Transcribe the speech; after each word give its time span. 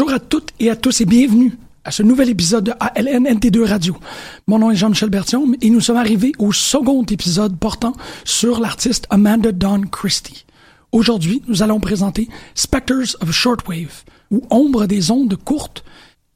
Bonjour 0.00 0.14
à 0.14 0.18
toutes 0.18 0.54
et 0.58 0.70
à 0.70 0.76
tous 0.76 1.02
et 1.02 1.04
bienvenue 1.04 1.58
à 1.84 1.90
ce 1.90 2.02
nouvel 2.02 2.30
épisode 2.30 2.64
de 2.64 2.70
ALNNT2 2.70 3.68
Radio. 3.68 3.98
Mon 4.46 4.58
nom 4.58 4.70
est 4.70 4.76
Jean-Michel 4.76 5.10
Bertium 5.10 5.54
et 5.60 5.68
nous 5.68 5.82
sommes 5.82 5.98
arrivés 5.98 6.32
au 6.38 6.52
second 6.52 7.02
épisode 7.02 7.58
portant 7.58 7.92
sur 8.24 8.60
l'artiste 8.60 9.06
Amanda 9.10 9.52
Dawn 9.52 9.90
Christie. 9.90 10.46
Aujourd'hui, 10.90 11.42
nous 11.48 11.62
allons 11.62 11.80
présenter 11.80 12.30
Spectres 12.54 13.18
of 13.20 13.30
Shortwave, 13.30 14.04
ou 14.30 14.40
Ombre 14.48 14.86
des 14.86 15.10
ondes 15.10 15.36
courtes, 15.36 15.84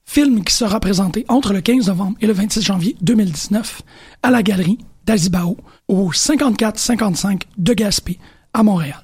film 0.05 0.44
qui 0.44 0.53
sera 0.53 0.78
présenté 0.78 1.25
entre 1.28 1.55
le 1.55 1.62
15 1.62 1.86
novembre 1.86 2.19
et 2.20 2.27
le 2.27 2.34
26 2.34 2.60
janvier 2.60 2.97
2019 3.00 3.81
à 4.22 4.31
la 4.31 4.42
galerie 4.42 4.77
d'Azibao 5.06 5.56
au 5.88 6.12
5455 6.12 7.44
de 7.56 7.72
Gaspé 7.72 8.19
à 8.53 8.62
Montréal. 8.62 9.03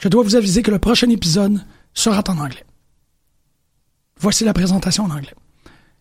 Je 0.00 0.08
dois 0.08 0.24
vous 0.24 0.34
aviser 0.34 0.62
que 0.62 0.72
le 0.72 0.80
prochain 0.80 1.10
épisode 1.10 1.64
sera 1.94 2.24
en 2.26 2.38
anglais. 2.38 2.64
Voici 4.22 4.44
la 4.44 4.52
présentation 4.54 5.02
en 5.02 5.10
anglais. 5.10 5.34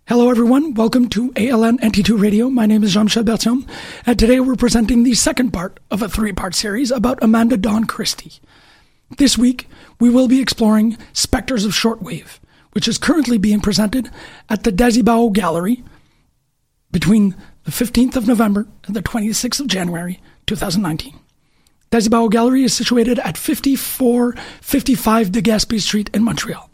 Hello 0.05 0.29
everyone, 0.29 0.75
welcome 0.75 1.09
to 1.09 1.31
ALN 1.35 1.79
NT2 1.79 2.21
Radio. 2.21 2.51
My 2.51 2.67
name 2.67 2.83
is 2.83 2.93
Jean-Michel 2.93 3.23
Bertium, 3.23 3.67
and 4.05 4.19
today 4.19 4.39
we're 4.39 4.55
presenting 4.55 5.03
the 5.03 5.15
second 5.15 5.49
part 5.49 5.79
of 5.89 6.03
a 6.03 6.07
three-part 6.07 6.53
series 6.53 6.91
about 6.91 7.17
Amanda 7.23 7.57
Dawn 7.57 7.85
Christie. 7.85 8.33
This 9.17 9.39
week, 9.39 9.67
we 9.99 10.11
will 10.11 10.27
be 10.27 10.39
exploring 10.39 10.99
Spectres 11.13 11.65
of 11.65 11.71
Shortwave, 11.71 12.37
which 12.73 12.87
is 12.87 12.99
currently 12.99 13.39
being 13.39 13.59
presented 13.59 14.11
at 14.49 14.65
the 14.65 14.71
Dazibao 14.71 15.33
Gallery 15.33 15.83
between 16.91 17.35
the 17.63 17.71
15th 17.71 18.15
of 18.15 18.27
November 18.27 18.67
and 18.85 18.95
the 18.95 19.01
26th 19.01 19.61
of 19.61 19.65
January 19.65 20.19
2019. 20.45 21.19
Dazibao 21.89 22.29
Gallery 22.29 22.65
is 22.65 22.71
situated 22.75 23.17
at 23.17 23.35
5455 23.35 25.31
de 25.31 25.41
Gaspé 25.41 25.81
Street 25.81 26.11
in 26.13 26.23
Montreal. 26.23 26.70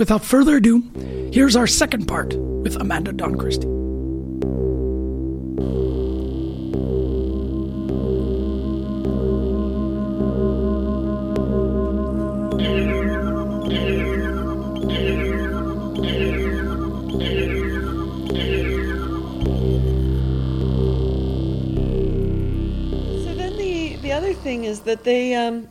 Without 0.00 0.24
further 0.24 0.56
ado, 0.56 0.82
here's 1.30 1.54
our 1.54 1.66
second 1.66 2.06
part 2.08 2.34
with 2.34 2.74
Amanda 2.76 3.12
Dawn 3.12 3.36
Christie. 3.36 3.66
So 23.20 23.34
then 23.34 23.54
the 23.58 23.96
the 24.00 24.12
other 24.12 24.32
thing 24.32 24.64
is 24.64 24.80
that 24.80 25.04
they 25.04 25.34
um 25.34 25.68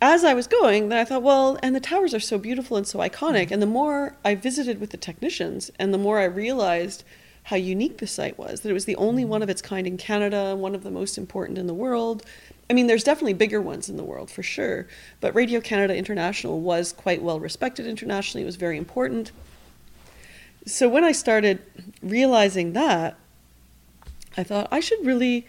as 0.00 0.24
I 0.24 0.34
was 0.34 0.46
going, 0.46 0.88
then 0.88 0.98
I 0.98 1.04
thought, 1.04 1.22
well, 1.22 1.58
and 1.62 1.74
the 1.74 1.80
towers 1.80 2.14
are 2.14 2.20
so 2.20 2.38
beautiful 2.38 2.76
and 2.76 2.86
so 2.86 2.98
iconic. 3.00 3.48
Mm. 3.48 3.52
And 3.52 3.62
the 3.62 3.66
more 3.66 4.16
I 4.24 4.34
visited 4.34 4.80
with 4.80 4.90
the 4.90 4.96
technicians, 4.96 5.70
and 5.78 5.92
the 5.92 5.98
more 5.98 6.18
I 6.18 6.24
realized 6.24 7.04
how 7.44 7.56
unique 7.56 7.98
the 7.98 8.06
site 8.06 8.38
was, 8.38 8.60
that 8.60 8.70
it 8.70 8.74
was 8.74 8.84
the 8.84 8.96
only 8.96 9.24
one 9.24 9.40
mm. 9.40 9.44
of 9.44 9.50
its 9.50 9.62
kind 9.62 9.86
in 9.86 9.96
Canada, 9.96 10.56
one 10.56 10.74
of 10.74 10.82
the 10.82 10.90
most 10.90 11.18
important 11.18 11.58
in 11.58 11.66
the 11.66 11.74
world. 11.74 12.24
I 12.68 12.72
mean, 12.72 12.86
there's 12.86 13.04
definitely 13.04 13.34
bigger 13.34 13.60
ones 13.60 13.88
in 13.88 13.96
the 13.96 14.04
world 14.04 14.30
for 14.30 14.42
sure, 14.42 14.86
but 15.20 15.34
Radio 15.34 15.60
Canada 15.60 15.96
International 15.96 16.60
was 16.60 16.92
quite 16.92 17.22
well 17.22 17.40
respected 17.40 17.86
internationally. 17.86 18.42
It 18.42 18.46
was 18.46 18.56
very 18.56 18.78
important. 18.78 19.32
So 20.66 20.88
when 20.88 21.04
I 21.04 21.12
started 21.12 21.62
realizing 22.02 22.74
that, 22.74 23.16
I 24.36 24.44
thought 24.44 24.68
I 24.70 24.80
should 24.80 25.04
really 25.04 25.46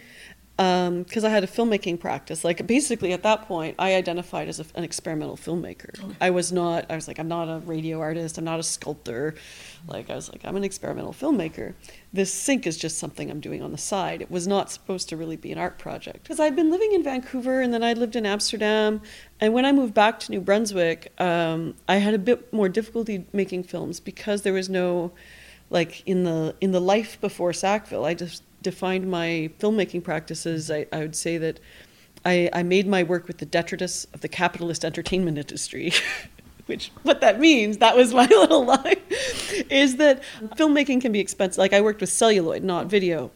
because 0.56 1.24
I 1.24 1.30
had 1.30 1.44
a 1.44 1.46
filmmaking 1.46 1.98
practice. 1.98 2.44
Like 2.44 2.66
basically 2.66 3.12
at 3.12 3.22
that 3.22 3.48
point, 3.48 3.76
I 3.78 3.94
identified 3.94 4.48
as 4.48 4.60
a, 4.60 4.66
an 4.74 4.84
experimental 4.84 5.36
filmmaker. 5.36 6.14
I 6.20 6.30
was 6.30 6.52
not. 6.52 6.86
I 6.90 6.94
was 6.94 7.08
like, 7.08 7.18
I'm 7.18 7.28
not 7.28 7.48
a 7.48 7.58
radio 7.60 8.00
artist. 8.00 8.38
I'm 8.38 8.44
not 8.44 8.60
a 8.60 8.62
sculptor. 8.62 9.34
Like 9.88 10.10
I 10.10 10.14
was 10.14 10.30
like, 10.30 10.44
I'm 10.44 10.56
an 10.56 10.64
experimental 10.64 11.12
filmmaker. 11.12 11.74
This 12.12 12.32
sink 12.32 12.66
is 12.66 12.76
just 12.76 12.98
something 12.98 13.30
I'm 13.30 13.40
doing 13.40 13.62
on 13.62 13.72
the 13.72 13.78
side. 13.78 14.20
It 14.20 14.30
was 14.30 14.46
not 14.46 14.70
supposed 14.70 15.08
to 15.08 15.16
really 15.16 15.36
be 15.36 15.52
an 15.52 15.58
art 15.58 15.78
project 15.78 16.22
because 16.22 16.38
I'd 16.38 16.54
been 16.54 16.70
living 16.70 16.92
in 16.92 17.02
Vancouver 17.02 17.60
and 17.60 17.72
then 17.72 17.82
I 17.82 17.94
lived 17.94 18.14
in 18.14 18.26
Amsterdam. 18.26 19.00
And 19.40 19.54
when 19.54 19.64
I 19.64 19.72
moved 19.72 19.94
back 19.94 20.20
to 20.20 20.30
New 20.30 20.40
Brunswick, 20.40 21.12
um, 21.18 21.74
I 21.88 21.96
had 21.96 22.14
a 22.14 22.18
bit 22.18 22.52
more 22.52 22.68
difficulty 22.68 23.26
making 23.32 23.64
films 23.64 24.00
because 24.00 24.42
there 24.42 24.52
was 24.52 24.68
no, 24.68 25.12
like 25.70 26.06
in 26.06 26.24
the 26.24 26.54
in 26.60 26.72
the 26.72 26.80
life 26.80 27.18
before 27.20 27.52
Sackville, 27.52 28.04
I 28.04 28.12
just 28.14 28.42
defined 28.62 29.10
my 29.10 29.50
filmmaking 29.58 30.04
practices, 30.04 30.70
I, 30.70 30.86
I 30.92 30.98
would 30.98 31.16
say 31.16 31.38
that 31.38 31.60
I, 32.24 32.48
I, 32.52 32.62
made 32.62 32.86
my 32.86 33.02
work 33.02 33.26
with 33.26 33.38
the 33.38 33.46
detritus 33.46 34.06
of 34.14 34.20
the 34.20 34.28
capitalist 34.28 34.84
entertainment 34.84 35.38
industry. 35.38 35.92
Which, 36.66 36.92
what 37.02 37.20
that 37.22 37.40
means, 37.40 37.78
that 37.78 37.96
was 37.96 38.14
my 38.14 38.26
little 38.30 38.64
line, 38.64 39.00
is 39.68 39.96
that 39.96 40.22
filmmaking 40.56 41.00
can 41.00 41.10
be 41.10 41.18
expensive. 41.18 41.58
Like, 41.58 41.72
I 41.72 41.80
worked 41.80 42.00
with 42.00 42.08
celluloid, 42.10 42.62
not 42.62 42.86
video. 42.86 43.32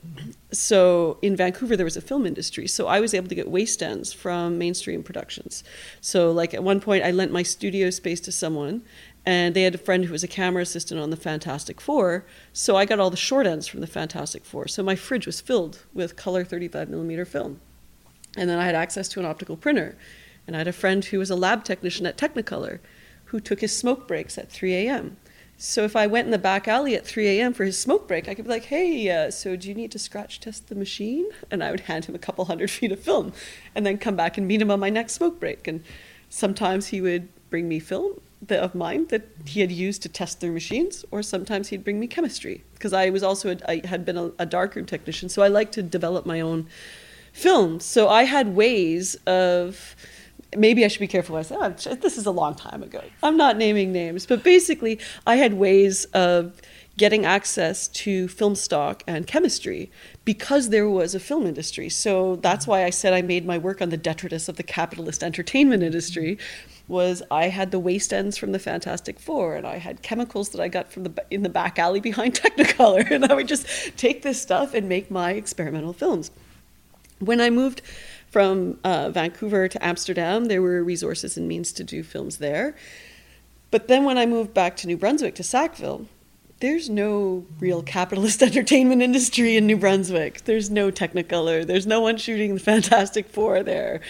So, 0.52 1.18
in 1.22 1.34
Vancouver, 1.34 1.76
there 1.76 1.84
was 1.84 1.96
a 1.96 2.00
film 2.00 2.24
industry. 2.24 2.68
So, 2.68 2.86
I 2.86 3.00
was 3.00 3.14
able 3.14 3.26
to 3.28 3.34
get 3.34 3.50
waste 3.50 3.82
ends 3.82 4.12
from 4.12 4.58
mainstream 4.58 5.02
productions. 5.02 5.64
So, 6.00 6.30
like, 6.30 6.54
at 6.54 6.62
one 6.62 6.78
point, 6.80 7.04
I 7.04 7.10
lent 7.10 7.32
my 7.32 7.42
studio 7.42 7.90
space 7.90 8.20
to 8.20 8.32
someone, 8.32 8.82
and 9.26 9.54
they 9.54 9.64
had 9.64 9.74
a 9.74 9.78
friend 9.78 10.04
who 10.04 10.12
was 10.12 10.22
a 10.22 10.28
camera 10.28 10.62
assistant 10.62 11.00
on 11.00 11.10
the 11.10 11.16
Fantastic 11.16 11.80
Four. 11.80 12.24
So 12.52 12.76
I 12.76 12.84
got 12.84 13.00
all 13.00 13.10
the 13.10 13.16
short 13.16 13.44
ends 13.44 13.66
from 13.66 13.80
the 13.80 13.88
Fantastic 13.88 14.44
Four. 14.44 14.68
So 14.68 14.84
my 14.84 14.94
fridge 14.94 15.26
was 15.26 15.40
filled 15.40 15.84
with 15.92 16.14
color 16.14 16.44
35 16.44 16.88
millimeter 16.88 17.24
film. 17.24 17.60
And 18.36 18.48
then 18.48 18.60
I 18.60 18.66
had 18.66 18.76
access 18.76 19.08
to 19.08 19.20
an 19.20 19.26
optical 19.26 19.56
printer. 19.56 19.98
And 20.46 20.54
I 20.54 20.60
had 20.60 20.68
a 20.68 20.72
friend 20.72 21.04
who 21.04 21.18
was 21.18 21.28
a 21.28 21.34
lab 21.34 21.64
technician 21.64 22.06
at 22.06 22.16
Technicolor 22.16 22.78
who 23.24 23.40
took 23.40 23.60
his 23.60 23.76
smoke 23.76 24.06
breaks 24.06 24.38
at 24.38 24.52
3 24.52 24.72
a.m. 24.74 25.16
So 25.58 25.82
if 25.82 25.96
I 25.96 26.06
went 26.06 26.26
in 26.26 26.30
the 26.30 26.38
back 26.38 26.68
alley 26.68 26.94
at 26.94 27.04
3 27.04 27.26
a.m. 27.26 27.52
for 27.52 27.64
his 27.64 27.76
smoke 27.76 28.06
break, 28.06 28.28
I 28.28 28.34
could 28.34 28.44
be 28.44 28.50
like, 28.50 28.66
hey, 28.66 29.10
uh, 29.10 29.32
so 29.32 29.56
do 29.56 29.68
you 29.68 29.74
need 29.74 29.90
to 29.92 29.98
scratch 29.98 30.38
test 30.38 30.68
the 30.68 30.76
machine? 30.76 31.28
And 31.50 31.64
I 31.64 31.72
would 31.72 31.80
hand 31.80 32.04
him 32.04 32.14
a 32.14 32.20
couple 32.20 32.44
hundred 32.44 32.70
feet 32.70 32.92
of 32.92 33.00
film 33.00 33.32
and 33.74 33.84
then 33.84 33.98
come 33.98 34.14
back 34.14 34.38
and 34.38 34.46
meet 34.46 34.62
him 34.62 34.70
on 34.70 34.78
my 34.78 34.90
next 34.90 35.14
smoke 35.14 35.40
break. 35.40 35.66
And 35.66 35.82
sometimes 36.28 36.88
he 36.88 37.00
would 37.00 37.28
bring 37.50 37.68
me 37.68 37.80
film 37.80 38.20
of 38.50 38.74
mine 38.74 39.06
that 39.08 39.28
he 39.44 39.60
had 39.60 39.72
used 39.72 40.02
to 40.02 40.08
test 40.08 40.40
their 40.40 40.52
machines, 40.52 41.04
or 41.10 41.22
sometimes 41.22 41.68
he'd 41.68 41.84
bring 41.84 42.00
me 42.00 42.06
chemistry 42.06 42.64
because 42.74 42.92
I 42.92 43.10
was 43.10 43.22
also 43.22 43.52
a, 43.52 43.70
I 43.70 43.86
had 43.86 44.04
been 44.04 44.16
a, 44.16 44.30
a 44.38 44.46
darkroom 44.46 44.86
technician, 44.86 45.28
so 45.28 45.42
I 45.42 45.48
like 45.48 45.72
to 45.72 45.82
develop 45.82 46.26
my 46.26 46.40
own 46.40 46.68
films. 47.32 47.84
So 47.84 48.08
I 48.08 48.24
had 48.24 48.54
ways 48.54 49.14
of 49.26 49.96
maybe 50.56 50.84
I 50.84 50.88
should 50.88 51.00
be 51.00 51.06
careful 51.06 51.36
I 51.36 51.42
say. 51.42 51.56
Oh, 51.58 51.70
this 51.70 52.16
is 52.16 52.26
a 52.26 52.30
long 52.30 52.54
time 52.54 52.82
ago. 52.82 53.02
I'm 53.22 53.36
not 53.36 53.56
naming 53.56 53.92
names, 53.92 54.26
but 54.26 54.42
basically 54.42 54.98
I 55.26 55.36
had 55.36 55.54
ways 55.54 56.04
of 56.06 56.60
getting 56.96 57.26
access 57.26 57.88
to 57.88 58.26
film 58.26 58.54
stock 58.54 59.02
and 59.06 59.26
chemistry 59.26 59.90
because 60.24 60.70
there 60.70 60.88
was 60.88 61.14
a 61.14 61.20
film 61.20 61.46
industry. 61.46 61.88
So 61.88 62.36
that's 62.36 62.66
why 62.66 62.84
I 62.84 62.90
said 62.90 63.12
I 63.12 63.22
made 63.22 63.44
my 63.44 63.58
work 63.58 63.82
on 63.82 63.90
the 63.90 63.96
detritus 63.96 64.48
of 64.48 64.56
the 64.56 64.62
capitalist 64.62 65.22
entertainment 65.22 65.82
industry 65.82 66.38
was 66.88 67.22
I 67.30 67.48
had 67.48 67.70
the 67.70 67.78
waste 67.78 68.12
ends 68.12 68.38
from 68.38 68.52
the 68.52 68.58
Fantastic 68.58 69.18
Four 69.18 69.56
and 69.56 69.66
I 69.66 69.76
had 69.76 70.02
chemicals 70.02 70.50
that 70.50 70.60
I 70.60 70.68
got 70.68 70.90
from 70.90 71.02
the 71.02 71.24
in 71.30 71.42
the 71.42 71.48
back 71.48 71.78
alley 71.78 72.00
behind 72.00 72.34
Technicolor 72.40 73.10
and 73.10 73.24
I 73.24 73.34
would 73.34 73.48
just 73.48 73.66
take 73.96 74.22
this 74.22 74.40
stuff 74.40 74.72
and 74.72 74.88
make 74.88 75.10
my 75.10 75.32
experimental 75.32 75.92
films. 75.92 76.30
When 77.18 77.40
I 77.40 77.50
moved 77.50 77.82
from 78.30 78.78
uh, 78.84 79.10
Vancouver 79.10 79.68
to 79.68 79.84
Amsterdam, 79.84 80.46
there 80.46 80.62
were 80.62 80.82
resources 80.82 81.36
and 81.36 81.48
means 81.48 81.72
to 81.72 81.84
do 81.84 82.02
films 82.02 82.38
there. 82.38 82.74
But 83.70 83.88
then 83.88 84.04
when 84.04 84.16
I 84.16 84.26
moved 84.26 84.54
back 84.54 84.76
to 84.78 84.86
New 84.86 84.96
Brunswick 84.96 85.34
to 85.36 85.42
Sackville, 85.42 86.06
there's 86.60 86.88
no 86.88 87.44
real 87.60 87.82
capitalist 87.82 88.42
entertainment 88.42 89.02
industry 89.02 89.56
in 89.56 89.66
New 89.66 89.76
Brunswick. 89.76 90.44
There's 90.44 90.70
no 90.70 90.90
Technicolor. 90.90 91.66
There's 91.66 91.86
no 91.86 92.00
one 92.00 92.16
shooting 92.16 92.54
the 92.54 92.60
Fantastic 92.72 93.28
Four 93.28 93.62
there. 93.62 94.00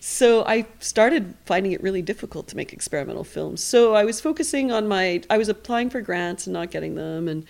So 0.00 0.44
I 0.44 0.66
started 0.78 1.34
finding 1.44 1.72
it 1.72 1.82
really 1.82 2.02
difficult 2.02 2.46
to 2.48 2.56
make 2.56 2.72
experimental 2.72 3.24
films. 3.24 3.62
So 3.62 3.94
I 3.94 4.04
was 4.04 4.20
focusing 4.20 4.70
on 4.70 4.86
my, 4.86 5.22
I 5.28 5.38
was 5.38 5.48
applying 5.48 5.90
for 5.90 6.00
grants 6.00 6.46
and 6.46 6.54
not 6.54 6.70
getting 6.70 6.94
them. 6.94 7.26
And 7.26 7.44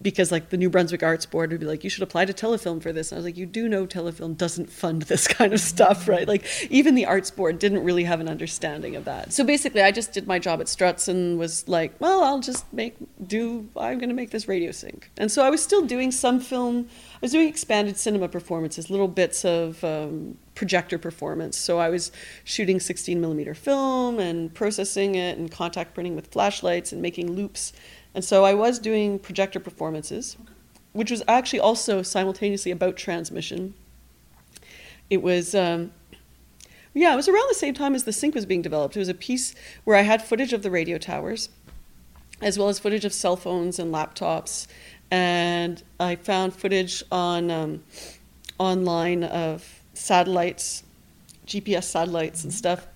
because 0.00 0.30
like 0.30 0.50
the 0.50 0.56
New 0.56 0.68
Brunswick 0.68 1.02
Arts 1.02 1.26
Board 1.26 1.50
would 1.50 1.60
be 1.60 1.66
like, 1.66 1.82
you 1.82 1.90
should 1.90 2.02
apply 2.02 2.26
to 2.26 2.32
Telefilm 2.32 2.82
for 2.82 2.92
this. 2.92 3.10
And 3.10 3.16
I 3.16 3.18
was 3.18 3.24
like, 3.24 3.36
you 3.36 3.46
do 3.46 3.68
know 3.68 3.86
Telefilm 3.86 4.36
doesn't 4.36 4.70
fund 4.70 5.02
this 5.02 5.26
kind 5.28 5.52
of 5.52 5.60
stuff, 5.60 6.08
right? 6.08 6.28
Like 6.28 6.44
even 6.70 6.94
the 6.94 7.06
Arts 7.06 7.30
Board 7.30 7.58
didn't 7.58 7.82
really 7.82 8.04
have 8.04 8.20
an 8.20 8.28
understanding 8.28 8.96
of 8.96 9.04
that. 9.04 9.32
So 9.32 9.44
basically, 9.44 9.82
I 9.82 9.90
just 9.90 10.12
did 10.12 10.26
my 10.26 10.38
job 10.38 10.60
at 10.60 10.68
Struts 10.68 11.08
and 11.08 11.38
was 11.38 11.66
like, 11.68 11.94
well, 12.00 12.22
I'll 12.22 12.40
just 12.40 12.70
make 12.72 12.96
do. 13.26 13.68
I'm 13.76 13.98
going 13.98 14.10
to 14.10 14.14
make 14.14 14.30
this 14.30 14.48
radio 14.48 14.70
sink. 14.70 15.10
And 15.16 15.30
so 15.30 15.42
I 15.42 15.50
was 15.50 15.62
still 15.62 15.86
doing 15.86 16.10
some 16.10 16.40
film. 16.40 16.88
I 17.14 17.18
was 17.22 17.32
doing 17.32 17.48
expanded 17.48 17.96
cinema 17.96 18.28
performances, 18.28 18.90
little 18.90 19.08
bits 19.08 19.44
of. 19.44 19.82
Um, 19.82 20.38
projector 20.56 20.98
performance. 20.98 21.56
So 21.56 21.78
I 21.78 21.90
was 21.90 22.10
shooting 22.42 22.80
16 22.80 23.20
millimeter 23.20 23.54
film 23.54 24.18
and 24.18 24.52
processing 24.52 25.14
it 25.14 25.38
and 25.38 25.50
contact 25.50 25.94
printing 25.94 26.16
with 26.16 26.28
flashlights 26.28 26.92
and 26.92 27.00
making 27.00 27.30
loops 27.30 27.72
and 28.16 28.24
so 28.24 28.46
I 28.46 28.54
was 28.54 28.78
doing 28.78 29.18
projector 29.18 29.60
performances, 29.60 30.38
which 30.94 31.10
was 31.10 31.22
actually 31.28 31.60
also 31.60 32.00
simultaneously 32.00 32.72
about 32.72 32.96
transmission. 32.96 33.74
It 35.10 35.22
was, 35.22 35.54
um, 35.54 35.92
yeah, 36.94 37.12
it 37.12 37.16
was 37.16 37.28
around 37.28 37.46
the 37.50 37.54
same 37.54 37.74
time 37.74 37.94
as 37.94 38.04
the 38.04 38.14
sink 38.14 38.34
was 38.34 38.46
being 38.46 38.62
developed. 38.62 38.96
It 38.96 39.00
was 39.00 39.10
a 39.10 39.14
piece 39.14 39.54
where 39.84 39.98
I 39.98 40.00
had 40.00 40.22
footage 40.22 40.54
of 40.54 40.62
the 40.62 40.70
radio 40.70 40.96
towers, 40.96 41.50
as 42.40 42.58
well 42.58 42.70
as 42.70 42.78
footage 42.78 43.04
of 43.04 43.12
cell 43.12 43.36
phones 43.36 43.78
and 43.78 43.92
laptops. 43.92 44.66
And 45.10 45.82
I 46.00 46.16
found 46.16 46.54
footage 46.54 47.04
on 47.12 47.50
um, 47.50 47.84
online 48.58 49.24
of 49.24 49.82
satellites, 49.92 50.84
GPS 51.46 51.84
satellites 51.84 52.44
and 52.44 52.52
stuff, 52.52 52.86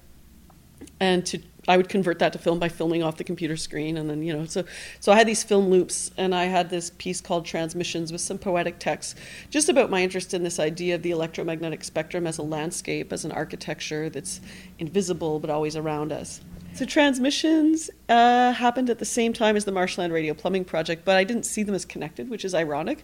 and 0.99 1.27
to 1.27 1.43
I 1.69 1.77
would 1.77 1.89
convert 1.89 2.19
that 2.21 2.33
to 2.33 2.39
film 2.39 2.59
by 2.59 2.69
filming 2.69 3.03
off 3.03 3.17
the 3.17 3.25
computer 3.25 3.57
screen, 3.57 3.97
and 3.97 4.09
then 4.09 4.23
you 4.23 4.33
know, 4.33 4.45
so 4.47 4.65
so 4.99 5.13
I 5.13 5.17
had 5.17 5.27
these 5.27 5.43
film 5.43 5.69
loops, 5.69 6.11
and 6.17 6.35
I 6.35 6.45
had 6.45 6.71
this 6.71 6.91
piece 6.91 7.21
called 7.21 7.45
Transmissions 7.45 8.13
with 8.13 8.21
some 8.21 8.39
poetic 8.39 8.79
text, 8.79 9.19
just 9.51 9.69
about 9.69 9.91
my 9.91 10.03
interest 10.03 10.33
in 10.35 10.43
this 10.43 10.59
idea 10.59 10.95
of 10.95 11.03
the 11.03 11.11
electromagnetic 11.11 11.85
spectrum 11.85 12.27
as 12.27 12.39
a 12.39 12.43
landscape, 12.43 13.13
as 13.13 13.25
an 13.25 13.33
architecture 13.33 14.09
that's 14.09 14.41
invisible 14.79 15.39
but 15.39 15.51
always 15.51 15.77
around 15.77 16.13
us. 16.13 16.41
So 16.73 16.85
transmissions 16.85 17.91
uh, 18.09 18.53
happened 18.53 18.91
at 18.91 18.99
the 18.99 19.05
same 19.05 19.33
time 19.33 19.57
as 19.57 19.65
the 19.65 19.73
Marshland 19.73 20.13
Radio 20.13 20.35
Plumbing 20.35 20.65
Project, 20.65 21.05
but 21.05 21.17
I 21.17 21.25
didn't 21.25 21.45
see 21.45 21.63
them 21.63 21.75
as 21.75 21.85
connected, 21.85 22.31
which 22.31 22.45
is 22.45 22.55
ironic. 22.55 23.03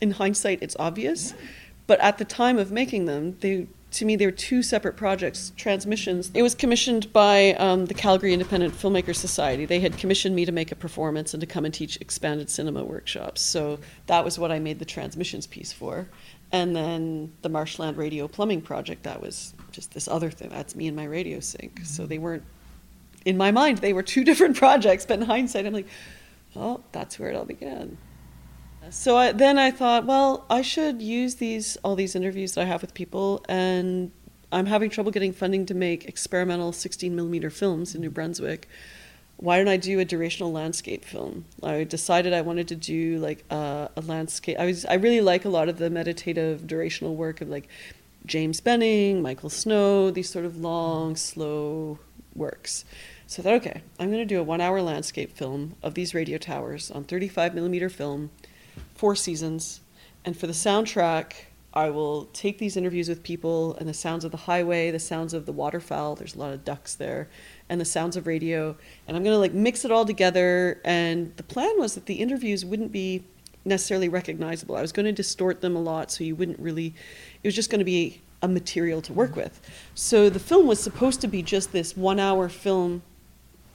In 0.00 0.12
hindsight, 0.12 0.62
it's 0.62 0.76
obvious, 0.78 1.34
but 1.86 2.00
at 2.00 2.18
the 2.18 2.24
time 2.24 2.58
of 2.58 2.70
making 2.70 3.06
them, 3.06 3.36
they 3.40 3.66
to 3.92 4.04
me, 4.04 4.16
they 4.16 4.26
were 4.26 4.32
two 4.32 4.62
separate 4.62 4.96
projects, 4.96 5.52
transmissions. 5.56 6.30
It 6.34 6.42
was 6.42 6.54
commissioned 6.54 7.12
by 7.12 7.54
um, 7.54 7.86
the 7.86 7.94
Calgary 7.94 8.32
Independent 8.32 8.74
Filmmakers 8.74 9.16
Society. 9.16 9.66
They 9.66 9.80
had 9.80 9.98
commissioned 9.98 10.34
me 10.34 10.44
to 10.44 10.52
make 10.52 10.72
a 10.72 10.76
performance 10.76 11.34
and 11.34 11.40
to 11.40 11.46
come 11.46 11.64
and 11.64 11.72
teach 11.72 11.96
expanded 12.00 12.48
cinema 12.48 12.84
workshops. 12.84 13.42
So 13.42 13.78
that 14.06 14.24
was 14.24 14.38
what 14.38 14.50
I 14.50 14.58
made 14.58 14.78
the 14.78 14.84
transmissions 14.84 15.46
piece 15.46 15.72
for. 15.72 16.08
And 16.52 16.74
then 16.74 17.32
the 17.42 17.48
Marshland 17.48 17.96
Radio 17.96 18.28
Plumbing 18.28 18.62
Project, 18.62 19.02
that 19.04 19.20
was 19.20 19.54
just 19.70 19.92
this 19.92 20.08
other 20.08 20.30
thing. 20.30 20.50
That's 20.50 20.74
me 20.74 20.86
and 20.86 20.96
my 20.96 21.04
radio 21.04 21.40
sink. 21.40 21.80
So 21.84 22.06
they 22.06 22.18
weren't, 22.18 22.44
in 23.24 23.36
my 23.36 23.50
mind, 23.50 23.78
they 23.78 23.92
were 23.92 24.02
two 24.02 24.24
different 24.30 24.56
projects, 24.56 25.06
but 25.06 25.18
in 25.18 25.26
hindsight, 25.26 25.66
I'm 25.66 25.72
like, 25.72 25.88
oh, 26.56 26.82
that's 26.92 27.18
where 27.18 27.30
it 27.30 27.36
all 27.36 27.44
began. 27.44 27.98
So 28.92 29.16
I, 29.16 29.32
then 29.32 29.58
I 29.58 29.70
thought, 29.70 30.04
well, 30.04 30.44
I 30.50 30.60
should 30.60 31.00
use 31.00 31.36
these 31.36 31.78
all 31.82 31.96
these 31.96 32.14
interviews 32.14 32.52
that 32.52 32.60
I 32.60 32.64
have 32.66 32.82
with 32.82 32.92
people, 32.92 33.42
and 33.48 34.12
I'm 34.52 34.66
having 34.66 34.90
trouble 34.90 35.10
getting 35.10 35.32
funding 35.32 35.64
to 35.66 35.74
make 35.74 36.04
experimental 36.04 36.72
16 36.72 37.16
millimeter 37.16 37.48
films 37.48 37.94
in 37.94 38.02
New 38.02 38.10
Brunswick. 38.10 38.68
Why 39.38 39.56
don't 39.56 39.68
I 39.68 39.78
do 39.78 39.98
a 39.98 40.04
durational 40.04 40.52
landscape 40.52 41.06
film? 41.06 41.46
I 41.62 41.84
decided 41.84 42.34
I 42.34 42.42
wanted 42.42 42.68
to 42.68 42.76
do 42.76 43.18
like 43.18 43.44
a, 43.50 43.88
a 43.96 44.02
landscape. 44.02 44.58
I 44.58 44.66
was 44.66 44.84
I 44.84 44.94
really 44.94 45.22
like 45.22 45.46
a 45.46 45.48
lot 45.48 45.70
of 45.70 45.78
the 45.78 45.88
meditative 45.88 46.66
durational 46.66 47.14
work 47.14 47.40
of 47.40 47.48
like 47.48 47.68
James 48.26 48.60
Benning, 48.60 49.22
Michael 49.22 49.48
Snow, 49.50 50.10
these 50.10 50.28
sort 50.28 50.44
of 50.44 50.58
long, 50.58 51.16
slow 51.16 51.98
works. 52.34 52.84
So 53.26 53.40
I 53.40 53.44
thought, 53.44 53.54
okay, 53.54 53.80
I'm 53.98 54.08
going 54.08 54.20
to 54.20 54.26
do 54.26 54.38
a 54.38 54.42
one 54.42 54.60
hour 54.60 54.82
landscape 54.82 55.34
film 55.34 55.76
of 55.82 55.94
these 55.94 56.12
radio 56.12 56.36
towers 56.36 56.90
on 56.90 57.04
35 57.04 57.54
millimeter 57.54 57.88
film 57.88 58.30
four 59.02 59.16
seasons. 59.16 59.80
And 60.24 60.36
for 60.36 60.46
the 60.46 60.52
soundtrack, 60.52 61.32
I 61.74 61.90
will 61.90 62.26
take 62.26 62.58
these 62.58 62.76
interviews 62.76 63.08
with 63.08 63.24
people 63.24 63.74
and 63.78 63.88
the 63.88 63.94
sounds 63.94 64.24
of 64.24 64.30
the 64.30 64.36
highway, 64.36 64.92
the 64.92 65.00
sounds 65.00 65.34
of 65.34 65.44
the 65.44 65.50
waterfowl, 65.50 66.14
there's 66.14 66.36
a 66.36 66.38
lot 66.38 66.52
of 66.52 66.64
ducks 66.64 66.94
there, 66.94 67.28
and 67.68 67.80
the 67.80 67.84
sounds 67.84 68.16
of 68.16 68.28
radio. 68.28 68.76
And 69.08 69.16
I'm 69.16 69.24
going 69.24 69.34
to 69.34 69.40
like 69.40 69.54
mix 69.54 69.84
it 69.84 69.90
all 69.90 70.04
together. 70.04 70.80
And 70.84 71.36
the 71.36 71.42
plan 71.42 71.80
was 71.80 71.96
that 71.96 72.06
the 72.06 72.14
interviews 72.14 72.64
wouldn't 72.64 72.92
be 72.92 73.24
necessarily 73.64 74.08
recognizable. 74.08 74.76
I 74.76 74.82
was 74.82 74.92
going 74.92 75.06
to 75.06 75.12
distort 75.12 75.62
them 75.62 75.74
a 75.74 75.82
lot 75.82 76.12
so 76.12 76.22
you 76.22 76.36
wouldn't 76.36 76.60
really, 76.60 76.94
it 77.42 77.48
was 77.48 77.56
just 77.56 77.70
going 77.70 77.80
to 77.80 77.84
be 77.84 78.20
a 78.40 78.46
material 78.46 79.02
to 79.02 79.12
work 79.12 79.34
with. 79.34 79.60
So 79.96 80.30
the 80.30 80.38
film 80.38 80.68
was 80.68 80.78
supposed 80.80 81.20
to 81.22 81.26
be 81.26 81.42
just 81.42 81.72
this 81.72 81.96
one 81.96 82.20
hour 82.20 82.48
film 82.48 83.02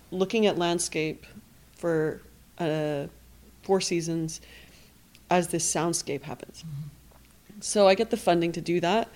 looking 0.09 0.45
at 0.45 0.57
landscape 0.57 1.25
for 1.73 2.21
uh, 2.59 3.07
four 3.63 3.81
seasons 3.81 4.39
as 5.29 5.49
this 5.49 5.71
soundscape 5.71 6.23
happens. 6.23 6.63
Mm-hmm. 6.63 7.61
So 7.61 7.87
I 7.87 7.95
get 7.95 8.09
the 8.09 8.17
funding 8.17 8.51
to 8.53 8.61
do 8.61 8.79
that. 8.81 9.09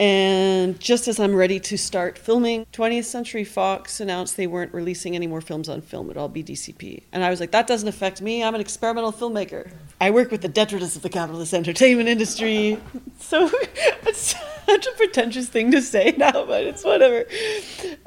And 0.00 0.78
just 0.78 1.08
as 1.08 1.18
I'm 1.18 1.34
ready 1.34 1.58
to 1.58 1.76
start 1.76 2.18
filming, 2.18 2.66
20th 2.72 3.06
Century 3.06 3.42
Fox 3.42 3.98
announced 3.98 4.36
they 4.36 4.46
weren't 4.46 4.72
releasing 4.72 5.16
any 5.16 5.26
more 5.26 5.40
films 5.40 5.68
on 5.68 5.80
film. 5.80 6.06
It'd 6.06 6.16
all 6.16 6.28
be 6.28 6.44
DCP. 6.44 7.02
And 7.12 7.24
I 7.24 7.30
was 7.30 7.40
like, 7.40 7.50
that 7.50 7.66
doesn't 7.66 7.88
affect 7.88 8.22
me. 8.22 8.44
I'm 8.44 8.54
an 8.54 8.60
experimental 8.60 9.12
filmmaker. 9.12 9.72
I 10.00 10.12
work 10.12 10.30
with 10.30 10.42
the 10.42 10.48
detritus 10.48 10.94
of 10.94 11.02
the 11.02 11.08
capitalist 11.08 11.52
entertainment 11.52 12.08
industry. 12.08 12.78
so 13.18 13.50
it's 14.06 14.36
such 14.66 14.86
a 14.86 14.92
pretentious 14.92 15.48
thing 15.48 15.72
to 15.72 15.82
say 15.82 16.14
now, 16.16 16.44
but 16.44 16.64
it's 16.64 16.84
whatever. 16.84 17.24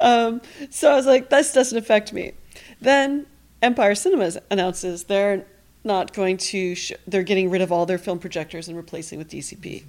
Um, 0.00 0.40
so 0.70 0.90
I 0.90 0.96
was 0.96 1.04
like, 1.04 1.28
this 1.28 1.52
doesn't 1.52 1.76
affect 1.76 2.14
me. 2.14 2.32
Then 2.80 3.26
Empire 3.60 3.94
Cinemas 3.94 4.38
announces 4.50 5.04
they're 5.04 5.44
not 5.84 6.12
going 6.12 6.36
to, 6.36 6.74
sh- 6.74 6.92
they're 7.06 7.22
getting 7.22 7.50
rid 7.50 7.62
of 7.62 7.72
all 7.72 7.86
their 7.86 7.98
film 7.98 8.18
projectors 8.18 8.68
and 8.68 8.76
replacing 8.76 9.18
with 9.18 9.30
DCP. 9.30 9.84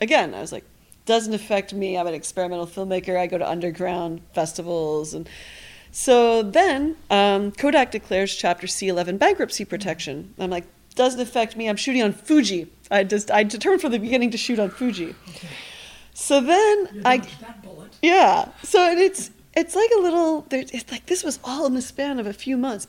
Again, 0.00 0.34
I 0.34 0.40
was 0.40 0.52
like, 0.52 0.64
doesn't 1.06 1.32
affect 1.34 1.72
me. 1.72 1.96
I'm 1.96 2.06
an 2.06 2.14
experimental 2.14 2.66
filmmaker. 2.66 3.16
I 3.16 3.26
go 3.26 3.38
to 3.38 3.48
underground 3.48 4.22
festivals. 4.34 5.14
And 5.14 5.28
so 5.92 6.42
then 6.42 6.96
um, 7.10 7.52
Kodak 7.52 7.92
declares 7.92 8.34
Chapter 8.34 8.66
C11 8.66 9.18
bankruptcy 9.18 9.64
protection. 9.64 10.34
I'm 10.38 10.50
like, 10.50 10.64
doesn't 10.96 11.20
affect 11.20 11.56
me. 11.56 11.68
I'm 11.68 11.76
shooting 11.76 12.02
on 12.02 12.12
Fuji. 12.12 12.66
I 12.90 13.04
just 13.04 13.30
I 13.30 13.44
determined 13.44 13.82
from 13.82 13.92
the 13.92 13.98
beginning 13.98 14.30
to 14.32 14.38
shoot 14.38 14.58
on 14.58 14.70
Fuji. 14.70 15.14
Okay. 15.28 15.48
So 16.14 16.40
then 16.40 17.02
I, 17.04 17.22
yeah. 18.02 18.48
So 18.62 18.90
it's 18.90 19.30
it's 19.54 19.76
like 19.76 19.90
a 19.96 20.00
little. 20.00 20.46
It's 20.50 20.90
like 20.90 21.06
this 21.06 21.22
was 21.22 21.38
all 21.44 21.66
in 21.66 21.74
the 21.74 21.82
span 21.82 22.18
of 22.18 22.26
a 22.26 22.32
few 22.32 22.56
months. 22.56 22.88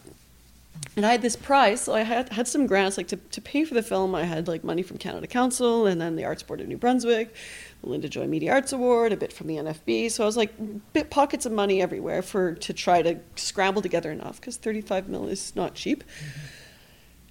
And 0.98 1.06
I 1.06 1.12
had 1.12 1.22
this 1.22 1.36
prize, 1.36 1.82
so 1.82 1.94
I 1.94 2.02
had, 2.02 2.30
had 2.30 2.48
some 2.48 2.66
grants, 2.66 2.98
like 2.98 3.08
to, 3.10 3.18
to 3.18 3.40
pay 3.40 3.64
for 3.66 3.76
the 3.76 3.84
film. 3.84 4.16
I 4.16 4.24
had 4.24 4.48
like 4.48 4.64
money 4.64 4.82
from 4.82 4.98
Canada 4.98 5.28
Council 5.28 5.86
and 5.86 6.02
then 6.02 6.16
the 6.16 6.26
Arts 6.26 6.42
Board 6.42 6.60
of 6.60 6.68
New 6.68 6.78
Brunswick, 6.78 7.36
the 7.84 7.90
Linda 7.90 8.10
Joy 8.10 8.26
Media 8.26 8.52
Arts 8.52 8.74
Award, 8.74 9.14
a 9.14 9.18
bit 9.18 9.32
from 9.32 9.46
the 9.46 9.58
NFB. 9.58 10.10
So 10.10 10.24
I 10.24 10.26
was 10.26 10.36
like, 10.36 10.54
bit 10.94 11.12
pockets 11.12 11.46
of 11.46 11.52
money 11.52 11.84
everywhere 11.84 12.24
for 12.24 12.56
to 12.56 12.74
try 12.74 13.04
to 13.04 13.20
scramble 13.36 13.84
together 13.84 14.12
enough 14.12 14.42
because 14.42 14.58
35 14.58 15.08
mil 15.08 15.28
is 15.28 15.56
not 15.56 15.76
cheap. 15.76 16.04
Mm-hmm. 16.04 16.48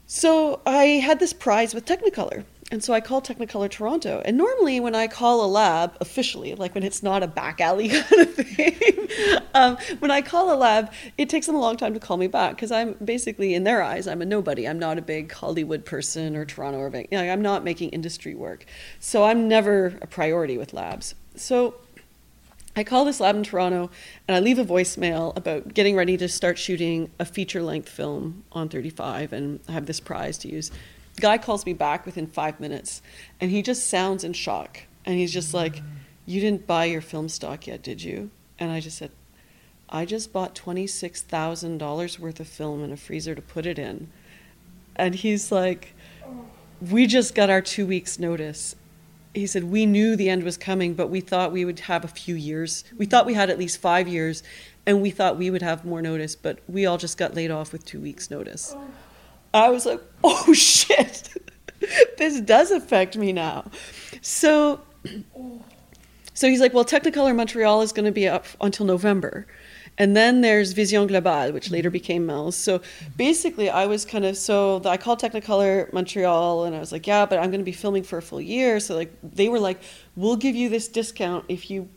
So 0.07 0.61
I 0.65 0.85
had 0.85 1.19
this 1.19 1.33
prize 1.33 1.75
with 1.75 1.85
Technicolor. 1.85 2.45
And 2.73 2.83
so 2.83 2.93
I 2.93 3.01
called 3.01 3.25
Technicolor 3.25 3.71
Toronto. 3.71 4.23
And 4.25 4.37
normally, 4.37 4.81
when 4.81 4.97
I 4.97 5.07
call 5.07 5.45
a 5.45 5.47
lab 5.47 5.97
officially, 6.01 6.53
like 6.57 6.75
when 6.75 6.83
it's 6.83 7.01
not 7.01 7.23
a 7.23 7.29
back 7.29 7.61
alley 7.61 7.89
kind 8.03 8.23
of 8.23 8.35
thing, 8.35 9.09
um, 9.55 9.77
when 10.01 10.11
I 10.11 10.21
call 10.21 10.53
a 10.53 10.57
lab, 10.57 10.93
it 11.17 11.29
takes 11.29 11.47
them 11.47 11.55
a 11.55 11.61
long 11.61 11.77
time 11.77 11.95
to 11.95 12.01
call 12.01 12.17
me 12.17 12.27
back 12.27 12.57
because 12.57 12.73
I'm 12.73 12.95
basically, 12.95 13.55
in 13.55 13.63
their 13.63 13.83
eyes, 13.83 14.09
I'm 14.09 14.21
a 14.21 14.25
nobody. 14.25 14.67
I'm 14.67 14.81
not 14.81 14.99
a 14.99 15.03
big 15.03 15.31
Hollywood 15.31 15.85
person 15.85 16.35
or 16.35 16.45
Toronto 16.45 16.79
or 16.79 16.93
you 16.93 17.19
I'm 17.19 17.43
not 17.43 17.63
making 17.63 17.91
industry 17.91 18.35
work. 18.35 18.67
So 18.99 19.23
I'm 19.23 19.47
never 19.47 19.97
a 20.03 20.09
priority 20.09 20.59
with 20.59 20.73
labs. 20.73 21.15
So 21.37 21.77
I 22.75 22.83
call 22.83 23.05
this 23.05 23.21
lab 23.21 23.37
in 23.37 23.45
Toronto 23.45 23.91
and 24.27 24.37
I 24.37 24.41
leave 24.41 24.59
a 24.59 24.65
voicemail 24.65 25.37
about 25.37 25.73
getting 25.73 25.95
ready 25.95 26.17
to 26.17 26.29
start 26.29 26.59
shooting 26.59 27.11
a 27.21 27.25
feature 27.25 27.63
length 27.63 27.89
film 27.89 28.43
on 28.51 28.69
35 28.69 29.33
and 29.33 29.61
I 29.69 29.73
have 29.73 29.87
this 29.87 30.01
prize 30.01 30.37
to 30.39 30.49
use 30.49 30.73
guy 31.17 31.39
calls 31.39 31.67
me 31.67 31.73
back 31.73 32.07
within 32.07 32.27
five 32.27 32.61
minutes 32.61 33.03
and 33.41 33.51
he 33.51 33.63
just 33.63 33.89
sounds 33.89 34.25
in 34.25 34.33
shock 34.33 34.81
and 35.05 35.17
he's 35.17 35.33
just 35.33 35.55
like 35.55 35.83
you 36.27 36.41
didn't 36.41 36.67
buy 36.67 36.85
your 36.85 37.01
film 37.01 37.29
stock 37.29 37.67
yet 37.67 37.83
did 37.83 38.03
you 38.03 38.31
and 38.59 38.71
i 38.71 38.81
just 38.81 38.99
said 38.99 39.11
i 39.89 40.05
just 40.05 40.33
bought 40.33 40.55
$26000 40.55 42.19
worth 42.19 42.41
of 42.41 42.49
film 42.49 42.83
in 42.83 42.93
a 42.93 42.97
freezer 42.97 43.35
to 43.35 43.43
put 43.43 43.67
it 43.67 43.79
in 43.79 44.09
and 44.97 45.15
he's 45.15 45.53
like, 45.53 45.95
"We 46.81 47.07
just 47.07 47.35
got 47.35 47.51
our 47.51 47.61
two 47.61 47.87
weeks 47.87 48.19
notice." 48.19 48.75
He 49.35 49.47
said, 49.47 49.65
"We 49.65 49.87
knew 49.87 50.17
the 50.17 50.31
end 50.31 50.43
was 50.43 50.57
coming, 50.57 50.95
but 50.95 51.09
we 51.09 51.21
thought 51.21 51.53
we 51.53 51.65
would 51.65 51.81
have 51.81 52.05
a 52.05 52.09
few 52.09 52.35
years. 52.35 52.85
We 52.97 53.07
thought 53.07 53.27
we 53.27 53.35
had 53.35 53.51
at 53.51 53.59
least 53.59 53.79
five 53.79 54.09
years, 54.09 54.43
and 54.87 55.03
we 55.03 55.11
thought 55.11 55.37
we 55.37 55.51
would 55.51 55.63
have 55.63 55.85
more 55.85 56.03
notice, 56.03 56.35
but 56.35 56.59
we 56.67 56.87
all 56.87 56.99
just 56.99 57.19
got 57.19 57.35
laid 57.35 57.51
off 57.51 57.73
with 57.73 57.85
two 57.85 58.01
weeks 58.01 58.31
notice." 58.31 58.75
Oh. 58.77 58.89
I 59.57 59.71
was 59.71 59.87
like, 59.87 60.01
"Oh 60.23 60.53
shit, 60.55 61.31
this 62.19 62.41
does 62.41 62.71
affect 62.71 63.17
me 63.17 63.33
now." 63.33 63.71
So, 64.21 64.81
so 66.35 66.49
he's 66.49 66.61
like, 66.61 66.75
"Well, 66.75 66.85
Technicolor 66.85 67.35
Montreal 67.35 67.83
is 67.83 67.93
going 67.93 68.07
to 68.07 68.13
be 68.13 68.29
up 68.29 68.45
until 68.61 68.87
November." 68.87 69.47
And 69.99 70.15
then 70.15 70.43
there's 70.43 70.73
Vision 70.73 71.09
Globale, 71.09 71.55
which 71.55 71.71
later 71.71 71.89
became 71.89 72.27
Mel's. 72.27 72.55
So 72.55 72.83
basically, 73.17 73.71
I 73.71 73.87
was 73.87 74.05
kind 74.05 74.27
of 74.27 74.37
so 74.37 74.83
I 74.85 74.99
called 74.99 75.21
Technicolor 75.21 75.91
Montreal, 75.93 76.65
and 76.65 76.77
I 76.77 76.79
was 76.79 76.93
like, 76.93 77.07
"Yeah, 77.07 77.25
but 77.25 77.39
I'm 77.39 77.51
going 77.51 77.61
to 77.61 77.65
be 77.65 77.73
filming 77.73 78.03
for 78.03 78.19
a 78.19 78.23
full 78.23 78.41
year." 78.41 78.79
So 78.79 78.95
like 78.95 79.15
they 79.23 79.49
were 79.49 79.61
like, 79.61 79.81
"We'll 80.15 80.37
give 80.37 80.55
you 80.55 80.69
this 80.69 80.89
discount 80.89 81.47
if 81.49 81.71
you 81.71 81.89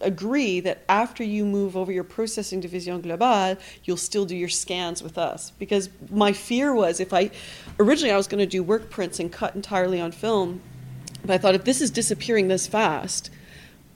agree 0.00 0.60
that 0.60 0.82
after 0.88 1.22
you 1.22 1.44
move 1.44 1.76
over 1.76 1.92
your 1.92 2.04
processing 2.04 2.60
to 2.62 2.68
Vision 2.68 3.02
Globale, 3.02 3.58
you'll 3.84 3.96
still 3.96 4.24
do 4.24 4.36
your 4.36 4.48
scans 4.48 5.02
with 5.02 5.18
us." 5.18 5.52
Because 5.58 5.90
my 6.10 6.32
fear 6.32 6.74
was 6.74 7.00
if 7.00 7.12
I 7.12 7.30
originally 7.78 8.12
I 8.12 8.16
was 8.16 8.26
going 8.26 8.40
to 8.40 8.46
do 8.46 8.62
work 8.62 8.90
prints 8.90 9.20
and 9.20 9.32
cut 9.32 9.54
entirely 9.54 10.00
on 10.00 10.12
film, 10.12 10.60
but 11.22 11.30
I 11.30 11.38
thought 11.38 11.54
if 11.54 11.64
this 11.64 11.80
is 11.80 11.90
disappearing 11.90 12.48
this 12.48 12.66
fast 12.66 13.30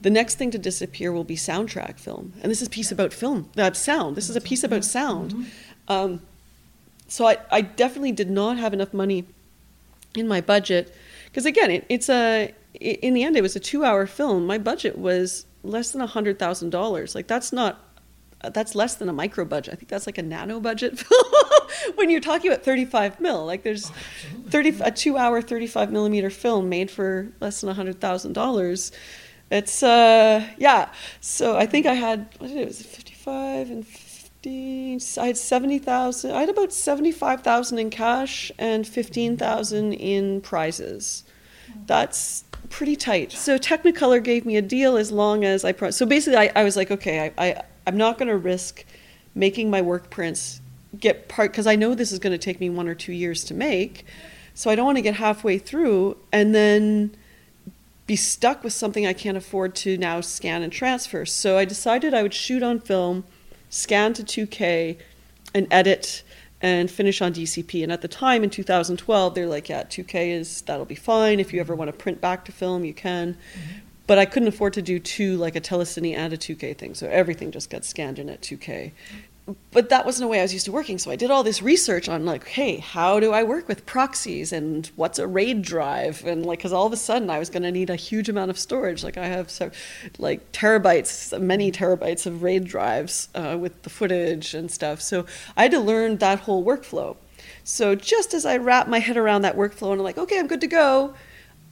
the 0.05 0.11
next 0.11 0.35
thing 0.35 0.51
to 0.51 0.59
disappear 0.59 1.11
will 1.11 1.23
be 1.23 1.35
soundtrack 1.35 1.97
film, 1.97 2.33
and 2.43 2.51
this 2.51 2.61
is 2.61 2.67
a 2.67 2.69
piece 2.69 2.91
about 2.91 3.11
film, 3.11 3.49
uh, 3.57 3.73
sound. 3.73 4.15
This 4.15 4.29
is 4.29 4.35
a 4.35 4.41
piece 4.41 4.63
about 4.63 4.85
sound. 4.85 5.47
Um, 5.87 6.21
so 7.07 7.25
I, 7.25 7.37
I 7.51 7.61
definitely 7.61 8.11
did 8.11 8.29
not 8.29 8.57
have 8.57 8.71
enough 8.71 8.93
money 8.93 9.25
in 10.15 10.27
my 10.27 10.41
budget 10.41 10.95
because 11.25 11.45
again, 11.45 11.71
it, 11.71 11.85
it's 11.89 12.09
a 12.09 12.53
in 12.75 13.13
the 13.15 13.23
end 13.23 13.35
it 13.35 13.41
was 13.41 13.55
a 13.55 13.59
two-hour 13.59 14.05
film. 14.05 14.45
My 14.45 14.59
budget 14.59 14.97
was 14.97 15.47
less 15.65 15.91
than 15.91 16.01
a 16.01 16.07
hundred 16.07 16.39
thousand 16.39 16.69
dollars. 16.69 17.15
Like 17.15 17.27
that's 17.27 17.51
not 17.51 17.81
that's 18.53 18.75
less 18.75 18.95
than 18.95 19.09
a 19.09 19.13
micro 19.13 19.45
budget. 19.45 19.73
I 19.73 19.77
think 19.77 19.89
that's 19.89 20.05
like 20.05 20.17
a 20.17 20.23
nano 20.23 20.59
budget 20.59 21.03
when 21.95 22.09
you're 22.09 22.21
talking 22.21 22.51
about 22.51 22.63
35 22.63 23.19
mil. 23.19 23.45
Like 23.45 23.63
there's 23.63 23.91
30 24.49 24.81
a 24.81 24.91
two 24.91 25.17
hour 25.17 25.41
35 25.41 25.91
millimeter 25.91 26.29
film 26.29 26.69
made 26.69 26.91
for 26.91 27.29
less 27.39 27.61
than 27.61 27.69
a 27.69 27.73
hundred 27.73 27.99
thousand 27.99 28.33
dollars 28.33 28.91
it's 29.51 29.83
uh 29.83 30.45
yeah 30.57 30.89
so 31.21 31.55
i 31.55 31.65
think 31.65 31.85
i 31.85 31.93
had 31.93 32.27
what 32.39 32.47
did 32.47 32.57
it, 32.57 32.67
was 32.67 32.81
it 32.81 32.87
55 32.87 33.69
and 33.69 33.85
50 33.85 34.99
i 35.19 35.27
had 35.27 35.37
70000 35.37 36.31
i 36.31 36.39
had 36.39 36.49
about 36.49 36.73
75000 36.73 37.77
in 37.77 37.89
cash 37.89 38.51
and 38.57 38.87
15000 38.87 39.93
in 39.93 40.41
prizes 40.41 41.24
that's 41.85 42.43
pretty 42.69 42.95
tight 42.95 43.31
so 43.31 43.57
technicolor 43.57 44.23
gave 44.23 44.45
me 44.45 44.57
a 44.57 44.61
deal 44.61 44.97
as 44.97 45.11
long 45.11 45.43
as 45.43 45.63
i 45.63 45.71
pro- 45.71 45.91
so 45.91 46.05
basically 46.05 46.37
i, 46.37 46.51
I 46.55 46.63
was 46.63 46.75
like 46.75 46.91
okay 46.91 47.31
I, 47.37 47.45
I 47.47 47.61
i'm 47.85 47.97
not 47.97 48.17
going 48.17 48.27
to 48.27 48.37
risk 48.37 48.83
making 49.33 49.69
my 49.69 49.81
work 49.81 50.09
prints 50.09 50.61
get 50.99 51.27
part 51.27 51.51
because 51.51 51.67
i 51.67 51.75
know 51.75 51.93
this 51.93 52.11
is 52.11 52.19
going 52.19 52.31
to 52.31 52.37
take 52.37 52.59
me 52.59 52.69
one 52.69 52.87
or 52.87 52.95
two 52.95 53.13
years 53.13 53.43
to 53.45 53.53
make 53.53 54.05
so 54.53 54.69
i 54.69 54.75
don't 54.75 54.85
want 54.85 54.97
to 54.97 55.01
get 55.01 55.15
halfway 55.15 55.57
through 55.57 56.17
and 56.31 56.55
then 56.55 57.15
be 58.07 58.15
stuck 58.15 58.63
with 58.63 58.73
something 58.73 59.05
I 59.05 59.13
can't 59.13 59.37
afford 59.37 59.75
to 59.77 59.97
now 59.97 60.21
scan 60.21 60.61
and 60.61 60.71
transfer. 60.71 61.25
So 61.25 61.57
I 61.57 61.65
decided 61.65 62.13
I 62.13 62.21
would 62.21 62.33
shoot 62.33 62.61
on 62.61 62.79
film, 62.79 63.23
scan 63.69 64.13
to 64.13 64.23
2K, 64.23 64.97
and 65.53 65.67
edit 65.71 66.23
and 66.65 66.89
finish 66.89 67.21
on 67.21 67.31
DCP. 67.31 67.83
And 67.83 67.91
at 67.91 68.01
the 68.01 68.07
time 68.07 68.43
in 68.43 68.49
2012, 68.49 69.35
they're 69.35 69.45
like, 69.45 69.69
yeah, 69.69 69.83
2K 69.83 70.31
is 70.31 70.63
that'll 70.63 70.83
be 70.85 70.95
fine. 70.95 71.39
If 71.39 71.53
you 71.53 71.59
ever 71.59 71.75
want 71.75 71.89
to 71.89 71.93
print 71.93 72.19
back 72.19 72.43
to 72.45 72.51
film, 72.51 72.83
you 72.83 72.93
can. 72.93 73.35
Mm-hmm. 73.35 73.79
But 74.07 74.17
I 74.17 74.25
couldn't 74.25 74.47
afford 74.47 74.73
to 74.73 74.81
do 74.81 74.97
two 74.97 75.37
like 75.37 75.55
a 75.55 75.61
telecine 75.61 76.15
and 76.15 76.33
a 76.33 76.37
2K 76.37 76.75
thing, 76.75 76.95
so 76.95 77.07
everything 77.07 77.51
just 77.51 77.69
got 77.69 77.85
scanned 77.85 78.17
in 78.17 78.29
at 78.29 78.41
2K 78.41 78.93
but 79.71 79.89
that 79.89 80.05
wasn't 80.05 80.23
the 80.23 80.27
way 80.27 80.39
I 80.39 80.41
was 80.41 80.53
used 80.53 80.65
to 80.65 80.71
working. 80.71 80.97
So 80.97 81.11
I 81.11 81.15
did 81.15 81.29
all 81.29 81.43
this 81.43 81.61
research 81.61 82.09
on 82.09 82.25
like, 82.25 82.47
hey, 82.47 82.77
how 82.77 83.19
do 83.19 83.31
I 83.31 83.43
work 83.43 83.67
with 83.67 83.85
proxies 83.85 84.51
and 84.51 84.89
what's 84.95 85.19
a 85.19 85.27
RAID 85.27 85.61
drive? 85.61 86.25
And 86.25 86.45
like, 86.45 86.59
because 86.59 86.73
all 86.73 86.87
of 86.87 86.93
a 86.93 86.97
sudden 86.97 87.29
I 87.29 87.37
was 87.37 87.49
going 87.49 87.61
to 87.63 87.71
need 87.71 87.91
a 87.91 87.95
huge 87.95 88.27
amount 88.27 88.49
of 88.49 88.57
storage. 88.57 89.03
Like 89.03 89.17
I 89.17 89.27
have 89.27 89.51
so, 89.51 89.69
like 90.17 90.51
terabytes, 90.51 91.39
many 91.39 91.71
terabytes 91.71 92.25
of 92.25 92.41
RAID 92.41 92.65
drives 92.65 93.29
uh, 93.35 93.55
with 93.59 93.83
the 93.83 93.89
footage 93.89 94.55
and 94.55 94.71
stuff. 94.71 95.01
So 95.01 95.27
I 95.55 95.63
had 95.63 95.71
to 95.71 95.79
learn 95.79 96.17
that 96.17 96.41
whole 96.41 96.63
workflow. 96.63 97.17
So 97.63 97.93
just 97.93 98.33
as 98.33 98.45
I 98.45 98.57
wrapped 98.57 98.89
my 98.89 98.99
head 98.99 99.17
around 99.17 99.43
that 99.43 99.55
workflow 99.55 99.91
and 99.91 99.99
I'm 99.99 100.03
like, 100.03 100.17
okay, 100.17 100.39
I'm 100.39 100.47
good 100.47 100.61
to 100.61 100.67
go 100.67 101.13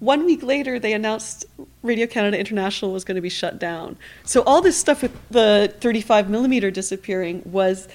one 0.04 0.26
week 0.26 0.44
later, 0.44 0.80
they 0.80 0.94
announced 0.94 1.46
Radio 1.82 2.08
Canada 2.08 2.38
International 2.38 2.92
was 2.92 3.06
going 3.06 3.16
to 3.16 3.22
be 3.22 3.30
shut 3.30 3.58
down. 3.58 3.96
So 4.26 4.44
all 4.44 4.62
this 4.62 4.78
stuff 4.78 5.02
with 5.02 5.18
the 5.30 5.74
35 5.80 6.30
millimeter 6.30 6.70
disappearing 6.70 7.42
was 7.46 7.88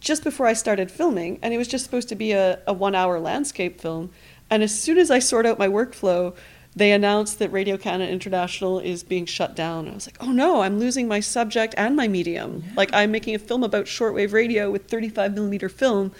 just 0.00 0.24
before 0.24 0.46
I 0.46 0.54
started 0.54 0.90
filming, 0.90 1.38
and 1.42 1.52
it 1.52 1.58
was 1.58 1.68
just 1.68 1.84
supposed 1.84 2.08
to 2.08 2.14
be 2.14 2.32
a, 2.32 2.60
a 2.66 2.72
one 2.72 2.94
hour 2.94 3.20
landscape 3.20 3.80
film. 3.80 4.10
And 4.48 4.62
as 4.62 4.78
soon 4.78 4.98
as 4.98 5.10
I 5.10 5.18
sort 5.18 5.44
out 5.44 5.58
my 5.58 5.68
workflow, 5.68 6.34
they 6.76 6.92
announced 6.92 7.38
that 7.38 7.52
Radio 7.52 7.76
Canada 7.76 8.10
International 8.10 8.78
is 8.78 9.02
being 9.02 9.26
shut 9.26 9.54
down. 9.54 9.88
I 9.88 9.94
was 9.94 10.06
like, 10.06 10.16
oh 10.20 10.32
no, 10.32 10.62
I'm 10.62 10.78
losing 10.78 11.06
my 11.06 11.20
subject 11.20 11.74
and 11.76 11.94
my 11.94 12.08
medium. 12.08 12.64
Yeah. 12.66 12.72
Like 12.76 12.90
I'm 12.92 13.10
making 13.10 13.34
a 13.34 13.38
film 13.38 13.62
about 13.62 13.84
shortwave 13.84 14.32
radio 14.32 14.70
with 14.70 14.88
35 14.88 15.34
millimeter 15.34 15.68
film, 15.68 16.12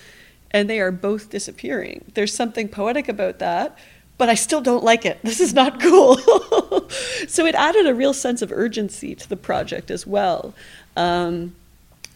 and 0.51 0.69
they 0.69 0.81
are 0.81 0.93
both 0.93 1.31
disappearing. 1.31 2.05
There's 2.15 2.33
something 2.33 2.69
poetic 2.69 3.09
about 3.09 3.39
that 3.39 3.79
but 4.17 4.29
I 4.29 4.35
still 4.35 4.61
don't 4.61 4.85
like 4.85 5.05
it. 5.05 5.19
This 5.25 5.41
is 5.41 5.55
not 5.55 5.81
cool. 5.81 6.17
so 7.29 7.47
it 7.47 7.55
added 7.55 7.87
a 7.87 7.95
real 7.95 8.15
sense 8.15 8.43
of 8.43 8.53
urgency 8.53 9.15
to 9.15 9.29
the 9.29 9.37
project 9.37 9.91
as 9.91 10.07
well. 10.07 10.55
Um, 10.97 11.55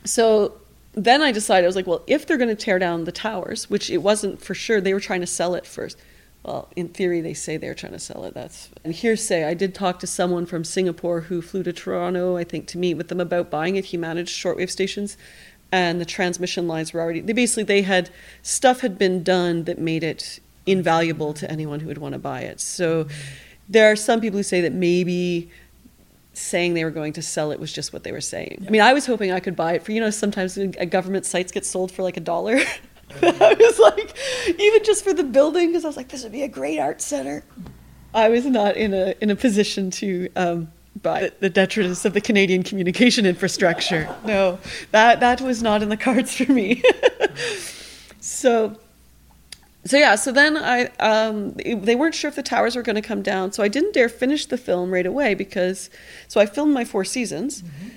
so 0.04 0.54
then 0.92 1.22
I 1.22 1.32
decided, 1.32 1.64
I 1.64 1.68
was 1.68 1.76
like, 1.76 1.86
well, 1.86 2.02
if 2.06 2.26
they're 2.26 2.38
going 2.38 2.54
to 2.54 2.64
tear 2.64 2.78
down 2.78 3.04
the 3.04 3.12
towers, 3.12 3.68
which 3.70 3.90
it 3.90 3.98
wasn't 3.98 4.42
for 4.42 4.54
sure, 4.54 4.80
they 4.80 4.94
were 4.94 5.00
trying 5.00 5.20
to 5.20 5.26
sell 5.26 5.54
it 5.54 5.66
first. 5.66 5.98
Well, 6.44 6.68
in 6.76 6.88
theory, 6.88 7.20
they 7.20 7.34
say 7.34 7.56
they're 7.56 7.74
trying 7.74 7.92
to 7.92 7.98
sell 7.98 8.24
it. 8.24 8.34
That's 8.34 8.70
and 8.84 8.94
hearsay. 8.94 9.44
I 9.44 9.54
did 9.54 9.74
talk 9.74 9.98
to 10.00 10.06
someone 10.06 10.46
from 10.46 10.64
Singapore 10.64 11.22
who 11.22 11.42
flew 11.42 11.62
to 11.64 11.72
Toronto, 11.72 12.36
I 12.36 12.44
think, 12.44 12.66
to 12.68 12.78
meet 12.78 12.94
with 12.94 13.08
them 13.08 13.20
about 13.20 13.50
buying 13.50 13.76
it. 13.76 13.86
He 13.86 13.96
managed 13.96 14.30
shortwave 14.30 14.70
stations, 14.70 15.16
and 15.72 16.00
the 16.00 16.06
transmission 16.06 16.68
lines 16.68 16.92
were 16.92 17.00
already. 17.00 17.20
They 17.20 17.32
basically 17.32 17.64
they 17.64 17.82
had 17.82 18.10
stuff 18.42 18.80
had 18.80 18.96
been 18.98 19.22
done 19.22 19.64
that 19.64 19.78
made 19.78 20.04
it 20.04 20.40
invaluable 20.70 21.34
to 21.34 21.50
anyone 21.50 21.80
who 21.80 21.88
would 21.88 21.98
want 21.98 22.12
to 22.14 22.18
buy 22.18 22.42
it. 22.42 22.60
So 22.60 23.06
there 23.68 23.90
are 23.90 23.96
some 23.96 24.20
people 24.20 24.38
who 24.38 24.42
say 24.42 24.60
that 24.62 24.72
maybe 24.72 25.50
saying 26.32 26.74
they 26.74 26.84
were 26.84 26.90
going 26.90 27.12
to 27.14 27.22
sell 27.22 27.50
it 27.50 27.60
was 27.60 27.72
just 27.72 27.92
what 27.92 28.04
they 28.04 28.12
were 28.12 28.20
saying. 28.20 28.64
I 28.66 28.70
mean, 28.70 28.80
I 28.80 28.92
was 28.92 29.06
hoping 29.06 29.32
I 29.32 29.40
could 29.40 29.56
buy 29.56 29.74
it 29.74 29.82
for, 29.82 29.92
you 29.92 30.00
know, 30.00 30.10
sometimes 30.10 30.56
government 30.90 31.26
sites 31.26 31.52
get 31.52 31.66
sold 31.66 31.90
for 31.90 32.02
like 32.02 32.16
a 32.16 32.20
dollar. 32.20 32.58
I 33.22 33.56
was 33.58 33.78
like, 33.78 34.16
even 34.58 34.84
just 34.84 35.02
for 35.02 35.12
the 35.12 35.24
building, 35.24 35.68
because 35.68 35.84
I 35.84 35.88
was 35.88 35.96
like, 35.96 36.08
this 36.08 36.22
would 36.22 36.32
be 36.32 36.42
a 36.42 36.48
great 36.48 36.78
art 36.78 37.00
center. 37.00 37.42
I 38.14 38.28
was 38.28 38.46
not 38.46 38.76
in 38.76 38.94
a 38.94 39.14
in 39.20 39.30
a 39.30 39.36
position 39.36 39.90
to 39.92 40.28
um, 40.36 40.72
buy 41.02 41.30
the 41.40 41.50
detritus 41.50 42.04
of 42.04 42.14
the 42.14 42.20
Canadian 42.20 42.62
communication 42.62 43.26
infrastructure. 43.26 44.14
No, 44.24 44.58
that 44.92 45.20
that 45.20 45.40
was 45.40 45.62
not 45.62 45.82
in 45.82 45.88
the 45.88 45.96
cards 45.96 46.34
for 46.34 46.50
me. 46.50 46.82
so 48.20 48.78
so 49.84 49.96
yeah, 49.96 50.16
so 50.16 50.32
then 50.32 50.56
I 50.56 50.86
um, 50.98 51.52
they 51.54 51.94
weren't 51.94 52.14
sure 52.14 52.28
if 52.28 52.34
the 52.34 52.42
towers 52.42 52.76
were 52.76 52.82
going 52.82 52.96
to 52.96 53.02
come 53.02 53.22
down, 53.22 53.52
so 53.52 53.62
I 53.62 53.68
didn't 53.68 53.94
dare 53.94 54.08
finish 54.08 54.46
the 54.46 54.58
film 54.58 54.90
right 54.90 55.06
away 55.06 55.34
because 55.34 55.88
so 56.26 56.40
I 56.40 56.46
filmed 56.46 56.74
my 56.74 56.84
four 56.84 57.04
seasons. 57.04 57.62
Mm-hmm. 57.62 57.88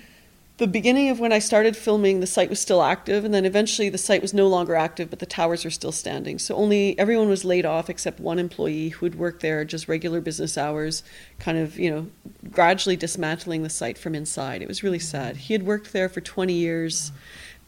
The 0.58 0.68
beginning 0.68 1.10
of 1.10 1.20
when 1.20 1.34
I 1.34 1.40
started 1.40 1.76
filming, 1.76 2.20
the 2.20 2.28
site 2.28 2.52
was 2.52 2.60
still 2.60 2.84
active, 2.84 3.26
and 3.26 3.34
then 3.34 3.46
eventually 3.46 3.90
the 3.90 3.98
site 3.98 4.22
was 4.22 4.32
no 4.32 4.48
longer 4.48 4.76
active, 4.76 5.10
but 5.10 5.18
the 5.18 5.26
towers 5.26 5.66
were 5.66 5.72
still 5.72 5.92
standing. 5.92 6.38
So 6.38 6.56
only 6.56 6.98
everyone 7.00 7.30
was 7.30 7.44
laid 7.44 7.66
off 7.66 7.90
except 7.90 8.20
one 8.20 8.38
employee 8.38 8.90
who 8.90 9.08
had 9.08 9.16
worked 9.16 9.42
there 9.42 9.66
just 9.66 9.88
regular 9.88 10.22
business 10.22 10.60
hours, 10.60 11.02
kind 11.40 11.58
of 11.58 11.80
you 11.80 11.90
know 11.90 12.08
gradually 12.52 12.96
dismantling 12.96 13.64
the 13.64 13.70
site 13.70 13.98
from 13.98 14.14
inside. 14.14 14.62
It 14.62 14.68
was 14.68 14.84
really 14.84 15.00
sad. 15.00 15.36
He 15.36 15.54
had 15.54 15.64
worked 15.64 15.94
there 15.94 16.10
for 16.10 16.22
20 16.22 16.54
years. 16.54 17.10
Mm-hmm 17.10 17.18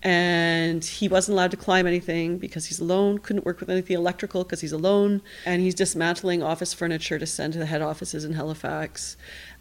and 0.03 0.83
he 0.83 1.07
wasn't 1.07 1.33
allowed 1.33 1.51
to 1.51 1.57
climb 1.57 1.88
anything 1.88 2.38
because 2.38 2.65
he's 2.65 2.81
alone 2.81 3.19
couldn't 3.19 3.45
work 3.45 3.62
with 3.62 3.69
anything 3.69 3.95
electrical 3.95 4.43
because 4.43 4.60
he's 4.60 4.74
alone. 4.74 5.22
And 5.45 5.62
he's 5.62 5.74
dismantling 5.74 6.43
office 6.43 6.74
furniture 6.74 7.17
to 7.17 7.25
send 7.25 7.53
to 7.53 7.60
the 7.60 7.65
head 7.65 7.81
offices 7.81 8.25
in 8.25 8.33
halifax. 8.33 9.15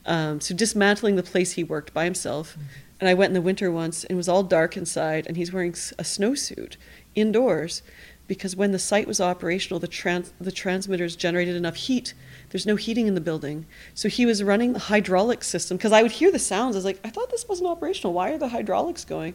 Um, 0.04 0.40
so 0.40 0.52
dismantling 0.52 1.14
the 1.14 1.22
place 1.22 1.52
he 1.52 1.62
worked 1.62 1.94
by 1.94 2.04
himself. 2.04 2.52
Mm-hmm. 2.52 2.62
and 3.00 3.08
i 3.08 3.14
went 3.14 3.30
in 3.30 3.34
the 3.34 3.40
winter 3.40 3.70
once 3.70 4.02
and 4.02 4.12
it 4.12 4.16
was 4.16 4.28
all 4.28 4.42
dark 4.42 4.76
inside 4.76 5.26
and 5.28 5.36
he's 5.36 5.52
wearing 5.52 5.70
a 5.70 6.02
snowsuit 6.02 6.76
indoors. 7.14 7.82
Because 8.26 8.56
when 8.56 8.72
the 8.72 8.78
site 8.78 9.06
was 9.06 9.20
operational 9.20 9.78
the, 9.78 9.86
trans- 9.86 10.32
the 10.40 10.50
transmitters 10.50 11.14
generated 11.14 11.54
enough 11.54 11.76
heat 11.76 12.14
there's 12.50 12.66
no 12.66 12.76
heating 12.76 13.06
in 13.06 13.14
the 13.14 13.20
building. 13.20 13.64
So 13.94 14.08
he 14.08 14.26
was 14.26 14.42
running 14.42 14.72
the 14.72 14.78
hydraulic 14.80 15.44
system 15.44 15.76
because 15.76 15.92
i 15.92 16.02
would 16.02 16.12
hear 16.12 16.32
the 16.32 16.40
sounds. 16.40 16.74
I 16.74 16.78
was 16.78 16.84
like 16.84 16.98
i 17.04 17.10
thought 17.10 17.30
this 17.30 17.48
wasn't 17.48 17.68
operational. 17.68 18.12
Why 18.12 18.32
are 18.32 18.38
the 18.38 18.48
hydraulics 18.48 19.04
going 19.04 19.34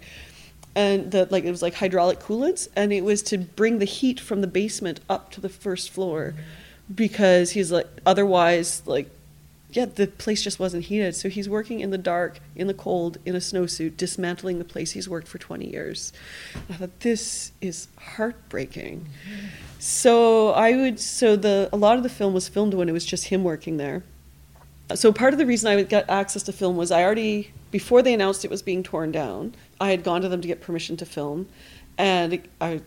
and 0.78 1.12
the 1.12 1.28
like 1.32 1.44
it 1.44 1.50
was 1.50 1.64
like 1.64 1.74
hydraulic 1.74 2.20
coolants, 2.20 2.70
and 2.76 2.94
it 2.94 3.04
was 3.04 3.24
to 3.24 3.38
bring 3.40 3.80
the 3.80 3.86
heat 3.86 4.20
from 4.20 4.42
the 4.42 4.48
basement 4.48 5.00
up 5.10 5.32
to 5.32 5.42
the 5.42 5.50
first 5.50 5.90
floor, 5.90 6.36
because 6.94 7.52
he's 7.52 7.72
like 7.72 7.88
otherwise 8.06 8.84
like 8.86 9.10
yeah, 9.72 9.86
the 9.86 10.08
place 10.08 10.42
just 10.42 10.60
wasn't 10.60 10.86
heated. 10.86 11.16
So 11.16 11.28
he's 11.30 11.50
working 11.50 11.82
in 11.82 11.90
the 11.90 11.98
dark, 11.98 12.40
in 12.56 12.68
the 12.68 12.74
cold, 12.74 13.18
in 13.26 13.36
a 13.36 13.40
snowsuit, 13.40 13.98
dismantling 13.98 14.60
the 14.60 14.66
place 14.66 14.92
he's 14.92 15.10
worked 15.10 15.28
for 15.28 15.40
20 15.40 15.70
years. 15.70 16.14
I 16.70 16.74
thought 16.74 17.00
this 17.02 17.52
is 17.60 17.90
heartbreaking. 17.98 19.08
So 19.80 20.52
I 20.52 20.76
would 20.76 21.00
so 21.00 21.36
the 21.36 21.70
a 21.74 21.78
lot 21.78 21.98
of 21.98 22.04
the 22.04 22.10
film 22.10 22.34
was 22.34 22.48
filmed 22.48 22.76
when 22.76 22.88
it 22.88 22.94
was 22.94 23.06
just 23.06 23.26
him 23.26 23.44
working 23.44 23.78
there. 23.78 24.04
So 24.94 25.12
part 25.12 25.34
of 25.34 25.40
the 25.40 25.46
reason 25.46 25.70
I 25.70 25.82
got 25.84 26.10
access 26.10 26.44
to 26.44 26.54
film 26.54 26.78
was 26.78 26.92
I 26.92 27.04
already 27.04 27.52
before 27.72 28.02
they 28.02 28.14
announced 28.14 28.46
it 28.46 28.52
was 28.52 28.62
being 28.62 28.84
torn 28.84 29.12
down, 29.12 29.54
I 29.80 29.90
had 29.90 30.04
gone 30.04 30.22
to 30.22 30.30
them 30.30 30.42
to 30.42 30.48
get 30.48 30.62
permission 30.62 30.98
to 30.98 31.06
film, 31.06 31.48
and 31.98 32.42
I 32.60 32.82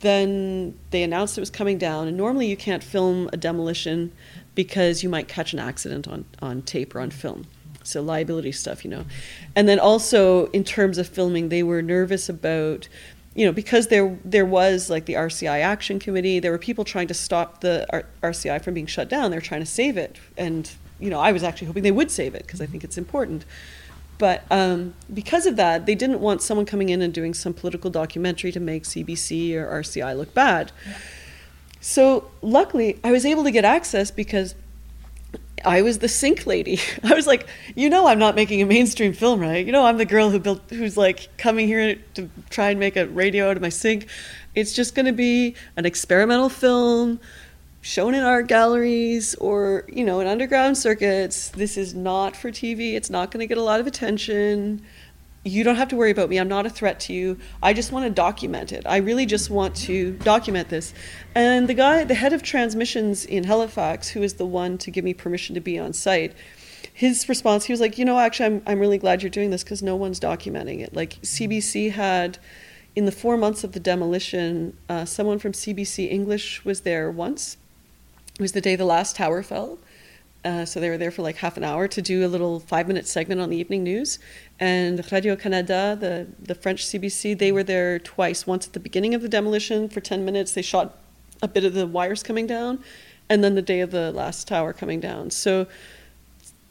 then 0.00 0.78
they 0.90 1.02
announced 1.02 1.38
it 1.38 1.40
was 1.40 1.50
coming 1.50 1.78
down. 1.78 2.06
And 2.08 2.16
normally 2.16 2.46
you 2.46 2.56
can't 2.56 2.82
film 2.82 3.30
a 3.32 3.36
demolition 3.36 4.12
because 4.54 5.02
you 5.02 5.08
might 5.08 5.28
catch 5.28 5.52
an 5.52 5.58
accident 5.58 6.06
on, 6.06 6.24
on 6.42 6.62
tape 6.62 6.94
or 6.94 7.00
on 7.00 7.10
film. 7.10 7.46
So 7.82 8.02
liability 8.02 8.52
stuff, 8.52 8.84
you 8.84 8.90
know. 8.90 9.04
And 9.54 9.68
then 9.68 9.78
also 9.78 10.46
in 10.46 10.64
terms 10.64 10.98
of 10.98 11.08
filming, 11.08 11.48
they 11.48 11.62
were 11.62 11.82
nervous 11.82 12.28
about, 12.28 12.88
you 13.34 13.46
know, 13.46 13.52
because 13.52 13.86
there 13.88 14.18
there 14.24 14.44
was 14.44 14.90
like 14.90 15.06
the 15.06 15.14
RCI 15.14 15.60
Action 15.60 15.98
Committee, 15.98 16.40
there 16.40 16.50
were 16.50 16.58
people 16.58 16.84
trying 16.84 17.06
to 17.08 17.14
stop 17.14 17.60
the 17.60 17.86
R- 17.90 18.06
RCI 18.22 18.62
from 18.62 18.74
being 18.74 18.86
shut 18.86 19.08
down. 19.08 19.30
They're 19.30 19.40
trying 19.40 19.60
to 19.60 19.66
save 19.66 19.96
it, 19.96 20.18
and 20.36 20.70
you 20.98 21.10
know, 21.10 21.20
I 21.20 21.30
was 21.30 21.44
actually 21.44 21.68
hoping 21.68 21.84
they 21.84 21.92
would 21.92 22.10
save 22.10 22.34
it 22.34 22.42
because 22.42 22.60
I 22.60 22.66
think 22.66 22.82
it's 22.82 22.98
important. 22.98 23.44
But 24.18 24.44
um, 24.50 24.94
because 25.12 25.46
of 25.46 25.56
that, 25.56 25.86
they 25.86 25.94
didn't 25.94 26.20
want 26.20 26.42
someone 26.42 26.66
coming 26.66 26.88
in 26.88 27.02
and 27.02 27.12
doing 27.12 27.34
some 27.34 27.52
political 27.52 27.90
documentary 27.90 28.52
to 28.52 28.60
make 28.60 28.84
CBC 28.84 29.54
or 29.54 29.66
RCI 29.66 30.16
look 30.16 30.32
bad. 30.32 30.72
So 31.80 32.30
luckily, 32.42 32.98
I 33.04 33.12
was 33.12 33.26
able 33.26 33.44
to 33.44 33.50
get 33.50 33.64
access 33.64 34.10
because 34.10 34.54
I 35.64 35.82
was 35.82 35.98
the 35.98 36.08
sink 36.08 36.46
lady. 36.46 36.78
I 37.04 37.14
was 37.14 37.26
like, 37.26 37.46
you 37.74 37.90
know, 37.90 38.06
I'm 38.06 38.18
not 38.18 38.34
making 38.34 38.62
a 38.62 38.66
mainstream 38.66 39.12
film, 39.12 39.40
right? 39.40 39.64
You 39.64 39.72
know, 39.72 39.84
I'm 39.84 39.98
the 39.98 40.04
girl 40.04 40.30
who 40.30 40.38
built, 40.38 40.62
who's 40.70 40.96
like 40.96 41.28
coming 41.36 41.66
here 41.66 41.96
to 42.14 42.30
try 42.50 42.70
and 42.70 42.80
make 42.80 42.96
a 42.96 43.06
radio 43.06 43.50
out 43.50 43.56
of 43.56 43.62
my 43.62 43.68
sink. 43.68 44.06
It's 44.54 44.72
just 44.72 44.94
going 44.94 45.06
to 45.06 45.12
be 45.12 45.54
an 45.76 45.84
experimental 45.84 46.48
film 46.48 47.20
shown 47.86 48.14
in 48.14 48.24
art 48.24 48.48
galleries 48.48 49.36
or 49.36 49.84
you 49.88 50.04
know 50.04 50.18
in 50.18 50.26
underground 50.26 50.76
circuits. 50.76 51.50
This 51.50 51.76
is 51.76 51.94
not 51.94 52.36
for 52.36 52.50
TV. 52.50 52.94
It's 52.94 53.10
not 53.10 53.30
going 53.30 53.40
to 53.40 53.46
get 53.46 53.58
a 53.58 53.62
lot 53.62 53.78
of 53.78 53.86
attention 53.86 54.82
you 55.44 55.62
don't 55.62 55.76
have 55.76 55.86
to 55.88 55.96
worry 55.96 56.10
about 56.10 56.28
me. 56.28 56.38
I'm 56.38 56.48
not 56.48 56.66
a 56.66 56.70
threat 56.70 56.98
to 57.00 57.12
you. 57.12 57.38
I 57.62 57.72
just 57.72 57.92
want 57.92 58.04
to 58.04 58.10
document 58.10 58.72
it. 58.72 58.84
I 58.84 58.96
really 58.96 59.26
just 59.26 59.48
want 59.48 59.76
to 59.76 60.12
document 60.18 60.68
this. 60.70 60.92
And 61.36 61.68
the 61.68 61.74
guy, 61.74 62.02
the 62.02 62.14
head 62.14 62.32
of 62.32 62.42
transmissions 62.42 63.24
in 63.24 63.44
Halifax, 63.44 64.08
who 64.08 64.24
is 64.24 64.34
the 64.34 64.44
one 64.44 64.76
to 64.78 64.90
give 64.90 65.04
me 65.04 65.14
permission 65.14 65.54
to 65.54 65.60
be 65.60 65.78
on 65.78 65.92
site, 65.92 66.34
his 66.92 67.28
response, 67.28 67.66
he 67.66 67.72
was 67.72 67.80
like, 67.80 67.96
you 67.96 68.04
know, 68.04 68.18
actually, 68.18 68.46
I'm, 68.46 68.62
I'm 68.66 68.80
really 68.80 68.98
glad 68.98 69.22
you're 69.22 69.30
doing 69.30 69.50
this 69.50 69.62
because 69.62 69.84
no 69.84 69.94
one's 69.94 70.18
documenting 70.18 70.80
it. 70.80 70.96
Like 70.96 71.20
CBC 71.22 71.92
had, 71.92 72.38
in 72.96 73.04
the 73.04 73.12
four 73.12 73.36
months 73.36 73.62
of 73.62 73.70
the 73.70 73.80
demolition, 73.80 74.76
uh, 74.88 75.04
someone 75.04 75.38
from 75.38 75.52
CBC 75.52 76.10
English 76.10 76.64
was 76.64 76.80
there 76.80 77.08
once. 77.08 77.56
It 78.38 78.42
was 78.42 78.52
the 78.52 78.60
day 78.60 78.76
the 78.76 78.84
last 78.84 79.16
tower 79.16 79.42
fell. 79.42 79.78
Uh, 80.44 80.64
so 80.64 80.78
they 80.78 80.88
were 80.88 80.98
there 80.98 81.10
for 81.10 81.22
like 81.22 81.36
half 81.36 81.56
an 81.56 81.64
hour 81.64 81.88
to 81.88 82.02
do 82.02 82.24
a 82.24 82.28
little 82.28 82.60
five 82.60 82.86
minute 82.86 83.08
segment 83.08 83.40
on 83.40 83.50
the 83.50 83.56
evening 83.56 83.82
news. 83.82 84.18
And 84.60 85.04
Radio 85.10 85.34
Canada, 85.34 85.96
the, 85.98 86.28
the 86.38 86.54
French 86.54 86.84
CBC, 86.84 87.36
they 87.36 87.50
were 87.50 87.64
there 87.64 87.98
twice. 87.98 88.46
Once 88.46 88.66
at 88.66 88.72
the 88.72 88.78
beginning 88.78 89.14
of 89.14 89.22
the 89.22 89.28
demolition 89.28 89.88
for 89.88 90.00
10 90.00 90.24
minutes, 90.24 90.52
they 90.52 90.62
shot 90.62 90.98
a 91.42 91.48
bit 91.48 91.64
of 91.64 91.74
the 91.74 91.86
wires 91.86 92.22
coming 92.22 92.46
down, 92.46 92.78
and 93.28 93.42
then 93.42 93.54
the 93.54 93.62
day 93.62 93.80
of 93.80 93.90
the 93.90 94.12
last 94.12 94.46
tower 94.46 94.72
coming 94.72 95.00
down. 95.00 95.30
So 95.30 95.66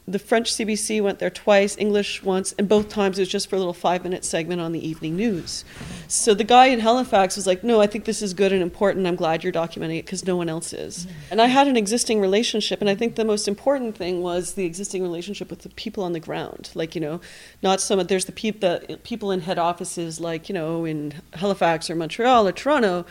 the 0.08 0.18
French 0.20 0.52
CBC 0.52 1.02
went 1.02 1.18
there 1.18 1.30
twice, 1.30 1.76
English 1.76 2.22
once, 2.22 2.54
and 2.58 2.68
both 2.68 2.88
times 2.88 3.18
it 3.18 3.22
was 3.22 3.28
just 3.28 3.50
for 3.50 3.56
a 3.56 3.58
little 3.58 3.72
five 3.72 4.04
minute 4.04 4.24
segment 4.24 4.60
on 4.60 4.70
the 4.70 4.86
evening 4.86 5.16
news. 5.16 5.64
So 6.06 6.32
the 6.32 6.44
guy 6.44 6.66
in 6.66 6.78
Halifax 6.78 7.34
was 7.34 7.46
like, 7.46 7.64
No, 7.64 7.80
I 7.80 7.88
think 7.88 8.04
this 8.04 8.22
is 8.22 8.32
good 8.32 8.52
and 8.52 8.62
important. 8.62 9.06
I'm 9.06 9.16
glad 9.16 9.42
you're 9.42 9.52
documenting 9.52 9.98
it 9.98 10.04
because 10.04 10.24
no 10.24 10.36
one 10.36 10.48
else 10.48 10.72
is. 10.72 11.06
Mm-hmm. 11.06 11.18
And 11.32 11.42
I 11.42 11.46
had 11.46 11.66
an 11.66 11.76
existing 11.76 12.20
relationship, 12.20 12.80
and 12.80 12.88
I 12.88 12.94
think 12.94 13.16
the 13.16 13.24
most 13.24 13.48
important 13.48 13.96
thing 13.96 14.22
was 14.22 14.54
the 14.54 14.64
existing 14.64 15.02
relationship 15.02 15.50
with 15.50 15.62
the 15.62 15.70
people 15.70 16.04
on 16.04 16.12
the 16.12 16.20
ground. 16.20 16.70
Like, 16.74 16.94
you 16.94 17.00
know, 17.00 17.20
not 17.62 17.80
some 17.80 17.98
of, 17.98 18.06
there's 18.06 18.26
the, 18.26 18.32
peop, 18.32 18.60
the 18.60 19.00
people 19.02 19.32
in 19.32 19.40
head 19.40 19.58
offices, 19.58 20.20
like, 20.20 20.48
you 20.48 20.54
know, 20.54 20.84
in 20.84 21.14
Halifax 21.34 21.90
or 21.90 21.96
Montreal 21.96 22.46
or 22.46 22.52
Toronto, 22.52 23.04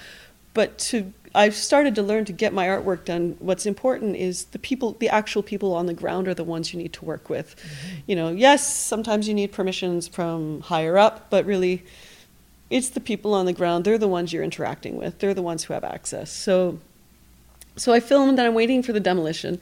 but 0.56 0.80
to 0.80 1.14
I've 1.36 1.54
started 1.54 1.96
to 1.96 2.02
learn 2.02 2.26
to 2.26 2.34
get 2.34 2.54
my 2.54 2.66
artwork 2.68 3.04
done. 3.04 3.36
What's 3.40 3.66
important 3.66 4.16
is 4.16 4.46
the 4.46 4.60
people, 4.60 4.94
the 5.00 5.10
actual 5.10 5.44
people 5.44 5.74
on 5.74 5.86
the 5.86 5.94
ground 5.94 6.30
are 6.30 6.34
the 6.34 6.46
ones 6.46 6.74
you 6.74 6.80
need 6.80 6.94
to 6.94 7.04
work 7.04 7.30
with. 7.30 7.58
Mm-hmm. 7.58 7.96
You 8.08 8.16
know, 8.16 8.30
yes, 8.30 8.74
sometimes 8.74 9.28
you 9.28 9.34
need 9.34 9.52
permissions 9.52 10.08
from 10.08 10.62
higher 10.62 10.98
up, 10.98 11.30
but 11.30 11.46
really, 11.46 11.84
it's 12.70 12.90
the 12.90 13.02
people 13.02 13.34
on 13.34 13.46
the 13.46 13.54
ground. 13.54 13.84
They're 13.84 13.98
the 13.98 14.08
ones 14.08 14.32
you're 14.32 14.44
interacting 14.44 14.96
with. 14.96 15.20
They're 15.20 15.34
the 15.34 15.42
ones 15.42 15.66
who 15.66 15.74
have 15.74 15.84
access. 15.84 16.32
So, 16.32 16.80
so 17.76 17.92
I 17.92 18.00
filmed 18.00 18.40
and 18.40 18.48
I'm 18.48 18.54
waiting 18.54 18.82
for 18.82 18.94
the 18.94 19.02
demolition, 19.02 19.60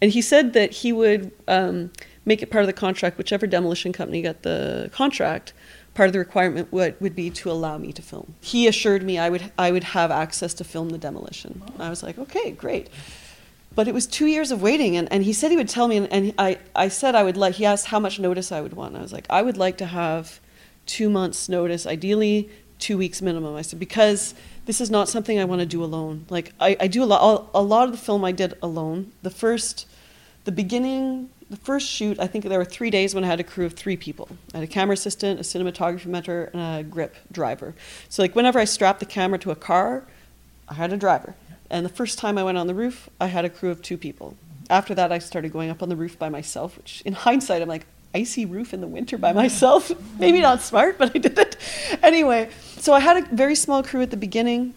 and 0.00 0.12
he 0.12 0.22
said 0.22 0.52
that 0.52 0.70
he 0.70 0.92
would 0.92 1.32
um, 1.48 1.90
make 2.24 2.40
it 2.40 2.52
part 2.52 2.62
of 2.62 2.68
the 2.68 2.72
contract, 2.72 3.18
whichever 3.18 3.48
demolition 3.48 3.92
company 3.92 4.22
got 4.22 4.42
the 4.42 4.90
contract 4.92 5.52
part 5.96 6.08
of 6.08 6.12
the 6.12 6.18
requirement 6.18 6.70
would, 6.72 7.00
would 7.00 7.16
be 7.16 7.30
to 7.30 7.50
allow 7.50 7.78
me 7.78 7.90
to 7.90 8.02
film. 8.02 8.34
He 8.40 8.68
assured 8.68 9.02
me 9.02 9.18
I 9.18 9.30
would 9.30 9.50
I 9.58 9.72
would 9.72 9.84
have 9.84 10.10
access 10.10 10.54
to 10.54 10.64
film 10.64 10.90
the 10.90 10.98
demolition. 10.98 11.62
I 11.78 11.88
was 11.90 12.02
like, 12.02 12.18
okay, 12.18 12.52
great. 12.52 12.88
But 13.74 13.88
it 13.88 13.94
was 13.94 14.06
two 14.06 14.26
years 14.26 14.50
of 14.52 14.62
waiting, 14.62 14.96
and, 14.96 15.10
and 15.12 15.22
he 15.24 15.34
said 15.34 15.50
he 15.50 15.56
would 15.56 15.68
tell 15.68 15.86
me, 15.86 15.98
and, 15.98 16.10
and 16.10 16.34
I, 16.38 16.58
I 16.74 16.88
said 16.88 17.14
I 17.14 17.22
would 17.22 17.36
like, 17.36 17.56
he 17.56 17.66
asked 17.66 17.86
how 17.86 18.00
much 18.00 18.18
notice 18.18 18.50
I 18.50 18.62
would 18.62 18.72
want. 18.72 18.96
I 18.96 19.02
was 19.02 19.12
like, 19.12 19.26
I 19.28 19.42
would 19.42 19.58
like 19.58 19.76
to 19.78 19.86
have 19.86 20.40
two 20.86 21.10
months' 21.10 21.46
notice, 21.48 21.86
ideally 21.86 22.48
two 22.78 22.96
weeks 22.96 23.20
minimum. 23.20 23.54
I 23.54 23.62
said, 23.62 23.78
because 23.78 24.34
this 24.64 24.80
is 24.80 24.90
not 24.90 25.10
something 25.10 25.38
I 25.38 25.44
want 25.44 25.60
to 25.60 25.66
do 25.66 25.84
alone. 25.84 26.24
Like, 26.30 26.54
I, 26.58 26.76
I 26.80 26.86
do 26.86 27.02
a 27.02 27.04
lot, 27.04 27.50
a 27.54 27.62
lot 27.62 27.84
of 27.84 27.92
the 27.92 27.98
film 27.98 28.24
I 28.24 28.32
did 28.32 28.54
alone. 28.62 29.12
The 29.22 29.30
first, 29.30 29.86
the 30.44 30.52
beginning 30.52 31.28
the 31.48 31.56
first 31.56 31.88
shoot, 31.88 32.18
I 32.18 32.26
think 32.26 32.44
there 32.44 32.58
were 32.58 32.64
three 32.64 32.90
days 32.90 33.14
when 33.14 33.22
I 33.22 33.28
had 33.28 33.38
a 33.38 33.44
crew 33.44 33.66
of 33.66 33.74
three 33.74 33.96
people. 33.96 34.28
I 34.52 34.58
had 34.58 34.64
a 34.68 34.72
camera 34.72 34.94
assistant, 34.94 35.38
a 35.38 35.42
cinematography 35.42 36.06
mentor, 36.06 36.50
and 36.52 36.60
a 36.60 36.82
grip 36.82 37.16
driver. 37.30 37.74
So 38.08 38.22
like 38.22 38.34
whenever 38.34 38.58
I 38.58 38.64
strapped 38.64 39.00
the 39.00 39.06
camera 39.06 39.38
to 39.40 39.52
a 39.52 39.56
car, 39.56 40.04
I 40.68 40.74
had 40.74 40.92
a 40.92 40.96
driver. 40.96 41.34
And 41.70 41.84
the 41.84 41.90
first 41.90 42.18
time 42.18 42.38
I 42.38 42.44
went 42.44 42.58
on 42.58 42.66
the 42.66 42.74
roof, 42.74 43.08
I 43.20 43.26
had 43.26 43.44
a 43.44 43.50
crew 43.50 43.70
of 43.70 43.82
two 43.82 43.96
people. 43.96 44.36
After 44.68 44.94
that, 44.94 45.12
I 45.12 45.18
started 45.18 45.52
going 45.52 45.70
up 45.70 45.82
on 45.82 45.88
the 45.88 45.96
roof 45.96 46.18
by 46.18 46.28
myself, 46.28 46.76
which 46.76 47.02
in 47.04 47.12
hindsight, 47.26 47.62
I'm 47.62 47.68
like, 47.68 47.86
icy 48.14 48.46
roof 48.46 48.72
in 48.72 48.80
the 48.80 48.86
winter 48.86 49.18
by 49.18 49.32
myself. 49.32 49.92
Maybe 50.18 50.40
not 50.40 50.62
smart, 50.62 50.98
but 50.98 51.14
I 51.14 51.18
did 51.18 51.38
it. 51.38 51.56
Anyway, 52.02 52.50
so 52.78 52.92
I 52.92 53.00
had 53.00 53.16
a 53.18 53.34
very 53.34 53.54
small 53.54 53.82
crew 53.82 54.02
at 54.02 54.10
the 54.10 54.16
beginning, 54.16 54.74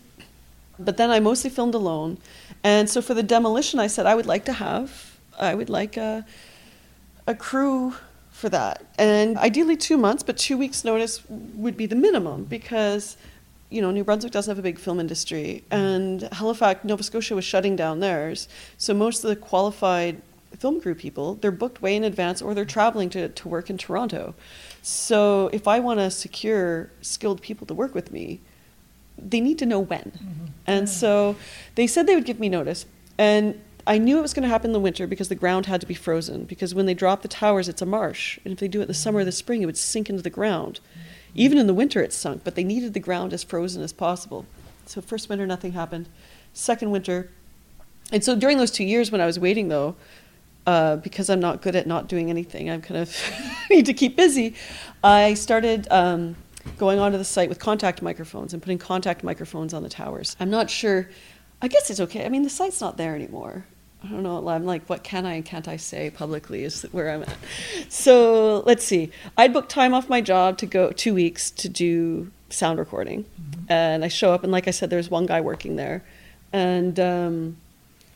but 0.77 0.97
then 0.97 1.09
I 1.09 1.19
mostly 1.19 1.49
filmed 1.49 1.73
alone. 1.73 2.17
And 2.63 2.89
so 2.89 3.01
for 3.01 3.13
the 3.13 3.23
demolition, 3.23 3.79
I 3.79 3.87
said 3.87 4.05
I 4.05 4.15
would 4.15 4.25
like 4.25 4.45
to 4.45 4.53
have, 4.53 5.17
I 5.39 5.55
would 5.55 5.69
like 5.69 5.95
a, 5.95 6.25
a 7.29 7.35
crew 7.35 7.93
for 8.31 8.49
that. 8.49 8.83
And 8.97 9.37
ideally 9.37 9.77
two 9.77 9.97
months, 9.97 10.23
but 10.23 10.37
two 10.37 10.57
weeks' 10.57 10.83
notice 10.83 11.23
would 11.29 11.77
be 11.77 11.85
the 11.85 11.95
minimum 11.95 12.45
because, 12.45 13.17
you 13.69 13.81
know, 13.81 13.91
New 13.91 14.03
Brunswick 14.03 14.33
doesn't 14.33 14.49
have 14.49 14.57
a 14.57 14.63
big 14.63 14.79
film 14.79 14.99
industry. 14.99 15.63
And 15.69 16.23
Halifax, 16.33 16.83
Nova 16.83 17.03
Scotia 17.03 17.35
was 17.35 17.45
shutting 17.45 17.75
down 17.75 17.99
theirs. 17.99 18.49
So 18.77 18.93
most 18.93 19.23
of 19.23 19.29
the 19.29 19.35
qualified 19.35 20.21
film 20.57 20.81
crew 20.81 20.95
people, 20.95 21.35
they're 21.35 21.51
booked 21.51 21.81
way 21.81 21.95
in 21.95 22.03
advance 22.03 22.41
or 22.41 22.55
they're 22.55 22.65
traveling 22.65 23.09
to, 23.11 23.29
to 23.29 23.47
work 23.47 23.69
in 23.69 23.77
Toronto. 23.77 24.33
So 24.81 25.51
if 25.53 25.67
I 25.67 25.79
want 25.79 25.99
to 25.99 26.09
secure 26.09 26.89
skilled 27.01 27.41
people 27.43 27.67
to 27.67 27.75
work 27.75 27.93
with 27.93 28.11
me, 28.11 28.39
they 29.19 29.39
need 29.39 29.59
to 29.59 29.67
know 29.67 29.79
when. 29.79 30.11
Mm-hmm. 30.15 30.45
And 30.65 30.89
so 30.89 31.35
they 31.75 31.85
said 31.85 32.07
they 32.07 32.15
would 32.15 32.25
give 32.25 32.39
me 32.39 32.49
notice. 32.49 32.87
And 33.17 33.61
I 33.89 33.97
knew 33.97 34.19
it 34.19 34.21
was 34.21 34.35
going 34.35 34.43
to 34.43 34.49
happen 34.49 34.69
in 34.69 34.73
the 34.73 34.79
winter 34.79 35.07
because 35.07 35.29
the 35.29 35.35
ground 35.35 35.65
had 35.65 35.81
to 35.81 35.87
be 35.87 35.95
frozen. 35.95 36.45
Because 36.45 36.75
when 36.75 36.85
they 36.85 36.93
drop 36.93 37.23
the 37.23 37.27
towers, 37.27 37.67
it's 37.67 37.81
a 37.81 37.87
marsh. 37.87 38.37
And 38.45 38.53
if 38.53 38.59
they 38.59 38.67
do 38.67 38.79
it 38.79 38.83
in 38.83 38.87
the 38.87 38.93
summer 38.93 39.19
or 39.19 39.25
the 39.25 39.31
spring, 39.31 39.63
it 39.63 39.65
would 39.65 39.77
sink 39.77 40.09
into 40.11 40.21
the 40.21 40.29
ground. 40.29 40.79
Even 41.33 41.57
in 41.57 41.65
the 41.65 41.73
winter, 41.73 42.01
it 42.03 42.13
sunk, 42.13 42.43
but 42.43 42.53
they 42.53 42.63
needed 42.63 42.93
the 42.93 42.99
ground 42.99 43.33
as 43.33 43.43
frozen 43.43 43.81
as 43.81 43.91
possible. 43.91 44.45
So, 44.85 45.01
first 45.01 45.27
winter, 45.27 45.47
nothing 45.47 45.71
happened. 45.71 46.07
Second 46.53 46.91
winter, 46.91 47.29
and 48.11 48.23
so 48.23 48.35
during 48.35 48.57
those 48.57 48.71
two 48.71 48.83
years 48.83 49.11
when 49.11 49.21
I 49.21 49.25
was 49.25 49.39
waiting, 49.39 49.67
though, 49.67 49.95
uh, 50.65 50.97
because 50.97 51.29
I'm 51.29 51.39
not 51.39 51.61
good 51.61 51.75
at 51.75 51.87
not 51.87 52.07
doing 52.07 52.29
anything, 52.29 52.69
I'm 52.69 52.81
kind 52.81 53.01
of 53.01 53.15
need 53.69 53.85
to 53.85 53.93
keep 53.93 54.15
busy. 54.15 54.55
I 55.03 55.35
started 55.35 55.87
um, 55.91 56.35
going 56.77 56.99
onto 56.99 57.17
the 57.17 57.25
site 57.25 57.49
with 57.49 57.59
contact 57.59 58.01
microphones 58.01 58.53
and 58.53 58.61
putting 58.61 58.77
contact 58.77 59.23
microphones 59.23 59.73
on 59.73 59.83
the 59.83 59.89
towers. 59.89 60.35
I'm 60.39 60.49
not 60.49 60.69
sure. 60.69 61.09
I 61.61 61.67
guess 61.67 61.89
it's 61.89 61.99
okay. 61.99 62.25
I 62.25 62.29
mean, 62.29 62.43
the 62.43 62.49
site's 62.49 62.81
not 62.81 62.97
there 62.97 63.15
anymore. 63.15 63.65
I 64.03 64.07
don't 64.07 64.23
know. 64.23 64.47
I'm 64.47 64.65
like, 64.65 64.87
what 64.89 65.03
can 65.03 65.25
I 65.25 65.33
and 65.33 65.45
can't 65.45 65.67
I 65.67 65.75
say 65.75 66.09
publicly 66.09 66.63
is 66.63 66.83
where 66.91 67.11
I'm 67.11 67.23
at. 67.23 67.37
So 67.89 68.63
let's 68.65 68.85
see. 68.85 69.11
I'd 69.37 69.51
booked 69.51 69.69
time 69.69 69.93
off 69.93 70.07
my 70.07 70.21
job 70.21 70.57
to 70.59 70.65
go 70.65 70.91
two 70.91 71.13
weeks 71.13 71.51
to 71.51 71.67
do 71.67 72.31
sound 72.49 72.79
recording. 72.79 73.25
And 73.67 74.03
I 74.03 74.07
show 74.07 74.33
up, 74.33 74.43
and 74.43 74.51
like 74.51 74.67
I 74.67 74.71
said, 74.71 74.89
there's 74.89 75.09
one 75.09 75.25
guy 75.25 75.41
working 75.41 75.75
there, 75.75 76.03
and 76.51 76.99
um, 76.99 77.57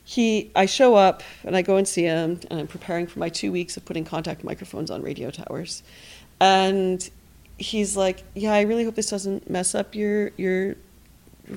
he, 0.03 0.51
I 0.55 0.65
show 0.65 0.95
up, 0.95 1.21
and 1.43 1.55
I 1.55 1.61
go 1.61 1.77
and 1.77 1.87
see 1.87 2.03
him, 2.03 2.39
and 2.49 2.59
I'm 2.61 2.67
preparing 2.67 3.05
for 3.07 3.19
my 3.19 3.29
two 3.29 3.51
weeks 3.51 3.77
of 3.77 3.85
putting 3.85 4.05
contact 4.05 4.43
microphones 4.43 4.89
on 4.89 5.01
radio 5.01 5.29
towers, 5.29 5.83
and 6.39 7.07
he's 7.57 7.95
like, 7.95 8.23
"Yeah, 8.33 8.53
I 8.53 8.61
really 8.61 8.83
hope 8.83 8.95
this 8.95 9.09
doesn't 9.09 9.49
mess 9.49 9.75
up 9.75 9.93
your 9.95 10.31
your." 10.37 10.75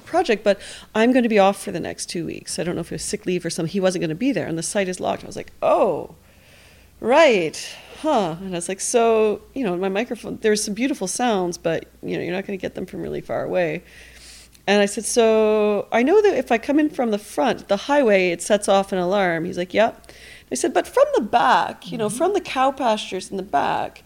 Project 0.04 0.42
but 0.42 0.60
i'm 0.94 1.12
going 1.12 1.22
to 1.22 1.28
be 1.28 1.38
off 1.38 1.62
for 1.62 1.70
the 1.70 1.80
next 1.80 2.06
two 2.06 2.26
weeks. 2.26 2.58
I 2.58 2.64
don't 2.64 2.74
know 2.74 2.80
if 2.80 2.90
it 2.90 2.96
was 2.96 3.02
sick 3.02 3.26
leave 3.26 3.44
or 3.44 3.50
something. 3.50 3.70
He 3.70 3.80
wasn't 3.80 4.02
going 4.02 4.10
to 4.10 4.14
be 4.14 4.32
there 4.32 4.46
and 4.46 4.58
the 4.58 4.62
site 4.62 4.88
is 4.88 5.00
locked. 5.00 5.24
I 5.24 5.26
was 5.26 5.36
like 5.36 5.52
oh 5.62 6.14
right 7.00 7.76
huh. 8.00 8.36
And 8.40 8.54
i 8.54 8.58
was 8.58 8.68
like 8.68 8.80
so 8.80 9.42
you 9.54 9.64
know 9.64 9.76
my 9.76 9.88
microphone 9.88 10.38
there's 10.42 10.62
some 10.62 10.74
beautiful 10.74 11.06
sounds 11.06 11.58
but 11.58 11.86
you 12.02 12.16
know 12.16 12.22
you're 12.22 12.34
not 12.34 12.46
going 12.46 12.58
to 12.58 12.60
get 12.60 12.74
them 12.74 12.86
from 12.86 13.00
really 13.02 13.20
far 13.20 13.44
away. 13.44 13.82
And 14.66 14.82
i 14.82 14.86
said 14.86 15.04
so 15.04 15.88
i 15.92 16.02
know 16.02 16.20
that 16.20 16.36
if 16.36 16.50
i 16.50 16.58
come 16.58 16.78
in 16.78 16.90
from 16.90 17.10
the 17.10 17.18
front 17.18 17.68
the 17.68 17.76
highway 17.76 18.30
it 18.30 18.42
sets 18.42 18.68
off 18.68 18.92
an 18.92 18.98
alarm. 18.98 19.44
He's 19.44 19.58
like 19.58 19.72
yep. 19.74 20.10
I 20.50 20.54
said 20.54 20.74
but 20.74 20.86
from 20.86 21.06
the 21.14 21.22
back 21.22 21.90
you 21.90 21.98
know 21.98 22.08
mm-hmm. 22.08 22.16
from 22.16 22.32
the 22.34 22.40
cow 22.40 22.72
pastures 22.72 23.30
in 23.30 23.36
the 23.36 23.42
back 23.42 24.02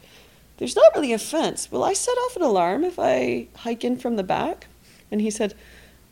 there's 0.59 0.77
not 0.77 0.95
really 0.95 1.14
a 1.14 1.19
fence. 1.19 1.73
Will 1.73 1.83
i 1.83 1.95
set 1.95 2.12
off 2.12 2.37
an 2.37 2.43
alarm 2.43 2.85
if 2.85 2.99
i 2.99 3.47
hike 3.57 3.83
in 3.83 3.97
from 3.97 4.16
the 4.16 4.23
back? 4.23 4.66
And 5.11 5.21
he 5.21 5.31
said 5.31 5.55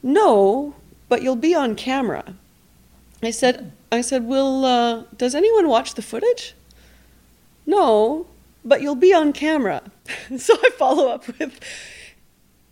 no 0.03 0.75
but 1.09 1.23
you'll 1.23 1.37
be 1.37 1.55
on 1.55 1.75
camera 1.75 2.35
i 3.23 3.31
said 3.31 3.73
i 3.91 4.01
said 4.01 4.25
will 4.25 4.65
uh, 4.65 5.03
does 5.17 5.35
anyone 5.35 5.69
watch 5.69 5.95
the 5.95 6.03
footage 6.03 6.55
no, 7.69 8.27
but 8.65 8.81
you'll 8.81 8.95
be 8.95 9.13
on 9.13 9.35
camera. 9.35 9.83
so 10.39 10.55
I 10.55 10.71
follow 10.79 11.09
up 11.09 11.29
with 11.39 11.61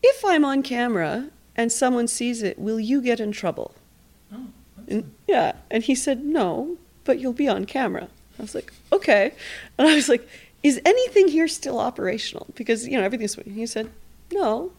If 0.02 0.24
I'm 0.24 0.42
on 0.42 0.62
camera 0.62 1.28
and 1.54 1.70
someone 1.70 2.08
sees 2.08 2.42
it, 2.42 2.58
will 2.58 2.80
you 2.80 3.02
get 3.02 3.20
in 3.20 3.30
trouble? 3.30 3.74
Oh, 4.32 4.46
And, 4.88 5.12
yeah. 5.28 5.52
And 5.70 5.84
he 5.84 5.94
said, 5.94 6.24
No, 6.24 6.78
but 7.04 7.18
you'll 7.18 7.34
be 7.34 7.46
on 7.46 7.66
camera. 7.66 8.08
I 8.38 8.42
was 8.42 8.54
like, 8.54 8.72
Okay. 8.90 9.34
And 9.76 9.86
I 9.86 9.94
was 9.94 10.08
like, 10.08 10.26
Is 10.62 10.80
anything 10.86 11.28
here 11.28 11.46
still 11.46 11.78
operational? 11.78 12.46
Because, 12.54 12.88
you 12.88 12.96
know, 12.96 13.04
everything's. 13.04 13.34
He 13.34 13.66
said, 13.66 13.90
No. 14.32 14.72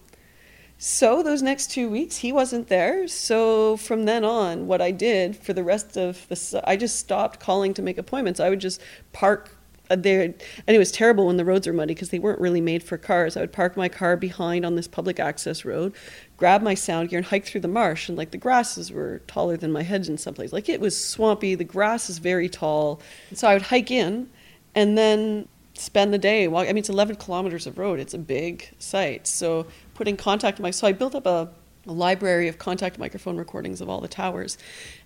So 0.78 1.24
those 1.24 1.42
next 1.42 1.72
two 1.72 1.90
weeks, 1.90 2.18
he 2.18 2.32
wasn't 2.32 2.68
there. 2.68 3.08
So 3.08 3.78
from 3.78 4.06
then 4.06 4.24
on, 4.24 4.68
what 4.68 4.82
I 4.82 4.92
did 4.92 5.36
for 5.36 5.54
the 5.54 5.64
rest 5.64 5.98
of 5.98 6.28
the, 6.28 6.62
I 6.66 6.76
just 6.76 7.00
stopped 7.00 7.40
calling 7.40 7.74
to 7.76 7.82
make 7.82 7.98
appointments. 7.98 8.40
I 8.40 8.50
would 8.50 8.60
just 8.60 8.80
park 9.12 9.58
uh, 9.90 9.96
there, 9.96 10.22
and 10.22 10.36
it 10.68 10.78
was 10.78 10.92
terrible 10.92 11.28
when 11.28 11.38
the 11.38 11.46
roads 11.46 11.66
were 11.66 11.74
muddy 11.74 11.94
because 11.94 12.10
they 12.10 12.20
weren't 12.20 12.40
really 12.40 12.62
made 12.62 12.84
for 12.84 12.98
cars. 12.98 13.36
I 13.36 13.42
would 13.42 13.54
park 13.54 13.76
my 13.76 13.90
car 13.90 14.18
behind 14.18 14.66
on 14.66 14.76
this 14.76 14.88
public 14.88 15.20
access 15.20 15.66
road, 15.66 15.96
grab 16.36 16.62
my 16.62 16.76
sound 16.76 17.10
gear, 17.10 17.18
and 17.18 17.26
hike 17.26 17.46
through 17.46 17.62
the 17.62 17.68
marsh. 17.68 18.08
And 18.08 18.18
like 18.18 18.32
the 18.32 18.38
grasses 18.38 18.92
were 18.92 19.22
taller 19.28 19.58
than 19.58 19.72
my 19.72 19.84
head 19.84 20.08
in 20.08 20.18
some 20.18 20.34
places. 20.34 20.54
Like 20.54 20.70
it 20.70 20.82
was 20.82 21.02
swampy. 21.02 21.56
The 21.56 21.64
grass 21.64 22.10
is 22.10 22.20
very 22.20 22.50
tall. 22.50 23.02
So 23.34 23.48
I 23.48 23.54
would 23.54 23.64
hike 23.64 23.90
in, 23.90 24.30
and 24.76 24.98
then 24.98 25.48
spend 25.80 26.14
the 26.14 26.18
day 26.18 26.48
walk. 26.48 26.66
I 26.66 26.68
mean, 26.70 26.78
it's 26.78 26.90
11 26.90 27.16
kilometers 27.18 27.68
of 27.68 27.78
road. 27.78 28.00
It's 28.00 28.14
a 28.14 28.20
big 28.20 28.70
site. 28.80 29.28
So 29.28 29.68
putting 29.94 30.18
contact 30.18 30.60
mic. 30.60 30.74
So 30.74 30.88
I 30.88 30.92
built 30.92 31.16
up 31.16 31.26
a, 31.26 31.50
a 31.86 31.92
library 31.92 32.48
of 32.48 32.58
contact 32.58 33.00
microphone 33.00 33.38
recordings 33.38 33.82
of 33.82 33.90
all 33.90 34.02
the 34.02 34.08
towers, 34.08 34.58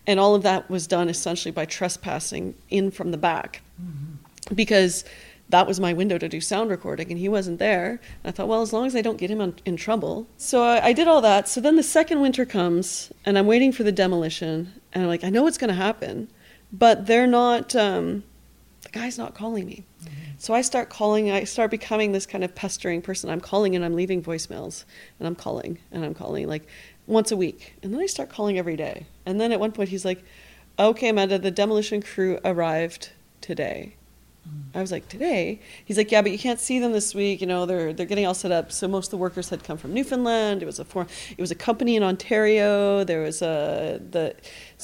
and 0.08 0.20
all 0.20 0.36
of 0.36 0.44
that 0.44 0.70
was 0.70 0.88
done 0.88 1.10
essentially 1.10 1.52
by 1.52 1.66
trespassing 1.66 2.56
in 2.70 2.92
from 2.92 3.12
the 3.12 3.18
back, 3.18 3.62
because 4.56 5.04
that 5.50 5.68
was 5.68 5.80
my 5.80 5.94
window 5.94 6.18
to 6.18 6.30
do 6.30 6.42
sound 6.42 6.70
recording, 6.70 7.12
and 7.12 7.20
he 7.20 7.30
wasn't 7.30 7.60
there. 7.60 8.00
And 8.24 8.26
I 8.26 8.32
thought, 8.32 8.48
well, 8.48 8.62
as 8.62 8.74
long 8.74 8.86
as 8.86 8.96
I 8.96 9.02
don't 9.02 9.18
get 9.18 9.30
him 9.30 9.42
on, 9.42 9.56
in 9.66 9.76
trouble. 9.76 10.28
So 10.38 10.64
I, 10.64 10.88
I 10.88 10.94
did 10.94 11.08
all 11.08 11.22
that. 11.22 11.48
So 11.48 11.62
then 11.62 11.76
the 11.76 11.84
second 11.84 12.22
winter 12.22 12.46
comes, 12.46 13.12
and 13.26 13.38
I'm 13.38 13.48
waiting 13.48 13.72
for 13.72 13.84
the 13.84 13.92
demolition, 13.92 14.74
and 14.94 15.04
I'm 15.04 15.10
like, 15.10 15.24
I 15.24 15.30
know 15.30 15.46
it's 15.48 15.58
going 15.58 15.70
to 15.70 15.76
happen, 15.76 16.30
but 16.72 17.06
they're 17.06 17.28
not. 17.28 17.76
Um, 17.76 18.24
the 18.82 18.90
guy's 18.90 19.18
not 19.18 19.36
calling 19.36 19.66
me. 19.66 19.84
So 20.38 20.54
I 20.54 20.62
start 20.62 20.90
calling, 20.90 21.30
I 21.30 21.44
start 21.44 21.70
becoming 21.70 22.12
this 22.12 22.26
kind 22.26 22.44
of 22.44 22.56
pestering 22.56 23.02
person. 23.02 23.30
I'm 23.30 23.42
calling 23.42 23.76
and 23.76 23.86
I'm 23.86 23.94
leaving 23.94 24.24
voicemails 24.24 24.86
and 25.20 25.28
I'm 25.28 25.36
calling 25.36 25.78
and 25.92 26.04
I'm 26.04 26.16
calling 26.16 26.48
like 26.48 26.68
once 27.06 27.32
a 27.32 27.38
week. 27.38 27.76
And 27.84 27.94
then 27.94 28.02
I 28.02 28.08
start 28.08 28.30
calling 28.30 28.58
every 28.58 28.76
day. 28.76 29.06
And 29.26 29.40
then 29.40 29.52
at 29.52 29.60
one 29.60 29.72
point 29.72 29.90
he's 29.90 30.06
like, 30.06 30.24
okay, 30.80 31.10
Amanda, 31.10 31.38
the 31.38 31.52
demolition 31.52 32.02
crew 32.02 32.40
arrived 32.44 33.12
today. 33.40 33.96
Mm. 34.48 34.64
I 34.74 34.82
was 34.82 34.92
like, 34.92 35.08
today? 35.08 35.60
He's 35.86 35.98
like, 35.98 36.12
yeah, 36.12 36.24
but 36.24 36.32
you 36.32 36.40
can't 36.40 36.60
see 36.60 36.80
them 36.80 36.92
this 36.92 37.14
week. 37.14 37.42
You 37.42 37.48
know, 37.48 37.68
they're 37.68 37.94
they're 37.94 38.08
getting 38.08 38.26
all 38.26 38.34
set 38.34 38.52
up. 38.52 38.72
So 38.72 38.88
most 38.88 39.08
of 39.08 39.12
the 39.12 39.18
workers 39.18 39.50
had 39.50 39.64
come 39.64 39.78
from 39.78 39.94
Newfoundland. 39.94 40.64
It 40.64 40.66
was 40.66 40.80
a 40.80 40.86
for, 40.86 41.06
it 41.30 41.40
was 41.40 41.52
a 41.52 41.56
company 41.56 41.96
in 41.96 42.04
Ontario. 42.04 43.04
There 43.04 43.22
was 43.22 43.42
a 43.42 44.02
the. 44.10 44.36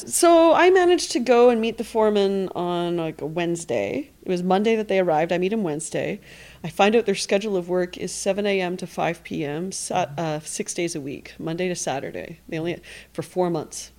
So 0.05 0.53
I 0.53 0.69
managed 0.69 1.11
to 1.13 1.19
go 1.19 1.49
and 1.49 1.59
meet 1.59 1.79
the 1.79 1.83
foreman 1.83 2.49
on 2.49 2.97
like 2.97 3.19
a 3.19 3.25
Wednesday. 3.25 4.11
It 4.23 4.29
was 4.29 4.43
Monday 4.43 4.75
that 4.75 4.89
they 4.89 4.99
arrived. 4.99 5.31
I 5.31 5.39
meet 5.39 5.51
him 5.51 5.63
Wednesday. 5.63 6.19
I 6.63 6.69
find 6.69 6.95
out 6.95 7.07
their 7.07 7.15
schedule 7.15 7.57
of 7.57 7.67
work 7.67 7.97
is 7.97 8.11
7 8.11 8.45
a.m. 8.45 8.77
to 8.77 8.85
5 8.85 9.23
p.m. 9.23 9.71
Uh, 9.89 10.39
six 10.41 10.75
days 10.75 10.93
a 10.93 11.01
week, 11.01 11.33
Monday 11.39 11.67
to 11.67 11.75
Saturday. 11.75 12.39
They 12.47 12.59
only 12.59 12.79
for 13.11 13.23
four 13.23 13.49
months. 13.49 13.91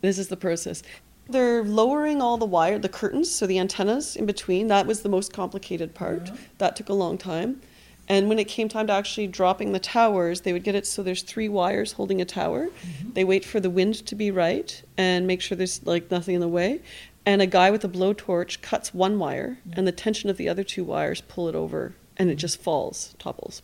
This 0.00 0.18
is 0.18 0.28
the 0.28 0.36
process. 0.36 0.82
They're 1.28 1.62
lowering 1.62 2.20
all 2.20 2.36
the 2.36 2.44
wire, 2.44 2.80
the 2.80 2.88
curtains, 2.88 3.30
so 3.30 3.46
the 3.46 3.60
antennas 3.60 4.16
in 4.16 4.26
between. 4.26 4.66
That 4.66 4.86
was 4.86 5.02
the 5.02 5.08
most 5.08 5.32
complicated 5.32 5.94
part. 5.94 6.30
That 6.58 6.74
took 6.74 6.88
a 6.88 6.92
long 6.92 7.18
time. 7.18 7.60
And 8.08 8.28
when 8.28 8.38
it 8.38 8.48
came 8.48 8.68
time 8.68 8.86
to 8.88 8.92
actually 8.92 9.26
dropping 9.26 9.72
the 9.72 9.78
towers, 9.78 10.42
they 10.42 10.52
would 10.52 10.64
get 10.64 10.74
it 10.74 10.86
so 10.86 11.02
there's 11.02 11.22
three 11.22 11.48
wires 11.48 11.92
holding 11.92 12.20
a 12.20 12.24
tower. 12.24 12.66
Mm-hmm. 12.66 13.12
They 13.12 13.24
wait 13.24 13.44
for 13.44 13.60
the 13.60 13.70
wind 13.70 13.94
to 14.06 14.14
be 14.14 14.30
right 14.30 14.82
and 14.98 15.26
make 15.26 15.40
sure 15.40 15.56
there's 15.56 15.84
like 15.86 16.10
nothing 16.10 16.34
in 16.34 16.40
the 16.40 16.48
way. 16.48 16.82
And 17.26 17.40
a 17.40 17.46
guy 17.46 17.70
with 17.70 17.84
a 17.84 17.88
blowtorch 17.88 18.60
cuts 18.60 18.92
one 18.92 19.18
wire, 19.18 19.58
mm-hmm. 19.66 19.78
and 19.78 19.88
the 19.88 19.92
tension 19.92 20.28
of 20.28 20.36
the 20.36 20.48
other 20.48 20.62
two 20.62 20.84
wires 20.84 21.22
pull 21.22 21.48
it 21.48 21.54
over, 21.54 21.94
and 22.18 22.28
it 22.28 22.34
mm-hmm. 22.34 22.40
just 22.40 22.60
falls, 22.60 23.14
topples. 23.18 23.62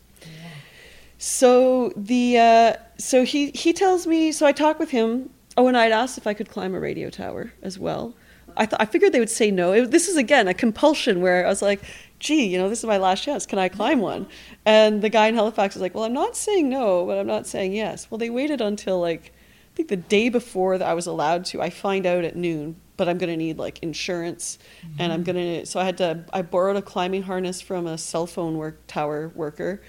So 1.22 1.92
the 1.96 2.38
uh, 2.38 2.72
so 2.96 3.24
he 3.26 3.50
he 3.50 3.74
tells 3.74 4.06
me. 4.06 4.32
So 4.32 4.46
I 4.46 4.52
talk 4.52 4.78
with 4.78 4.90
him. 4.90 5.28
Oh, 5.54 5.66
and 5.66 5.76
I'd 5.76 5.92
asked 5.92 6.16
if 6.16 6.26
I 6.26 6.32
could 6.32 6.48
climb 6.48 6.74
a 6.74 6.80
radio 6.80 7.10
tower 7.10 7.52
as 7.60 7.78
well. 7.78 8.14
I 8.56 8.64
thought 8.64 8.80
I 8.80 8.86
figured 8.86 9.12
they 9.12 9.20
would 9.20 9.28
say 9.28 9.50
no. 9.50 9.72
It, 9.72 9.90
this 9.90 10.08
is 10.08 10.16
again 10.16 10.48
a 10.48 10.54
compulsion 10.54 11.20
where 11.20 11.44
I 11.44 11.48
was 11.50 11.60
like, 11.60 11.82
"Gee, 12.20 12.46
you 12.46 12.58
know, 12.58 12.68
this 12.68 12.78
is 12.78 12.84
my 12.84 12.98
last 12.98 13.24
chance. 13.24 13.46
Can 13.46 13.58
I 13.58 13.68
climb 13.68 14.00
one?" 14.00 14.28
And 14.64 15.02
the 15.02 15.08
guy 15.08 15.26
in 15.26 15.34
Halifax 15.34 15.74
was 15.74 15.82
like, 15.82 15.94
"Well, 15.94 16.04
I'm 16.04 16.12
not 16.12 16.36
saying 16.36 16.68
no, 16.68 17.04
but 17.04 17.18
I'm 17.18 17.26
not 17.26 17.46
saying 17.46 17.72
yes." 17.72 18.08
Well, 18.10 18.18
they 18.18 18.30
waited 18.30 18.60
until 18.60 19.00
like 19.00 19.32
I 19.72 19.76
think 19.76 19.88
the 19.88 19.96
day 19.96 20.28
before 20.28 20.78
that 20.78 20.88
I 20.88 20.94
was 20.94 21.06
allowed 21.06 21.44
to. 21.46 21.62
I 21.62 21.70
find 21.70 22.06
out 22.06 22.24
at 22.24 22.36
noon, 22.36 22.76
but 22.96 23.08
I'm 23.08 23.18
going 23.18 23.30
to 23.30 23.36
need 23.36 23.58
like 23.58 23.82
insurance, 23.82 24.58
and 24.98 25.12
I'm 25.12 25.24
mm-hmm. 25.24 25.32
going 25.32 25.60
to. 25.60 25.66
So 25.66 25.80
I 25.80 25.84
had 25.84 25.98
to. 25.98 26.24
I 26.32 26.42
borrowed 26.42 26.76
a 26.76 26.82
climbing 26.82 27.22
harness 27.22 27.60
from 27.60 27.86
a 27.86 27.96
cell 27.96 28.26
phone 28.26 28.56
work 28.58 28.86
tower 28.86 29.32
worker. 29.34 29.82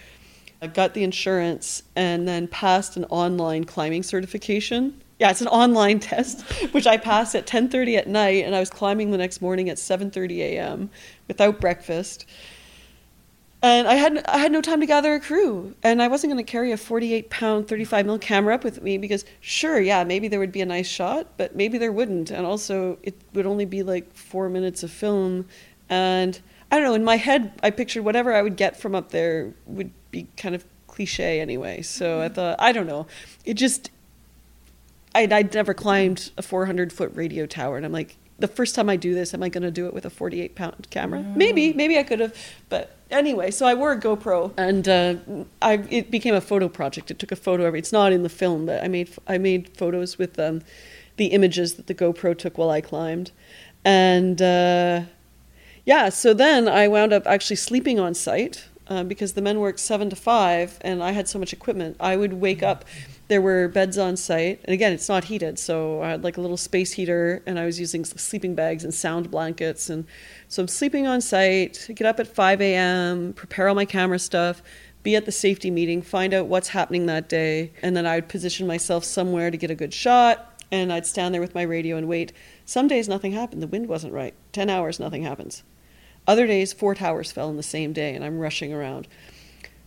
I 0.62 0.68
got 0.68 0.94
the 0.94 1.04
insurance 1.04 1.82
and 1.96 2.28
then 2.28 2.48
passed 2.48 2.96
an 2.96 3.06
online 3.06 3.64
climbing 3.64 4.04
certification. 4.04 5.02
Yeah, 5.22 5.30
it's 5.30 5.42
an 5.42 5.50
online 5.50 6.00
test, 6.12 6.42
which 6.74 6.88
I 6.88 6.98
passed 6.98 7.36
at 7.36 7.46
10:30 7.46 7.96
at 7.96 8.08
night, 8.08 8.44
and 8.44 8.56
I 8.56 8.60
was 8.60 8.72
climbing 8.72 9.12
the 9.12 9.20
next 9.20 9.40
morning 9.40 9.70
at 9.70 9.78
7:30 9.78 10.40
a.m. 10.40 10.90
without 11.28 11.62
breakfast. 11.62 12.26
And 13.62 13.88
I 13.88 13.94
had 13.94 14.26
I 14.26 14.40
had 14.40 14.52
no 14.52 14.62
time 14.62 14.80
to 14.80 14.88
gather 14.88 15.14
a 15.14 15.20
crew, 15.20 15.76
and 15.84 16.02
I 16.02 16.08
wasn't 16.08 16.34
going 16.34 16.44
to 16.44 16.52
carry 16.52 16.72
a 16.72 16.78
48 16.78 17.30
pound 17.30 17.68
35 17.68 18.08
mil 18.08 18.18
camera 18.18 18.56
up 18.56 18.64
with 18.64 18.82
me 18.82 18.98
because 18.98 19.24
sure, 19.42 19.80
yeah, 19.80 20.04
maybe 20.04 20.28
there 20.28 20.40
would 20.40 20.52
be 20.52 20.62
a 20.62 20.66
nice 20.66 20.88
shot, 20.88 21.28
but 21.38 21.56
maybe 21.56 21.78
there 21.78 21.92
wouldn't, 21.92 22.32
and 22.32 22.48
also 22.48 22.98
it 23.04 23.14
would 23.34 23.46
only 23.46 23.66
be 23.66 23.84
like 23.84 24.12
four 24.16 24.50
minutes 24.50 24.82
of 24.82 24.90
film, 24.90 25.46
and 25.88 26.42
I 26.72 26.78
don't 26.78 26.86
know. 26.86 26.96
In 26.96 27.04
my 27.04 27.18
head, 27.18 27.54
I 27.62 27.70
pictured 27.70 28.04
whatever 28.04 28.34
I 28.34 28.42
would 28.42 28.58
get 28.58 28.76
from 28.76 28.96
up 28.96 29.12
there 29.12 29.54
would 29.68 29.92
be 30.10 30.26
kind 30.36 30.56
of 30.56 30.66
cliche 30.88 31.40
anyway. 31.40 31.84
So 31.84 32.22
I 32.22 32.26
mm-hmm. 32.26 32.34
thought 32.34 32.56
I 32.60 32.72
don't 32.72 32.88
know. 32.88 33.06
It 33.46 33.54
just 33.54 33.92
I'd, 35.14 35.34
I'd 35.34 35.54
never 35.54 35.74
climbed 35.74 36.32
a 36.38 36.42
400 36.42 36.94
foot 36.94 37.12
radio 37.14 37.46
tower, 37.46 37.78
and 37.78 37.86
I'm 37.86 37.92
like, 37.92 38.18
the 38.40 38.48
first 38.48 38.76
time 38.76 38.90
I 38.90 38.96
do 38.96 39.14
this, 39.14 39.34
am 39.34 39.44
I 39.44 39.50
going 39.50 39.64
to 39.64 39.72
do 39.72 39.86
it 39.86 39.94
with 39.94 40.06
a 40.06 40.10
48 40.10 40.56
pound 40.56 40.88
camera? 40.90 41.22
Maybe, 41.22 41.74
maybe 41.74 41.98
I 41.98 42.04
could 42.04 42.20
have, 42.20 42.36
but 42.70 42.98
anyway. 43.12 43.52
So 43.52 43.66
I 43.66 43.74
wore 43.74 43.92
a 43.92 44.00
GoPro, 44.00 44.52
and 44.58 44.88
uh, 44.90 45.16
I 45.62 45.74
it 45.90 46.12
became 46.12 46.34
a 46.34 46.42
photo 46.42 46.68
project. 46.68 47.12
It 47.12 47.20
took 47.20 47.32
a 47.32 47.36
photo 47.36 47.66
every. 47.66 47.80
It's 47.80 47.92
not 47.92 48.12
in 48.12 48.24
the 48.24 48.30
film, 48.30 48.66
but 48.66 48.84
I 48.84 48.88
made 48.88 49.10
I 49.28 49.38
made 49.38 49.78
photos 49.78 50.18
with 50.18 50.40
um, 50.40 50.62
the 51.18 51.28
images 51.28 51.76
that 51.76 51.88
the 51.88 51.96
GoPro 51.96 52.38
took 52.38 52.58
while 52.58 52.72
I 52.72 52.82
climbed, 52.82 53.32
and 53.86 54.42
uh, 54.42 55.02
yeah. 55.86 56.10
So 56.10 56.34
then 56.34 56.68
I 56.68 56.88
wound 56.88 57.14
up 57.14 57.28
actually 57.28 57.58
sleeping 57.58 58.00
on 58.00 58.14
site 58.14 58.68
uh, 58.88 59.04
because 59.04 59.34
the 59.34 59.42
men 59.42 59.60
worked 59.60 59.80
seven 59.80 60.10
to 60.10 60.16
five, 60.16 60.78
and 60.82 61.02
I 61.04 61.12
had 61.12 61.28
so 61.28 61.40
much 61.40 61.54
equipment. 61.54 61.96
I 62.00 62.16
would 62.16 62.34
wake 62.34 62.64
up. 62.64 62.86
There 63.28 63.42
were 63.42 63.68
beds 63.68 63.98
on 63.98 64.18
site, 64.18 64.60
and 64.66 64.74
again, 64.74 64.92
it's 64.92 65.08
not 65.08 65.26
heated, 65.26 65.58
so 65.58 66.02
I 66.02 66.10
had 66.10 66.24
like 66.24 66.38
a 66.38 66.42
little 66.42 66.58
space 66.58 66.94
heater, 66.94 67.42
and 67.46 67.58
I 67.58 67.66
was 67.66 67.80
using 67.80 68.04
sleeping 68.04 68.56
bags 68.56 68.84
and 68.84 68.94
sound 68.94 69.32
blankets, 69.32 69.90
and 69.90 70.06
so 70.50 70.64
I'm 70.64 70.68
sleeping 70.68 71.08
on 71.08 71.22
site. 71.22 71.90
Get 71.96 72.06
up 72.06 72.20
at 72.20 72.28
5 72.28 72.62
a.m., 72.62 73.34
prepare 73.34 73.70
all 73.70 73.76
my 73.76 73.86
camera 73.86 74.20
stuff, 74.20 74.62
be 75.04 75.16
at 75.16 75.26
the 75.26 75.32
safety 75.32 75.72
meeting, 75.72 76.02
find 76.02 76.34
out 76.34 76.48
what's 76.48 76.70
happening 76.70 77.06
that 77.06 77.30
day, 77.30 77.72
and 77.82 77.96
then 77.96 78.06
I 78.06 78.16
would 78.16 78.28
position 78.28 78.68
myself 78.68 79.06
somewhere 79.06 79.50
to 79.50 79.58
get 79.58 79.72
a 79.72 79.76
good 79.76 79.94
shot, 79.94 80.62
and 80.72 80.92
I'd 80.92 81.06
stand 81.06 81.34
there 81.34 81.42
with 81.42 81.56
my 81.56 81.64
radio 81.64 81.96
and 81.96 82.08
wait. 82.08 82.34
Some 82.66 82.88
days 82.88 83.08
nothing 83.08 83.32
happened. 83.32 83.62
The 83.62 83.68
wind 83.68 83.88
wasn't 83.88 84.14
right. 84.14 84.34
10 84.52 84.70
hours, 84.70 85.00
nothing 85.00 85.24
happens. 85.24 85.64
Other 86.28 86.48
days, 86.48 86.72
four 86.74 86.96
towers 86.96 87.32
fell 87.32 87.50
in 87.50 87.58
the 87.58 87.64
same 87.64 87.94
day, 87.94 88.14
and 88.14 88.24
I'm 88.24 88.40
rushing 88.40 88.74
around. 88.74 89.08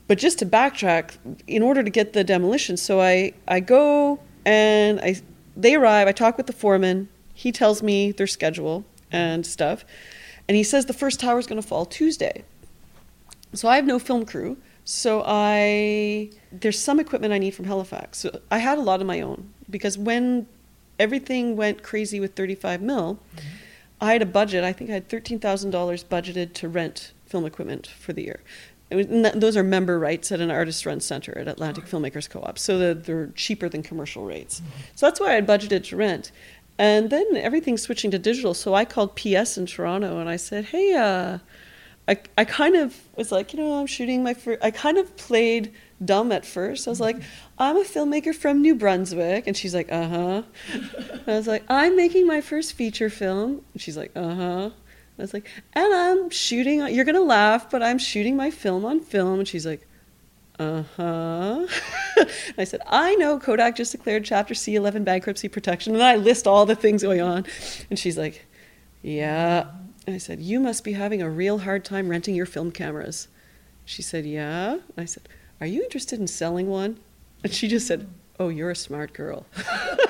But 0.06 0.18
just 0.18 0.38
to 0.40 0.46
backtrack, 0.46 1.16
in 1.46 1.62
order 1.62 1.82
to 1.82 1.90
get 1.90 2.12
the 2.12 2.24
demolition, 2.24 2.76
so 2.76 3.00
I, 3.00 3.32
I 3.48 3.60
go 3.60 4.20
and 4.44 5.00
I 5.00 5.16
they 5.56 5.74
arrive. 5.74 6.08
I 6.08 6.12
talk 6.12 6.36
with 6.36 6.46
the 6.46 6.52
foreman. 6.52 7.08
He 7.32 7.52
tells 7.52 7.82
me 7.82 8.12
their 8.12 8.26
schedule 8.26 8.84
and 9.10 9.46
stuff, 9.46 9.84
and 10.48 10.56
he 10.56 10.62
says 10.62 10.86
the 10.86 10.92
first 10.92 11.20
tower 11.20 11.38
is 11.38 11.46
going 11.46 11.60
to 11.60 11.66
fall 11.66 11.86
Tuesday. 11.86 12.44
So 13.54 13.68
I 13.68 13.76
have 13.76 13.86
no 13.86 13.98
film 13.98 14.26
crew. 14.26 14.58
So 14.84 15.22
I 15.24 16.30
there's 16.52 16.78
some 16.78 17.00
equipment 17.00 17.32
I 17.32 17.38
need 17.38 17.54
from 17.54 17.64
Halifax. 17.64 18.18
So 18.18 18.40
I 18.50 18.58
had 18.58 18.76
a 18.76 18.82
lot 18.82 19.00
of 19.00 19.06
my 19.06 19.20
own 19.20 19.52
because 19.70 19.96
when 19.96 20.46
everything 20.98 21.56
went 21.56 21.82
crazy 21.82 22.20
with 22.20 22.34
35 22.34 22.82
mil, 22.82 23.14
mm-hmm. 23.14 23.48
I 24.04 24.12
had 24.12 24.22
a 24.22 24.26
budget. 24.26 24.64
I 24.64 24.72
think 24.72 24.90
I 24.90 24.94
had 24.94 25.08
thirteen 25.08 25.38
thousand 25.38 25.70
dollars 25.70 26.04
budgeted 26.04 26.52
to 26.54 26.68
rent 26.68 27.12
film 27.26 27.46
equipment 27.46 27.86
for 27.86 28.12
the 28.12 28.22
year. 28.22 28.40
Was, 28.90 29.06
those 29.34 29.56
are 29.56 29.62
member 29.62 29.98
rights 29.98 30.30
at 30.30 30.40
an 30.40 30.50
artist-run 30.50 31.00
center 31.00 31.36
at 31.38 31.48
Atlantic 31.48 31.86
Filmmakers 31.86 32.28
Co-op, 32.28 32.58
so 32.58 32.78
the, 32.78 32.94
they're 32.94 33.28
cheaper 33.28 33.68
than 33.68 33.82
commercial 33.82 34.24
rates. 34.24 34.60
Mm-hmm. 34.60 34.80
So 34.94 35.06
that's 35.06 35.18
why 35.18 35.30
I 35.30 35.34
had 35.34 35.46
budgeted 35.46 35.84
to 35.84 35.96
rent. 35.96 36.30
And 36.78 37.10
then 37.10 37.36
everything's 37.36 37.82
switching 37.82 38.10
to 38.10 38.18
digital. 38.18 38.52
So 38.52 38.74
I 38.74 38.84
called 38.84 39.16
PS 39.16 39.56
in 39.56 39.66
Toronto 39.66 40.18
and 40.18 40.28
I 40.28 40.36
said, 40.36 40.66
"Hey, 40.66 40.94
uh, 40.94 41.38
I 42.06 42.18
I 42.36 42.44
kind 42.44 42.76
of 42.76 43.00
was 43.16 43.32
like, 43.32 43.52
you 43.52 43.60
know, 43.60 43.74
I'm 43.74 43.86
shooting 43.86 44.22
my 44.22 44.34
first. 44.34 44.62
I 44.62 44.70
kind 44.70 44.98
of 44.98 45.16
played 45.16 45.72
dumb 46.02 46.32
at 46.32 46.46
first. 46.46 46.86
I 46.86 46.90
was 46.90 47.00
like, 47.00 47.16
I'm 47.58 47.76
a 47.76 47.84
filmmaker 47.84 48.34
from 48.34 48.62
New 48.62 48.74
Brunswick. 48.74 49.46
And 49.46 49.56
she's 49.56 49.74
like, 49.74 49.90
uh 49.90 50.08
huh. 50.08 50.42
I 51.26 51.32
was 51.32 51.46
like, 51.46 51.64
I'm 51.68 51.96
making 51.96 52.26
my 52.26 52.40
first 52.40 52.74
feature 52.74 53.10
film. 53.10 53.62
And 53.72 53.82
she's 53.82 53.96
like, 53.96 54.12
uh 54.16 54.34
huh. 54.34 54.70
I 55.18 55.22
was 55.22 55.32
like, 55.32 55.48
and 55.74 55.94
I'm 55.94 56.30
shooting, 56.30 56.80
you're 56.88 57.04
going 57.04 57.14
to 57.14 57.22
laugh, 57.22 57.70
but 57.70 57.82
I'm 57.82 57.98
shooting 57.98 58.36
my 58.36 58.50
film 58.50 58.84
on 58.84 59.00
film. 59.00 59.38
And 59.38 59.46
she's 59.46 59.66
like, 59.66 59.86
uh 60.58 60.84
huh. 60.96 61.66
I 62.58 62.64
said, 62.64 62.80
I 62.86 63.14
know 63.16 63.38
Kodak 63.38 63.76
just 63.76 63.92
declared 63.92 64.24
Chapter 64.24 64.54
C11 64.54 65.04
bankruptcy 65.04 65.48
protection. 65.48 65.94
And 65.94 66.02
I 66.02 66.16
list 66.16 66.46
all 66.46 66.66
the 66.66 66.76
things 66.76 67.02
going 67.02 67.20
on. 67.20 67.44
And 67.90 67.98
she's 67.98 68.16
like, 68.18 68.46
yeah. 69.02 69.66
And 70.06 70.14
I 70.14 70.18
said, 70.18 70.40
You 70.40 70.60
must 70.60 70.84
be 70.84 70.92
having 70.92 71.22
a 71.22 71.30
real 71.30 71.58
hard 71.58 71.84
time 71.84 72.08
renting 72.08 72.34
your 72.34 72.46
film 72.46 72.70
cameras. 72.70 73.28
She 73.84 74.02
said, 74.02 74.26
Yeah. 74.26 74.72
And 74.72 74.82
I 74.96 75.04
said, 75.04 75.28
are 75.60 75.66
you 75.66 75.82
interested 75.82 76.20
in 76.20 76.26
selling 76.26 76.68
one? 76.68 76.98
And 77.42 77.52
she 77.52 77.68
just 77.68 77.86
said, 77.86 78.08
Oh, 78.38 78.48
you're 78.48 78.70
a 78.70 78.76
smart 78.76 79.12
girl. 79.12 79.46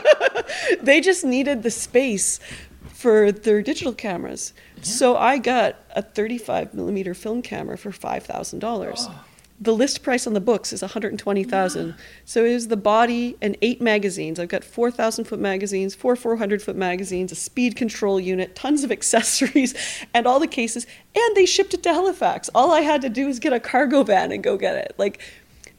they 0.81 1.01
just 1.01 1.25
needed 1.25 1.63
the 1.63 1.71
space 1.71 2.41
for 2.89 3.31
their 3.31 3.61
digital 3.61 3.93
cameras. 3.93 4.55
Yeah. 4.77 4.83
So 4.83 5.17
I 5.17 5.37
got 5.39 5.77
a 5.95 6.01
35 6.01 6.73
millimeter 6.73 7.13
film 7.13 7.43
camera 7.43 7.77
for 7.77 7.91
$5,000. 7.91 8.95
Oh 8.97 9.25
the 9.65 9.75
list 9.75 10.03
price 10.03 10.27
on 10.27 10.35
the 10.35 10.41
books 10.41 10.73
is 10.73 10.83
120,000. 10.83 11.95
So 12.25 12.45
it 12.45 12.53
is 12.53 12.69
the 12.69 12.77
body 12.77 13.37
and 13.41 13.57
eight 13.63 13.81
magazines. 13.81 14.39
I've 14.39 14.49
got 14.49 14.63
4,000 14.63 15.25
foot 15.25 15.41
magazines, 15.41 15.95
four 15.95 16.17
400 16.17 16.63
foot 16.63 16.77
magazines, 16.77 17.33
a 17.33 17.35
speed 17.35 17.75
control 17.75 18.21
unit, 18.21 18.55
tons 18.55 18.85
of 18.85 18.93
accessories, 18.99 19.75
and 20.13 20.27
all 20.27 20.39
the 20.39 20.47
cases. 20.47 20.87
And 21.17 21.37
they 21.37 21.47
shipped 21.47 21.75
it 21.75 21.83
to 21.85 21.93
Halifax. 21.93 22.51
All 22.55 22.73
I 22.73 22.81
had 22.81 23.01
to 23.03 23.09
do 23.09 23.27
was 23.27 23.39
get 23.39 23.53
a 23.53 23.61
cargo 23.61 24.03
van 24.03 24.33
and 24.33 24.45
go 24.45 24.57
get 24.57 24.77
it. 24.77 24.95
Like, 24.99 25.21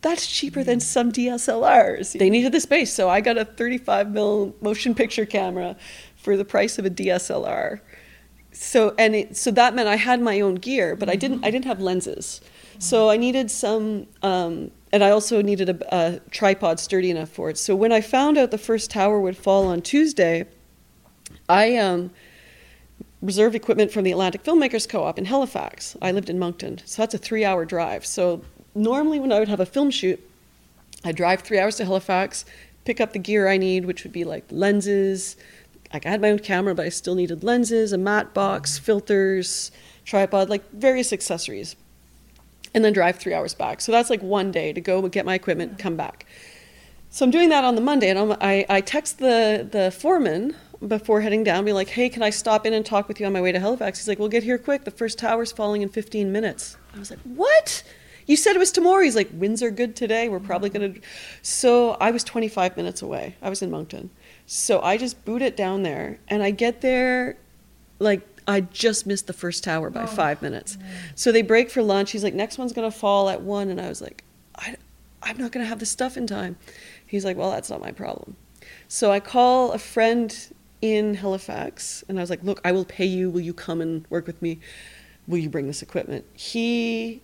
that's 0.02 0.28
cheaper 0.28 0.63
than 0.63 0.80
mm. 0.80 0.84
some 0.84 1.12
DSLRs. 1.12 2.17
They 2.17 2.30
needed 2.30 2.52
the 2.52 2.60
space, 2.60 2.93
so 2.93 3.10
I 3.10 3.21
got 3.21 3.38
a 3.38 3.45
35 3.45 4.12
mil 4.12 4.56
motion 4.62 4.93
picture 4.95 5.26
camera 5.26 5.76
for 6.15 6.38
the 6.38 6.45
price 6.45 6.78
of 6.78 6.86
a 6.86 6.89
DSLR. 6.89 7.80
So 8.52 8.95
and 8.98 9.15
it, 9.15 9.38
so 9.38 9.52
that 9.52 9.76
meant 9.76 9.88
I 9.88 9.98
had 9.98 10.21
my 10.21 10.39
own 10.41 10.56
gear, 10.56 10.95
but 10.95 11.10
I 11.10 11.15
didn't. 11.15 11.41
Mm. 11.41 11.48
I 11.48 11.52
didn't 11.52 11.65
have 11.65 11.82
lenses. 11.82 12.39
So 12.79 13.09
I 13.09 13.17
needed 13.17 13.49
some, 13.49 14.07
um, 14.21 14.71
and 14.91 15.03
I 15.03 15.11
also 15.11 15.41
needed 15.41 15.69
a, 15.69 15.95
a, 15.95 16.19
tripod 16.31 16.79
sturdy 16.79 17.09
enough 17.09 17.29
for 17.29 17.49
it. 17.49 17.57
So 17.57 17.75
when 17.75 17.91
I 17.91 18.01
found 18.01 18.38
out 18.38 18.51
the 18.51 18.57
first 18.57 18.91
tower 18.91 19.19
would 19.19 19.38
fall 19.38 19.67
on 19.67 19.81
Tuesday, 19.81 20.45
I 21.47 21.77
um, 21.77 22.11
reserved 23.21 23.55
equipment 23.55 23.91
from 23.91 24.03
the 24.03 24.11
Atlantic 24.11 24.43
Filmmakers 24.43 24.88
Co-op 24.88 25.17
in 25.17 25.25
Halifax. 25.25 25.95
I 26.01 26.11
lived 26.11 26.29
in 26.29 26.38
Moncton, 26.38 26.79
so 26.85 27.01
that's 27.01 27.13
a 27.13 27.17
three-hour 27.17 27.65
drive. 27.65 28.05
So 28.05 28.41
normally 28.73 29.19
when 29.19 29.31
I 29.31 29.39
would 29.39 29.49
have 29.49 29.59
a 29.59 29.65
film 29.65 29.89
shoot, 29.89 30.19
I'd 31.03 31.15
drive 31.15 31.41
three 31.41 31.59
hours 31.59 31.77
to 31.77 31.85
Halifax, 31.85 32.45
pick 32.83 32.99
up 32.99 33.13
the 33.13 33.19
gear 33.19 33.47
I 33.47 33.57
need, 33.57 33.85
which 33.85 34.03
would 34.03 34.13
be 34.13 34.23
like 34.23 34.43
lenses. 34.49 35.38
Like 35.93 36.05
I 36.05 36.09
had 36.09 36.21
my 36.21 36.31
own 36.31 36.39
camera, 36.39 36.75
but 36.75 36.85
I 36.85 36.89
still 36.89 37.15
needed 37.15 37.43
lenses, 37.43 37.93
a 37.93 37.97
matte 37.97 38.33
box, 38.33 38.77
filters, 38.77 39.71
tripod, 40.03 40.49
like 40.49 40.69
various 40.71 41.13
accessories 41.13 41.75
and 42.75 42.83
then 42.83 42.93
drive 42.93 43.15
three 43.15 43.33
hours 43.33 43.55
back. 43.55 43.79
So 43.81 43.91
that's 43.91 44.09
like 44.09 44.21
one 44.21 44.51
day 44.51 44.73
to 44.73 44.81
go 44.81 45.07
get 45.07 45.25
my 45.25 45.33
equipment, 45.33 45.79
come 45.79 45.95
back. 45.95 46.27
So 47.09 47.23
I'm 47.23 47.31
doing 47.31 47.47
that 47.49 47.63
on 47.63 47.75
the 47.75 47.81
Monday, 47.81 48.09
and 48.09 48.19
I'm, 48.19 48.31
i 48.41 48.65
I, 48.69 48.81
text 48.81 49.19
the, 49.19 49.67
the 49.71 49.89
foreman 49.89 50.53
before 50.85 51.21
heading 51.21 51.45
down, 51.45 51.63
be 51.63 51.71
like, 51.71 51.88
hey, 51.88 52.09
can 52.09 52.21
I 52.21 52.29
stop 52.29 52.65
in 52.65 52.73
and 52.73 52.85
talk 52.85 53.07
with 53.07 53.21
you 53.21 53.25
on 53.25 53.31
my 53.31 53.39
way 53.39 53.53
to 53.53 53.59
Halifax? 53.59 53.99
He's 53.99 54.09
like, 54.09 54.19
well, 54.19 54.27
get 54.27 54.43
here 54.43 54.57
quick. 54.57 54.83
The 54.83 54.91
first 54.91 55.17
tower's 55.17 55.53
falling 55.53 55.81
in 55.81 55.88
15 55.88 56.29
minutes. 56.33 56.75
I 56.93 56.99
was 56.99 57.09
like, 57.09 57.19
what? 57.19 57.81
You 58.27 58.35
said 58.35 58.57
it 58.57 58.59
was 58.59 58.73
tomorrow. 58.73 59.03
He's 59.03 59.15
like, 59.15 59.29
winds 59.31 59.63
are 59.63 59.71
good 59.71 59.95
today. 59.95 60.27
We're 60.27 60.41
probably 60.41 60.69
going 60.69 60.95
to. 60.95 61.01
So 61.41 61.91
I 62.01 62.11
was 62.11 62.25
25 62.25 62.75
minutes 62.75 63.01
away. 63.01 63.38
I 63.41 63.49
was 63.49 63.61
in 63.61 63.71
Moncton. 63.71 64.09
So 64.47 64.81
I 64.81 64.97
just 64.97 65.23
boot 65.23 65.41
it 65.41 65.55
down 65.55 65.83
there, 65.83 66.19
and 66.27 66.43
I 66.43 66.51
get 66.51 66.81
there 66.81 67.38
like 67.99 68.35
I 68.47 68.62
just 68.62 69.08
missed 69.08 69.27
the 69.27 69.34
first 69.34 69.63
tower 69.63 69.89
by 69.89 70.03
oh, 70.03 70.08
five 70.08 70.41
minutes. 70.41 70.77
Man. 70.77 70.88
So 71.15 71.31
they 71.31 71.41
break 71.41 71.69
for 71.69 71.81
lunch. 71.81 72.12
He's 72.12 72.23
like, 72.23 72.34
next 72.34 72.58
one's 72.58 72.73
going 72.73 72.89
to 72.89 72.95
fall 72.95 73.29
at 73.29 73.41
one. 73.41 73.69
And 73.69 73.81
I 73.81 73.89
was 73.89 74.01
like, 74.01 74.23
I, 74.55 74.75
I'm 75.23 75.38
not 75.38 75.51
going 75.51 75.63
to 75.63 75.67
have 75.67 75.79
the 75.79 75.86
stuff 75.86 76.15
in 76.15 76.27
time. 76.27 76.58
He's 77.05 77.25
like, 77.25 77.38
well, 77.38 77.51
that's 77.51 77.69
not 77.69 77.81
my 77.81 77.91
problem. 77.91 78.36
So 78.88 79.12
I 79.12 79.19
call 79.19 79.71
a 79.71 79.79
friend 79.79 80.53
in 80.81 81.15
Halifax 81.15 82.03
and 82.08 82.19
I 82.19 82.21
was 82.21 82.29
like, 82.29 82.43
look, 82.43 82.62
I 82.63 82.71
will 82.71 82.86
pay 82.86 83.05
you. 83.05 83.29
Will 83.29 83.41
you 83.41 83.53
come 83.53 83.81
and 83.81 84.05
work 84.10 84.27
with 84.27 84.41
me? 84.41 84.60
Will 85.27 85.39
you 85.39 85.49
bring 85.49 85.67
this 85.67 85.81
equipment? 85.81 86.25
He, 86.34 87.21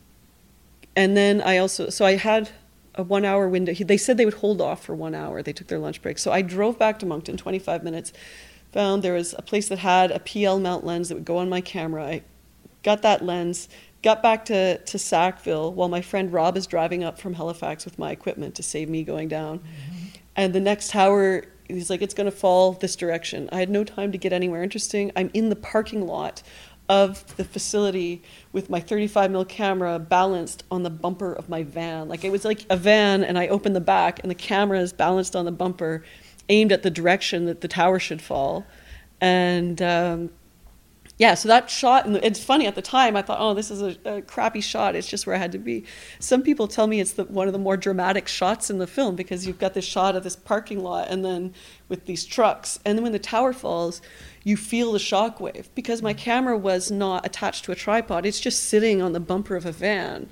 and 0.95 1.15
then 1.15 1.41
I 1.41 1.57
also, 1.57 1.89
so 1.89 2.05
I 2.05 2.15
had 2.15 2.49
a 2.95 3.03
one 3.03 3.23
hour 3.23 3.47
window. 3.47 3.73
He, 3.73 3.83
they 3.83 3.97
said 3.97 4.17
they 4.17 4.25
would 4.25 4.35
hold 4.35 4.59
off 4.59 4.83
for 4.83 4.95
one 4.95 5.13
hour. 5.13 5.43
They 5.43 5.53
took 5.53 5.67
their 5.67 5.79
lunch 5.79 6.01
break. 6.01 6.17
So 6.17 6.31
I 6.31 6.41
drove 6.41 6.79
back 6.79 6.97
to 6.99 7.05
Moncton, 7.05 7.37
25 7.37 7.83
minutes 7.83 8.11
found 8.71 9.03
there 9.03 9.13
was 9.13 9.35
a 9.37 9.41
place 9.41 9.67
that 9.69 9.79
had 9.79 10.11
a 10.11 10.19
PL 10.19 10.59
mount 10.59 10.85
lens 10.85 11.09
that 11.09 11.15
would 11.15 11.25
go 11.25 11.37
on 11.37 11.49
my 11.49 11.61
camera. 11.61 12.05
I 12.05 12.23
got 12.83 13.01
that 13.01 13.23
lens, 13.23 13.69
got 14.01 14.23
back 14.23 14.45
to, 14.45 14.77
to 14.77 14.99
Sackville 14.99 15.73
while 15.73 15.89
my 15.89 16.01
friend 16.01 16.31
Rob 16.31 16.57
is 16.57 16.67
driving 16.67 17.03
up 17.03 17.19
from 17.19 17.33
Halifax 17.33 17.85
with 17.85 17.99
my 17.99 18.11
equipment 18.11 18.55
to 18.55 18.63
save 18.63 18.89
me 18.89 19.03
going 19.03 19.27
down. 19.27 19.59
Mm-hmm. 19.59 20.05
And 20.35 20.53
the 20.53 20.59
next 20.59 20.91
tower, 20.91 21.43
he's 21.67 21.89
like, 21.89 22.01
it's 22.01 22.13
going 22.13 22.29
to 22.29 22.35
fall 22.35 22.73
this 22.73 22.95
direction. 22.95 23.49
I 23.51 23.59
had 23.59 23.69
no 23.69 23.83
time 23.83 24.11
to 24.13 24.17
get 24.17 24.33
anywhere 24.33 24.63
interesting. 24.63 25.11
I'm 25.15 25.29
in 25.33 25.49
the 25.49 25.55
parking 25.55 26.07
lot 26.07 26.41
of 26.89 27.37
the 27.37 27.45
facility 27.45 28.21
with 28.51 28.69
my 28.69 28.79
35 28.79 29.31
mil 29.31 29.45
camera 29.45 29.97
balanced 29.97 30.63
on 30.69 30.83
the 30.83 30.89
bumper 30.89 31.31
of 31.31 31.47
my 31.47 31.63
van. 31.63 32.09
Like 32.09 32.25
it 32.25 32.31
was 32.31 32.43
like 32.43 32.65
a 32.69 32.75
van, 32.75 33.23
and 33.23 33.37
I 33.37 33.47
opened 33.47 33.75
the 33.75 33.81
back, 33.81 34.19
and 34.19 34.29
the 34.29 34.35
camera 34.35 34.79
is 34.79 34.91
balanced 34.91 35.35
on 35.35 35.45
the 35.45 35.51
bumper 35.53 36.03
aimed 36.51 36.71
at 36.71 36.83
the 36.83 36.91
direction 36.91 37.45
that 37.45 37.61
the 37.61 37.67
tower 37.67 37.97
should 37.97 38.21
fall. 38.21 38.65
And 39.21 39.81
um, 39.81 40.29
yeah, 41.17 41.35
so 41.35 41.47
that 41.49 41.69
shot, 41.69 42.05
and 42.05 42.17
it's 42.17 42.43
funny 42.43 42.65
at 42.65 42.75
the 42.75 42.81
time, 42.81 43.15
I 43.15 43.21
thought, 43.21 43.37
oh, 43.39 43.53
this 43.53 43.69
is 43.69 43.81
a, 43.81 43.95
a, 44.05 44.21
crappy 44.23 44.59
shot. 44.59 44.95
It's 44.95 45.07
just 45.07 45.27
where 45.27 45.35
I 45.35 45.39
had 45.39 45.51
to 45.51 45.59
be. 45.59 45.85
Some 46.19 46.41
people 46.41 46.67
tell 46.67 46.87
me 46.87 46.99
it's 46.99 47.13
the, 47.13 47.25
one 47.25 47.47
of 47.47 47.53
the 47.53 47.59
more 47.59 47.77
dramatic 47.77 48.27
shots 48.27 48.69
in 48.69 48.79
the 48.79 48.87
film 48.87 49.15
because 49.15 49.45
you've 49.45 49.59
got 49.59 49.73
this 49.73 49.85
shot 49.85 50.15
of 50.15 50.23
this 50.23 50.35
parking 50.35 50.81
lot 50.81 51.09
and 51.09 51.23
then 51.23 51.53
with 51.89 52.05
these 52.05 52.25
trucks. 52.25 52.79
And 52.85 52.97
then 52.97 53.03
when 53.03 53.11
the 53.11 53.19
tower 53.19 53.53
falls, 53.53 54.01
you 54.43 54.57
feel 54.57 54.91
the 54.91 54.99
shock 54.99 55.39
wave 55.39 55.69
because 55.75 56.01
my 56.01 56.13
camera 56.13 56.57
was 56.57 56.89
not 56.89 57.25
attached 57.25 57.65
to 57.65 57.71
a 57.71 57.75
tripod, 57.75 58.25
it's 58.25 58.39
just 58.39 58.65
sitting 58.65 59.01
on 59.01 59.13
the 59.13 59.19
bumper 59.19 59.55
of 59.55 59.65
a 59.67 59.71
van. 59.71 60.27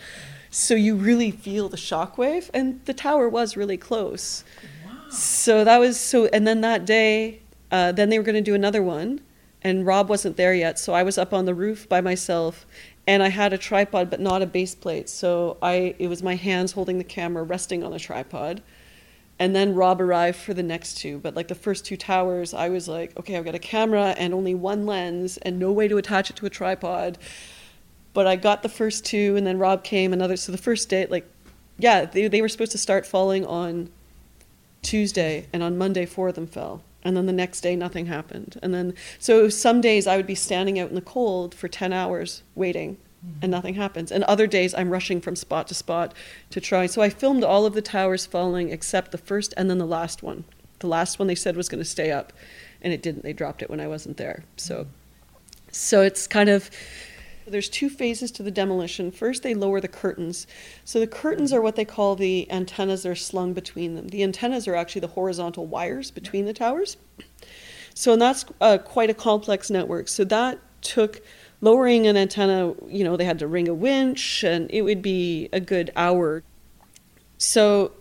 So 0.52 0.74
you 0.74 0.96
really 0.96 1.30
feel 1.30 1.70
the 1.70 1.78
shock 1.78 2.18
wave, 2.18 2.50
and 2.54 2.84
the 2.86 2.94
tower 2.94 3.30
was 3.30 3.56
really 3.56 3.78
close. 3.78 4.44
So 5.10 5.64
that 5.64 5.80
was 5.80 6.00
so, 6.00 6.26
and 6.28 6.46
then 6.46 6.62
that 6.62 6.86
day, 6.86 7.42
uh, 7.72 7.92
then 7.92 8.10
they 8.10 8.20
were 8.20 8.24
going 8.24 8.36
to 8.36 8.42
do 8.42 8.56
another 8.56 8.84
one, 8.84 9.22
and 9.62 9.86
Rob 9.86 10.08
wasn't 10.08 10.38
there 10.38 10.54
yet, 10.54 10.78
so 10.78 10.94
I 10.94 11.04
was 11.04 11.18
up 11.18 11.34
on 11.34 11.46
the 11.46 11.56
roof 11.56 11.90
by 11.90 12.00
myself, 12.00 12.66
and 13.08 13.24
I 13.24 13.30
had 13.30 13.52
a 13.52 13.58
tripod 13.58 14.10
but 14.10 14.20
not 14.20 14.42
a 14.42 14.46
base 14.46 14.76
plate, 14.76 15.10
so 15.10 15.58
I 15.62 15.96
it 15.98 16.08
was 16.08 16.22
my 16.22 16.36
hands 16.36 16.74
holding 16.74 17.00
the 17.00 17.04
camera, 17.04 17.44
resting 17.44 17.84
on 17.84 17.92
the 17.92 18.00
tripod, 18.00 18.62
and 19.40 19.56
then 19.56 19.74
Rob 19.74 20.00
arrived 20.00 20.38
for 20.38 20.54
the 20.54 20.62
next 20.62 20.96
two. 20.96 21.18
But 21.18 21.36
like 21.36 21.48
the 21.48 21.56
first 21.56 21.86
two 21.86 21.98
towers, 21.98 22.54
I 22.54 22.70
was 22.70 22.88
like, 22.88 23.18
okay, 23.18 23.36
I've 23.36 23.46
got 23.46 23.56
a 23.56 23.60
camera 23.60 24.14
and 24.18 24.34
only 24.34 24.54
one 24.54 24.86
lens 24.86 25.38
and 25.38 25.58
no 25.58 25.72
way 25.72 25.88
to 25.88 25.98
attach 25.98 26.30
it 26.30 26.36
to 26.38 26.46
a 26.46 26.50
tripod. 26.50 27.18
But 28.14 28.28
I 28.28 28.36
got 28.36 28.64
the 28.64 28.70
first 28.70 29.06
two, 29.06 29.36
and 29.38 29.48
then 29.48 29.58
Rob 29.58 29.84
came 29.84 30.14
another. 30.14 30.36
So 30.38 30.52
the 30.52 30.58
first 30.58 30.90
day, 30.90 31.08
like 31.10 31.28
yeah, 31.80 32.06
they, 32.06 32.28
they 32.28 32.42
were 32.42 32.50
supposed 32.50 32.74
to 32.74 32.78
start 32.78 33.06
falling 33.06 33.46
on 33.46 33.90
Tuesday, 34.82 35.48
and 35.52 35.62
on 35.64 35.78
Monday, 35.78 36.06
four 36.06 36.30
of 36.30 36.36
them 36.36 36.48
fell. 36.48 36.84
And 37.04 37.16
then 37.16 37.26
the 37.26 37.34
next 37.34 37.62
day, 37.62 37.76
nothing 37.76 38.08
happened. 38.08 38.60
And 38.62 38.74
then, 38.74 38.94
so 39.20 39.50
some 39.50 39.82
days 39.82 40.06
I 40.06 40.18
would 40.18 40.28
be 40.28 40.36
standing 40.36 40.78
out 40.80 40.90
in 40.90 40.96
the 40.96 41.02
cold 41.02 41.56
for 41.56 41.68
10 41.68 41.94
hours 41.94 42.44
waiting, 42.56 42.98
and 43.22 43.34
mm-hmm. 43.36 43.52
nothing 43.52 43.74
happens. 43.76 44.12
And 44.12 44.24
other 44.26 44.48
days 44.48 44.74
I'm 44.74 44.90
rushing 44.90 45.22
from 45.22 45.36
spot 45.36 45.68
to 45.68 45.74
spot 45.74 46.14
to 46.50 46.62
try. 46.62 46.86
So 46.86 47.02
I 47.02 47.10
filmed 47.10 47.44
all 47.44 47.66
of 47.66 47.74
the 47.74 47.82
towers 47.82 48.26
falling 48.26 48.70
except 48.70 49.12
the 49.12 49.18
first 49.18 49.54
and 49.58 49.70
then 49.70 49.78
the 49.78 49.86
last 49.86 50.24
one. 50.24 50.44
The 50.80 50.88
last 50.88 51.20
one 51.20 51.28
they 51.28 51.36
said 51.36 51.58
was 51.58 51.70
going 51.70 51.84
to 51.84 51.90
stay 51.90 52.12
up, 52.12 52.32
and 52.82 52.94
it 52.94 53.02
didn't. 53.02 53.24
They 53.24 53.34
dropped 53.34 53.62
it 53.62 53.70
when 53.70 53.80
I 53.80 53.88
wasn't 53.88 54.18
there. 54.18 54.44
So, 54.58 54.82
mm-hmm. 54.82 54.90
so 55.72 56.02
it's 56.02 56.28
kind 56.28 56.50
of 56.50 56.70
there's 57.50 57.70
two 57.70 57.90
phases 57.90 58.32
to 58.32 58.44
the 58.44 58.52
demolition. 58.52 59.12
First, 59.12 59.44
they 59.44 59.54
lower 59.54 59.82
the 59.82 59.88
curtains. 59.88 60.48
So 60.86 61.00
the 61.00 61.08
curtains 61.08 61.52
are 61.54 61.62
what 61.62 61.76
they 61.76 61.86
call 61.86 62.16
the 62.16 62.50
antennas 62.52 63.04
that 63.04 63.10
are 63.10 63.16
slung 63.16 63.54
between 63.54 63.96
them. 63.96 64.08
The 64.08 64.24
antennas 64.24 64.68
are 64.68 64.76
actually 64.76 65.02
the 65.02 65.08
horizontal 65.08 65.66
wires 65.66 66.12
between 66.12 66.46
the 66.46 66.54
towers. 66.54 66.98
So 67.94 68.14
and 68.14 68.22
that's 68.22 68.46
uh, 68.62 68.78
quite 68.78 69.10
a 69.10 69.14
complex 69.14 69.70
network. 69.70 70.08
So 70.08 70.24
that 70.26 70.60
took 70.82 71.22
lowering 71.62 72.08
an 72.08 72.16
antenna. 72.16 72.74
You 72.88 73.04
know, 73.04 73.18
they 73.18 73.26
had 73.26 73.40
to 73.40 73.48
ring 73.48 73.68
a 73.68 73.74
winch, 73.74 74.44
and 74.44 74.70
it 74.72 74.84
would 74.84 75.02
be 75.02 75.50
a 75.52 75.60
good 75.60 75.92
hour. 75.96 76.44
So 77.38 77.92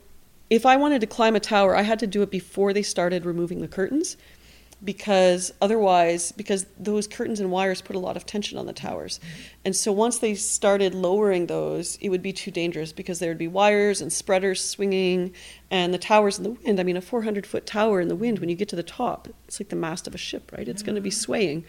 if 0.50 0.64
I 0.64 0.76
wanted 0.76 1.00
to 1.00 1.06
climb 1.06 1.36
a 1.36 1.40
tower, 1.40 1.76
I 1.76 1.82
had 1.82 1.98
to 2.00 2.06
do 2.06 2.22
it 2.22 2.30
before 2.30 2.72
they 2.72 2.82
started 2.82 3.24
removing 3.24 3.60
the 3.60 3.68
curtains 3.68 4.16
because 4.84 5.52
otherwise 5.60 6.30
because 6.32 6.66
those 6.78 7.08
curtains 7.08 7.40
and 7.40 7.50
wires 7.50 7.82
put 7.82 7.96
a 7.96 7.98
lot 7.98 8.16
of 8.16 8.24
tension 8.24 8.58
on 8.58 8.66
the 8.66 8.72
towers. 8.72 9.18
And 9.64 9.74
so 9.74 9.90
once 9.92 10.18
they 10.18 10.34
started 10.34 10.94
lowering 10.94 11.46
those 11.46 11.96
it 12.00 12.10
would 12.10 12.22
be 12.22 12.32
too 12.32 12.50
dangerous 12.50 12.92
because 12.92 13.18
there 13.18 13.30
would 13.30 13.38
be 13.38 13.48
wires 13.48 14.00
and 14.00 14.12
spreaders 14.12 14.64
swinging 14.64 15.34
and 15.70 15.92
the 15.92 15.98
towers 15.98 16.38
in 16.38 16.44
the 16.44 16.50
wind. 16.50 16.78
I 16.78 16.84
mean 16.84 16.96
a 16.96 17.00
400 17.00 17.46
foot 17.46 17.66
tower 17.66 18.00
in 18.00 18.08
the 18.08 18.16
wind 18.16 18.38
when 18.38 18.48
you 18.48 18.54
get 18.54 18.68
to 18.68 18.76
the 18.76 18.82
top 18.82 19.28
it's 19.46 19.58
like 19.58 19.68
the 19.68 19.76
mast 19.76 20.06
of 20.06 20.14
a 20.14 20.18
ship 20.18 20.52
right? 20.56 20.68
It's 20.68 20.82
going 20.82 20.96
to 20.96 21.00
be 21.00 21.10
mm-hmm. 21.10 21.20
swaying. 21.20 21.64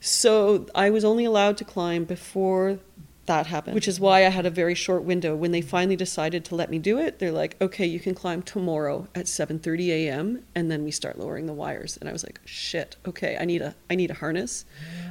So 0.00 0.66
i 0.74 0.90
was 0.90 1.04
only 1.04 1.24
allowed 1.24 1.56
to 1.58 1.64
climb 1.64 2.04
before 2.04 2.78
that 3.26 3.46
happened, 3.46 3.74
which 3.74 3.88
is 3.88 3.98
why 3.98 4.26
I 4.26 4.28
had 4.28 4.46
a 4.46 4.50
very 4.50 4.74
short 4.74 5.04
window. 5.04 5.34
When 5.34 5.52
they 5.52 5.60
finally 5.60 5.96
decided 5.96 6.44
to 6.46 6.54
let 6.54 6.70
me 6.70 6.78
do 6.78 6.98
it, 6.98 7.18
they're 7.18 7.32
like, 7.32 7.56
"Okay, 7.60 7.86
you 7.86 8.00
can 8.00 8.14
climb 8.14 8.42
tomorrow 8.42 9.08
at 9.14 9.26
7:30 9.26 9.90
a.m." 9.90 10.44
and 10.54 10.70
then 10.70 10.84
we 10.84 10.90
start 10.90 11.18
lowering 11.18 11.46
the 11.46 11.52
wires. 11.52 11.96
And 11.96 12.08
I 12.08 12.12
was 12.12 12.24
like, 12.24 12.40
"Shit, 12.44 12.96
okay, 13.06 13.36
I 13.38 13.44
need 13.44 13.62
a 13.62 13.74
I 13.90 13.94
need 13.94 14.10
a 14.10 14.14
harness. 14.14 14.64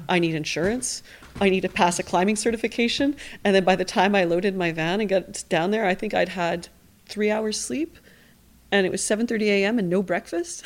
I 0.08 0.20
need 0.20 0.36
insurance. 0.36 1.04
I 1.42 1.50
need 1.50 1.62
to 1.62 1.70
pass 1.70 2.00
a 2.00 2.04
climbing 2.04 2.36
certification." 2.36 3.16
And 3.44 3.56
then 3.56 3.64
by 3.64 3.76
the 3.76 3.86
time 3.86 4.16
I 4.16 4.24
loaded 4.24 4.56
my 4.56 4.72
van 4.72 5.00
and 5.00 5.10
got 5.10 5.44
down 5.50 5.72
there, 5.72 5.86
I 5.86 5.96
think 5.96 6.14
I'd 6.14 6.30
had 6.30 6.68
3 7.08 7.30
hours 7.32 7.60
sleep 7.60 7.98
and 8.72 8.88
it 8.88 8.92
was 8.92 9.02
7:30 9.02 9.50
a.m. 9.50 9.78
and 9.80 9.90
no 9.90 10.02
breakfast. 10.02 10.64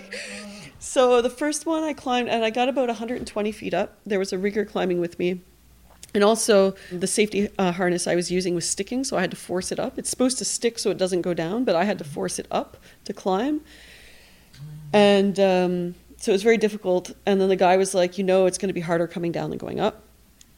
so 0.78 1.20
the 1.20 1.30
first 1.30 1.66
one 1.66 1.82
I 1.84 1.92
climbed 1.92 2.28
and 2.28 2.44
I 2.44 2.50
got 2.50 2.68
about 2.68 2.88
120 2.88 3.52
feet 3.52 3.74
up. 3.74 3.98
There 4.06 4.18
was 4.18 4.32
a 4.32 4.38
rigger 4.38 4.64
climbing 4.64 5.00
with 5.00 5.18
me 5.18 5.42
and 6.12 6.24
also, 6.24 6.74
the 6.90 7.06
safety 7.06 7.48
uh, 7.58 7.72
harness 7.72 8.06
I 8.06 8.14
was 8.16 8.30
using 8.30 8.54
was 8.54 8.68
sticking, 8.68 9.04
so 9.04 9.16
I 9.16 9.20
had 9.20 9.30
to 9.30 9.36
force 9.36 9.70
it 9.70 9.78
up. 9.78 9.98
It's 9.98 10.10
supposed 10.10 10.38
to 10.38 10.44
stick 10.44 10.78
so 10.78 10.90
it 10.90 10.98
doesn't 10.98 11.22
go 11.22 11.34
down, 11.34 11.64
but 11.64 11.76
I 11.76 11.84
had 11.84 11.98
to 11.98 12.04
force 12.04 12.38
it 12.38 12.46
up 12.50 12.76
to 13.04 13.12
climb. 13.12 13.60
And 14.92 15.38
um, 15.38 15.94
so 16.16 16.32
it 16.32 16.34
was 16.34 16.42
very 16.42 16.58
difficult. 16.58 17.12
And 17.26 17.40
then 17.40 17.48
the 17.48 17.56
guy 17.56 17.76
was 17.76 17.94
like, 17.94 18.18
You 18.18 18.24
know, 18.24 18.46
it's 18.46 18.58
going 18.58 18.68
to 18.68 18.74
be 18.74 18.80
harder 18.80 19.06
coming 19.06 19.32
down 19.32 19.50
than 19.50 19.58
going 19.58 19.78
up. 19.78 20.02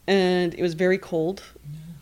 And 0.07 0.55
it 0.55 0.63
was 0.63 0.75
very 0.75 0.99
cold. 0.99 1.43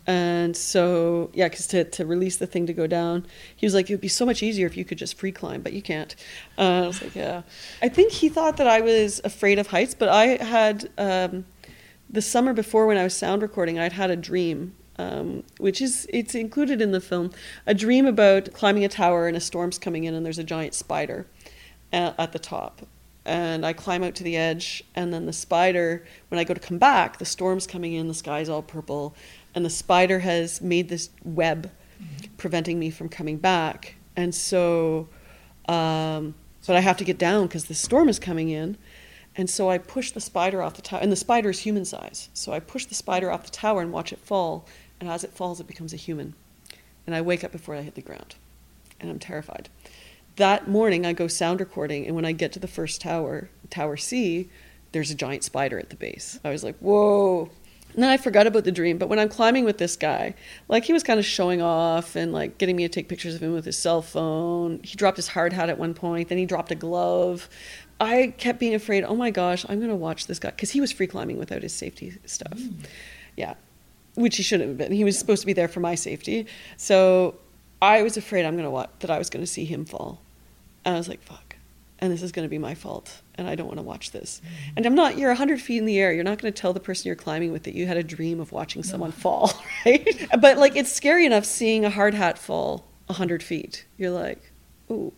And 0.07 0.57
so, 0.57 1.31
yeah, 1.35 1.49
because 1.49 1.67
to, 1.69 1.85
to 1.85 2.07
release 2.07 2.39
the 2.39 2.47
thing 2.47 2.67
to 2.67 2.73
go 2.73 2.87
down, 2.87 3.27
he 3.55 3.67
was 3.67 3.75
like, 3.75 3.91
It 3.91 3.95
would 3.95 4.01
be 4.01 4.09
so 4.09 4.25
much 4.25 4.43
easier 4.43 4.67
if 4.67 4.77
you 4.77 4.85
could 4.85 4.99
just 4.99 5.19
free 5.19 5.33
climb, 5.33 5.61
but 5.63 5.73
you 5.73 5.83
can't. 5.83 6.15
Uh, 6.57 6.85
I 6.85 6.87
was 6.87 7.03
like, 7.03 7.17
Yeah. 7.17 7.43
I 7.83 7.89
think 7.89 8.13
he 8.13 8.29
thought 8.29 8.57
that 8.59 8.67
I 8.67 8.81
was 8.81 9.21
afraid 9.25 9.59
of 9.59 9.67
heights, 9.67 9.95
but 9.95 10.09
I 10.09 10.43
had. 10.43 10.89
Um, 10.97 11.45
the 12.11 12.23
summer 12.23 12.53
before 12.53 12.87
when 12.87 12.97
I 12.97 13.05
was 13.05 13.15
sound 13.15 13.43
recording, 13.43 13.79
I'd 13.79 13.93
had 13.93 14.11
a 14.11 14.17
dream, 14.17 14.75
um, 14.99 15.45
which 15.59 15.81
is 15.81 16.07
it's 16.13 16.35
included 16.35 16.83
in 16.83 16.91
the 16.91 17.01
film, 17.01 17.31
a 17.67 17.75
dream 17.75 18.07
about 18.07 18.53
climbing 18.53 18.85
a 18.85 18.89
tower 18.89 19.29
and 19.29 19.37
a 19.37 19.41
storm's 19.41 19.79
coming 19.79 20.05
in 20.05 20.15
and 20.15 20.27
there's 20.27 20.39
a 20.39 20.45
giant 20.45 20.75
spider 20.75 21.27
at, 21.93 22.15
at 22.19 22.33
the 22.33 22.39
top. 22.39 22.83
And 23.25 23.65
I 23.65 23.75
climb 23.75 24.03
out 24.03 24.15
to 24.17 24.25
the 24.25 24.37
edge, 24.37 24.83
and 24.95 25.13
then 25.13 25.27
the 25.27 25.33
spider, 25.33 26.05
when 26.29 26.39
I 26.39 26.45
go 26.45 26.55
to 26.55 26.61
come 26.61 26.79
back, 26.79 27.19
the 27.19 27.27
storm's 27.27 27.67
coming 27.67 27.93
in, 27.93 28.09
the 28.09 28.15
sky's 28.15 28.49
all 28.49 28.63
purple, 28.63 29.15
and 29.55 29.65
the 29.65 29.71
spider 29.71 30.21
has 30.21 30.63
made 30.63 30.89
this 30.89 31.11
web 31.23 31.71
preventing 32.39 32.79
me 32.79 32.89
from 32.91 33.11
coming 33.11 33.37
back. 33.37 33.95
And 34.17 34.35
so, 34.35 35.09
um, 35.69 36.35
but 36.67 36.77
I 36.77 36.81
have 36.81 36.97
to 36.97 37.05
get 37.05 37.19
down 37.19 37.47
because 37.47 37.67
the 37.67 37.75
storm 37.75 38.09
is 38.09 38.19
coming 38.19 38.49
in. 38.49 38.79
And 39.37 39.49
so 39.49 39.71
I 39.71 39.79
push 39.79 40.11
the 40.11 40.21
spider 40.21 40.63
off 40.63 40.75
the 40.75 40.83
tower, 40.83 41.01
and 41.01 41.13
the 41.13 41.17
spider 41.17 41.51
is 41.51 41.61
human 41.61 41.85
size. 41.85 42.29
So 42.35 42.53
I 42.53 42.61
push 42.61 42.87
the 42.87 42.95
spider 42.95 43.31
off 43.31 43.45
the 43.45 43.51
tower 43.51 43.81
and 43.81 43.93
watch 43.93 44.13
it 44.13 44.19
fall, 44.19 44.67
and 45.01 45.09
as 45.09 45.25
it 45.25 45.33
falls, 45.33 45.61
it 45.61 45.67
becomes 45.67 45.93
a 45.93 45.97
human. 45.97 46.35
And 47.07 47.15
I 47.15 47.21
wake 47.21 47.45
up 47.45 47.53
before 47.53 47.75
I 47.77 47.83
hit 47.83 47.95
the 47.95 48.03
ground, 48.03 48.35
and 48.99 49.11
I'm 49.11 49.19
terrified. 49.19 49.69
That 50.37 50.69
morning, 50.69 51.07
I 51.07 51.13
go 51.13 51.29
sound 51.29 51.61
recording, 51.61 52.07
and 52.07 52.17
when 52.17 52.25
I 52.25 52.33
get 52.33 52.53
to 52.53 52.59
the 52.59 52.69
first 52.69 53.01
tower, 53.01 53.51
Tower 53.71 53.97
C, 53.97 54.49
there's 54.93 55.11
a 55.11 55.15
giant 55.15 55.45
spider 55.45 55.79
at 55.79 55.91
the 55.91 55.97
base. 55.97 56.41
I 56.45 56.51
was 56.51 56.65
like, 56.65 56.77
whoa. 56.79 57.51
And 57.95 58.03
then 58.03 58.11
I 58.11 58.17
forgot 58.17 58.47
about 58.47 58.65
the 58.65 58.73
dream. 58.73 58.99
But 58.99 59.09
when 59.09 59.19
I'm 59.19 59.29
climbing 59.29 59.65
with 59.65 59.79
this 59.79 59.97
guy, 59.97 60.35
like 60.69 60.85
he 60.85 60.93
was 60.93 61.03
kind 61.03 61.19
of 61.19 61.27
showing 61.27 61.61
off 61.61 62.15
and 62.15 62.33
like 62.33 62.59
getting 62.59 62.77
me 62.77 62.85
to 62.85 62.89
take 62.89 63.09
pictures 63.09 63.35
of 63.35 63.43
him 63.43 63.53
with 63.53 63.65
his 63.65 63.77
cell 63.77 64.03
phone. 64.03 64.81
He 64.85 64.97
dropped 64.97 65.17
his 65.17 65.29
hard 65.29 65.53
hat 65.53 65.69
at 65.69 65.79
one 65.79 65.95
point, 65.95 66.29
then 66.29 66.39
he 66.39 66.47
dropped 66.47 66.71
a 66.71 66.77
glove. 66.77 67.49
I 68.01 68.35
kept 68.39 68.59
being 68.59 68.75
afraid, 68.75 69.05
oh 69.05 69.15
my 69.15 69.31
gosh, 69.31 69.67
I'm 69.69 69.79
going 69.79 69.91
to 69.91 69.97
watch 69.97 70.27
this 70.27 70.39
guy. 70.39 70.51
Because 70.51 70.71
he 70.71 70.81
was 70.81 70.91
free 70.91 71.07
climbing 71.07 71.39
without 71.39 71.63
his 71.63 71.75
safety 71.75 72.17
stuff. 72.25 72.59
Mm. 72.59 72.87
Yeah. 73.37 73.55
Which 74.15 74.39
he 74.39 74.43
shouldn't 74.43 74.69
have 74.71 74.79
been. 74.79 74.93
He 74.93 75.05
was 75.05 75.19
supposed 75.19 75.43
to 75.43 75.47
be 75.47 75.53
there 75.53 75.69
for 75.69 75.81
my 75.81 75.95
safety. 75.95 76.47
So 76.79 77.35
I 77.83 78.03
was 78.03 78.17
afraid 78.17 78.47
I'm 78.47 78.55
going 78.55 78.65
to 78.65 78.71
watch, 78.71 78.91
that 79.01 79.11
I 79.11 79.19
was 79.19 79.29
going 79.29 79.43
to 79.43 79.47
see 79.47 79.67
him 79.67 79.85
fall. 79.85 80.21
And 80.85 80.95
I 80.95 80.99
was 80.99 81.09
like, 81.09 81.23
fuck. 81.23 81.57
And 81.99 82.11
this 82.11 82.23
is 82.23 82.33
going 82.33 82.47
to 82.47 82.51
be 82.51 82.57
my 82.57 82.75
fault. 82.75 83.21
And 83.35 83.47
I 83.47 83.55
don't 83.55 83.67
want 83.67 83.79
to 83.79 83.83
watch 83.83 84.13
this. 84.13 84.41
Mm. 84.43 84.73
And 84.79 84.87
I'm 84.87 84.95
not, 84.95 85.19
you're 85.19 85.29
100 85.29 85.61
feet 85.61 85.79
in 85.79 85.85
the 85.85 85.99
air. 85.99 86.11
You're 86.11 86.25
not 86.25 86.39
going 86.39 86.51
to 86.51 86.59
tell 86.59 86.73
the 86.73 86.81
person 86.81 87.07
you're 87.07 87.17
climbing 87.17 87.53
with 87.53 87.65
that 87.65 87.75
you 87.75 87.87
had 87.87 87.99
a 87.99 88.03
dream 88.03 88.41
of 88.41 88.51
watching 88.51 88.83
someone 88.83 89.13
fall, 89.13 89.53
right? 89.87 90.27
but 90.41 90.57
like, 90.57 90.75
it's 90.75 90.91
scary 90.91 91.27
enough 91.27 91.45
seeing 91.45 91.85
a 91.85 91.91
hard 91.91 92.15
hat 92.15 92.39
fall 92.39 92.87
100 93.09 93.43
feet. 93.43 93.85
You're 93.99 94.11
like, 94.11 94.53
ooh. 94.91 95.13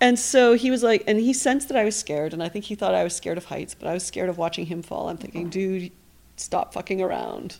And 0.00 0.18
so 0.18 0.54
he 0.54 0.70
was 0.70 0.82
like, 0.82 1.04
and 1.06 1.18
he 1.18 1.32
sensed 1.32 1.68
that 1.68 1.76
I 1.76 1.84
was 1.84 1.94
scared, 1.94 2.32
and 2.32 2.42
I 2.42 2.48
think 2.48 2.64
he 2.64 2.74
thought 2.74 2.94
I 2.94 3.04
was 3.04 3.14
scared 3.14 3.36
of 3.36 3.46
heights, 3.46 3.74
but 3.74 3.86
I 3.86 3.92
was 3.92 4.04
scared 4.04 4.30
of 4.30 4.38
watching 4.38 4.66
him 4.66 4.82
fall. 4.82 5.08
I'm 5.08 5.18
thinking, 5.18 5.50
dude, 5.50 5.92
stop 6.36 6.72
fucking 6.72 7.02
around. 7.02 7.58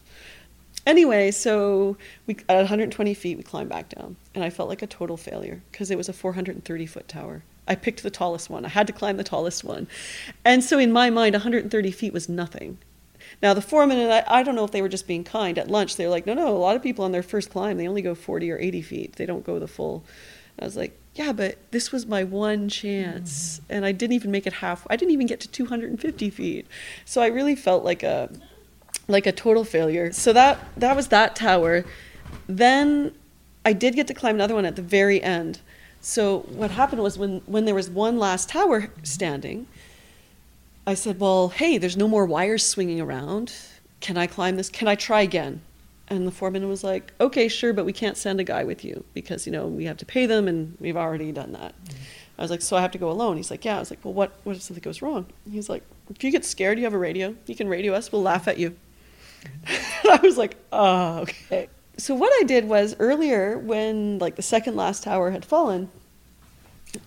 Anyway, 0.87 1.31
so 1.31 1.99
we 2.27 2.37
at 2.49 2.57
120 2.57 3.13
feet, 3.13 3.37
we 3.37 3.43
climbed 3.43 3.69
back 3.69 3.91
down, 3.91 4.17
and 4.35 4.43
I 4.43 4.49
felt 4.49 4.71
like 4.71 4.81
a 4.81 4.87
total 4.87 5.19
failure 5.19 5.63
because 5.71 5.91
it 5.91 5.99
was 5.99 6.09
a 6.09 6.15
430 6.15 6.87
foot 6.87 7.07
tower. 7.07 7.43
I 7.69 7.75
picked 7.75 8.03
the 8.03 8.11
tallest 8.11 8.49
one. 8.49 8.65
I 8.65 8.69
had 8.69 8.87
to 8.87 8.93
climb 8.93 9.19
the 9.19 9.25
tallest 9.25 9.63
one, 9.63 9.87
and 10.43 10.65
so 10.65 10.79
in 10.79 10.91
my 10.91 11.11
mind, 11.11 11.35
130 11.35 11.91
feet 11.91 12.15
was 12.15 12.29
nothing. 12.29 12.79
Now 13.43 13.53
the 13.53 13.61
foreman 13.61 13.99
and 13.99 14.13
I, 14.13 14.25
I 14.27 14.43
don't 14.43 14.55
know 14.55 14.65
if 14.65 14.71
they 14.71 14.83
were 14.83 14.89
just 14.89 15.07
being 15.07 15.25
kind. 15.25 15.59
At 15.59 15.71
lunch, 15.71 15.97
they're 15.97 16.09
like, 16.09 16.27
no, 16.27 16.33
no, 16.33 16.49
a 16.49 16.59
lot 16.59 16.77
of 16.77 16.83
people 16.83 17.05
on 17.05 17.13
their 17.13 17.23
first 17.23 17.51
climb, 17.51 17.77
they 17.77 17.87
only 17.87 18.03
go 18.03 18.15
40 18.15 18.51
or 18.51 18.59
80 18.59 18.83
feet. 18.83 19.17
They 19.17 19.27
don't 19.27 19.45
go 19.45 19.59
the 19.59 19.69
full. 19.69 20.05
I 20.59 20.65
was 20.65 20.77
like, 20.77 20.97
yeah, 21.15 21.33
but 21.33 21.59
this 21.71 21.91
was 21.93 22.07
my 22.07 22.25
one 22.25 22.69
chance, 22.69 23.59
mm-hmm. 23.59 23.73
and 23.73 23.85
I 23.85 23.93
didn't 23.93 24.15
even 24.15 24.31
make 24.31 24.47
it 24.47 24.55
half. 24.55 24.87
I 24.89 24.97
didn't 24.97 25.13
even 25.13 25.27
get 25.27 25.41
to 25.41 25.49
250 25.49 26.31
feet, 26.31 26.67
so 27.05 27.21
I 27.21 27.27
really 27.27 27.57
felt 27.57 27.85
like 27.85 28.03
a 28.03 28.31
like 29.09 29.27
a 29.27 29.33
total 29.33 29.65
failure. 29.65 30.13
So 30.13 30.33
that 30.33 30.59
that 30.77 30.95
was 30.95 31.09
that 31.09 31.35
tower. 31.35 31.85
Then 32.47 33.13
I 33.65 33.73
did 33.73 33.95
get 33.95 34.07
to 34.07 34.15
climb 34.15 34.37
another 34.37 34.55
one 34.55 34.65
at 34.65 34.77
the 34.77 34.83
very 34.83 35.23
end. 35.23 35.61
So 36.01 36.41
what 36.49 36.71
happened 36.71 37.03
was 37.03 37.19
when 37.19 37.43
when 37.47 37.65
there 37.65 37.75
was 37.75 37.91
one 37.91 38.19
last 38.19 38.49
tower 38.49 38.91
standing, 39.03 39.67
I 40.87 40.95
said, 40.95 41.19
"Well, 41.19 41.49
hey, 41.49 41.77
there's 41.77 41.97
no 41.97 42.09
more 42.09 42.25
wires 42.25 42.65
swinging 42.65 43.01
around. 43.01 43.53
Can 44.01 44.17
I 44.17 44.27
climb 44.27 44.57
this? 44.57 44.69
Can 44.69 44.89
I 44.89 44.95
try 44.95 45.23
again?" 45.23 45.61
And 46.11 46.27
the 46.27 46.33
foreman 46.33 46.69
was 46.69 46.83
like, 46.83 47.13
okay, 47.21 47.47
sure, 47.47 47.73
but 47.73 47.85
we 47.85 47.93
can't 47.93 48.17
send 48.17 48.41
a 48.41 48.45
guy 48.45 48.65
with 48.65 48.85
you 48.85 49.05
because, 49.15 49.47
you 49.47 49.53
know, 49.53 49.69
we 49.69 49.85
have 49.85 49.97
to 49.99 50.05
pay 50.05 50.27
them 50.27 50.49
and 50.49 50.77
we've 50.81 50.97
already 50.97 51.31
done 51.31 51.53
that. 51.53 51.73
Mm-hmm. 51.85 51.97
I 52.37 52.43
was 52.43 52.51
like, 52.51 52.63
so 52.63 52.77
I 52.77 52.81
have 52.81 52.91
to 52.93 52.99
go 52.99 53.11
alone. 53.11 53.37
He's 53.37 53.51
like, 53.51 53.65
yeah. 53.65 53.77
I 53.77 53.79
was 53.79 53.91
like, 53.91 54.05
well, 54.05 54.15
what, 54.15 54.33
what 54.43 54.57
if 54.57 54.63
something 54.63 54.83
goes 54.83 55.03
wrong? 55.03 55.27
He's 55.49 55.69
like, 55.69 55.85
if 56.09 56.25
you 56.25 56.33
get 56.33 56.45
scared, 56.45 56.79
you 56.79 56.85
have 56.85 56.95
a 56.95 56.99
radio. 56.99 57.37
You 57.47 57.55
can 57.55 57.69
radio 57.69 57.93
us. 57.93 58.11
We'll 58.11 58.23
laugh 58.23 58.49
at 58.49 58.59
you. 58.59 58.75
Mm-hmm. 59.67 60.09
I 60.11 60.17
was 60.21 60.37
like, 60.37 60.57
oh, 60.73 61.19
okay. 61.21 61.69
So 61.97 62.15
what 62.15 62.33
I 62.41 62.45
did 62.45 62.67
was 62.67 62.97
earlier 62.99 63.57
when 63.59 64.19
like 64.19 64.35
the 64.35 64.43
second 64.43 64.75
last 64.75 65.05
tower 65.05 65.31
had 65.31 65.45
fallen, 65.45 65.91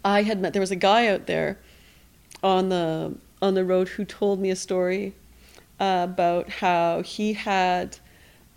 I 0.05 0.21
had 0.21 0.39
met, 0.39 0.53
there 0.53 0.61
was 0.61 0.71
a 0.71 0.77
guy 0.77 1.07
out 1.07 1.25
there 1.25 1.57
on 2.41 2.69
the, 2.69 3.15
on 3.41 3.55
the 3.55 3.65
road 3.65 3.89
who 3.89 4.05
told 4.05 4.39
me 4.39 4.49
a 4.49 4.55
story 4.55 5.13
uh, 5.79 6.07
about 6.09 6.47
how 6.47 7.01
he 7.01 7.33
had 7.33 7.97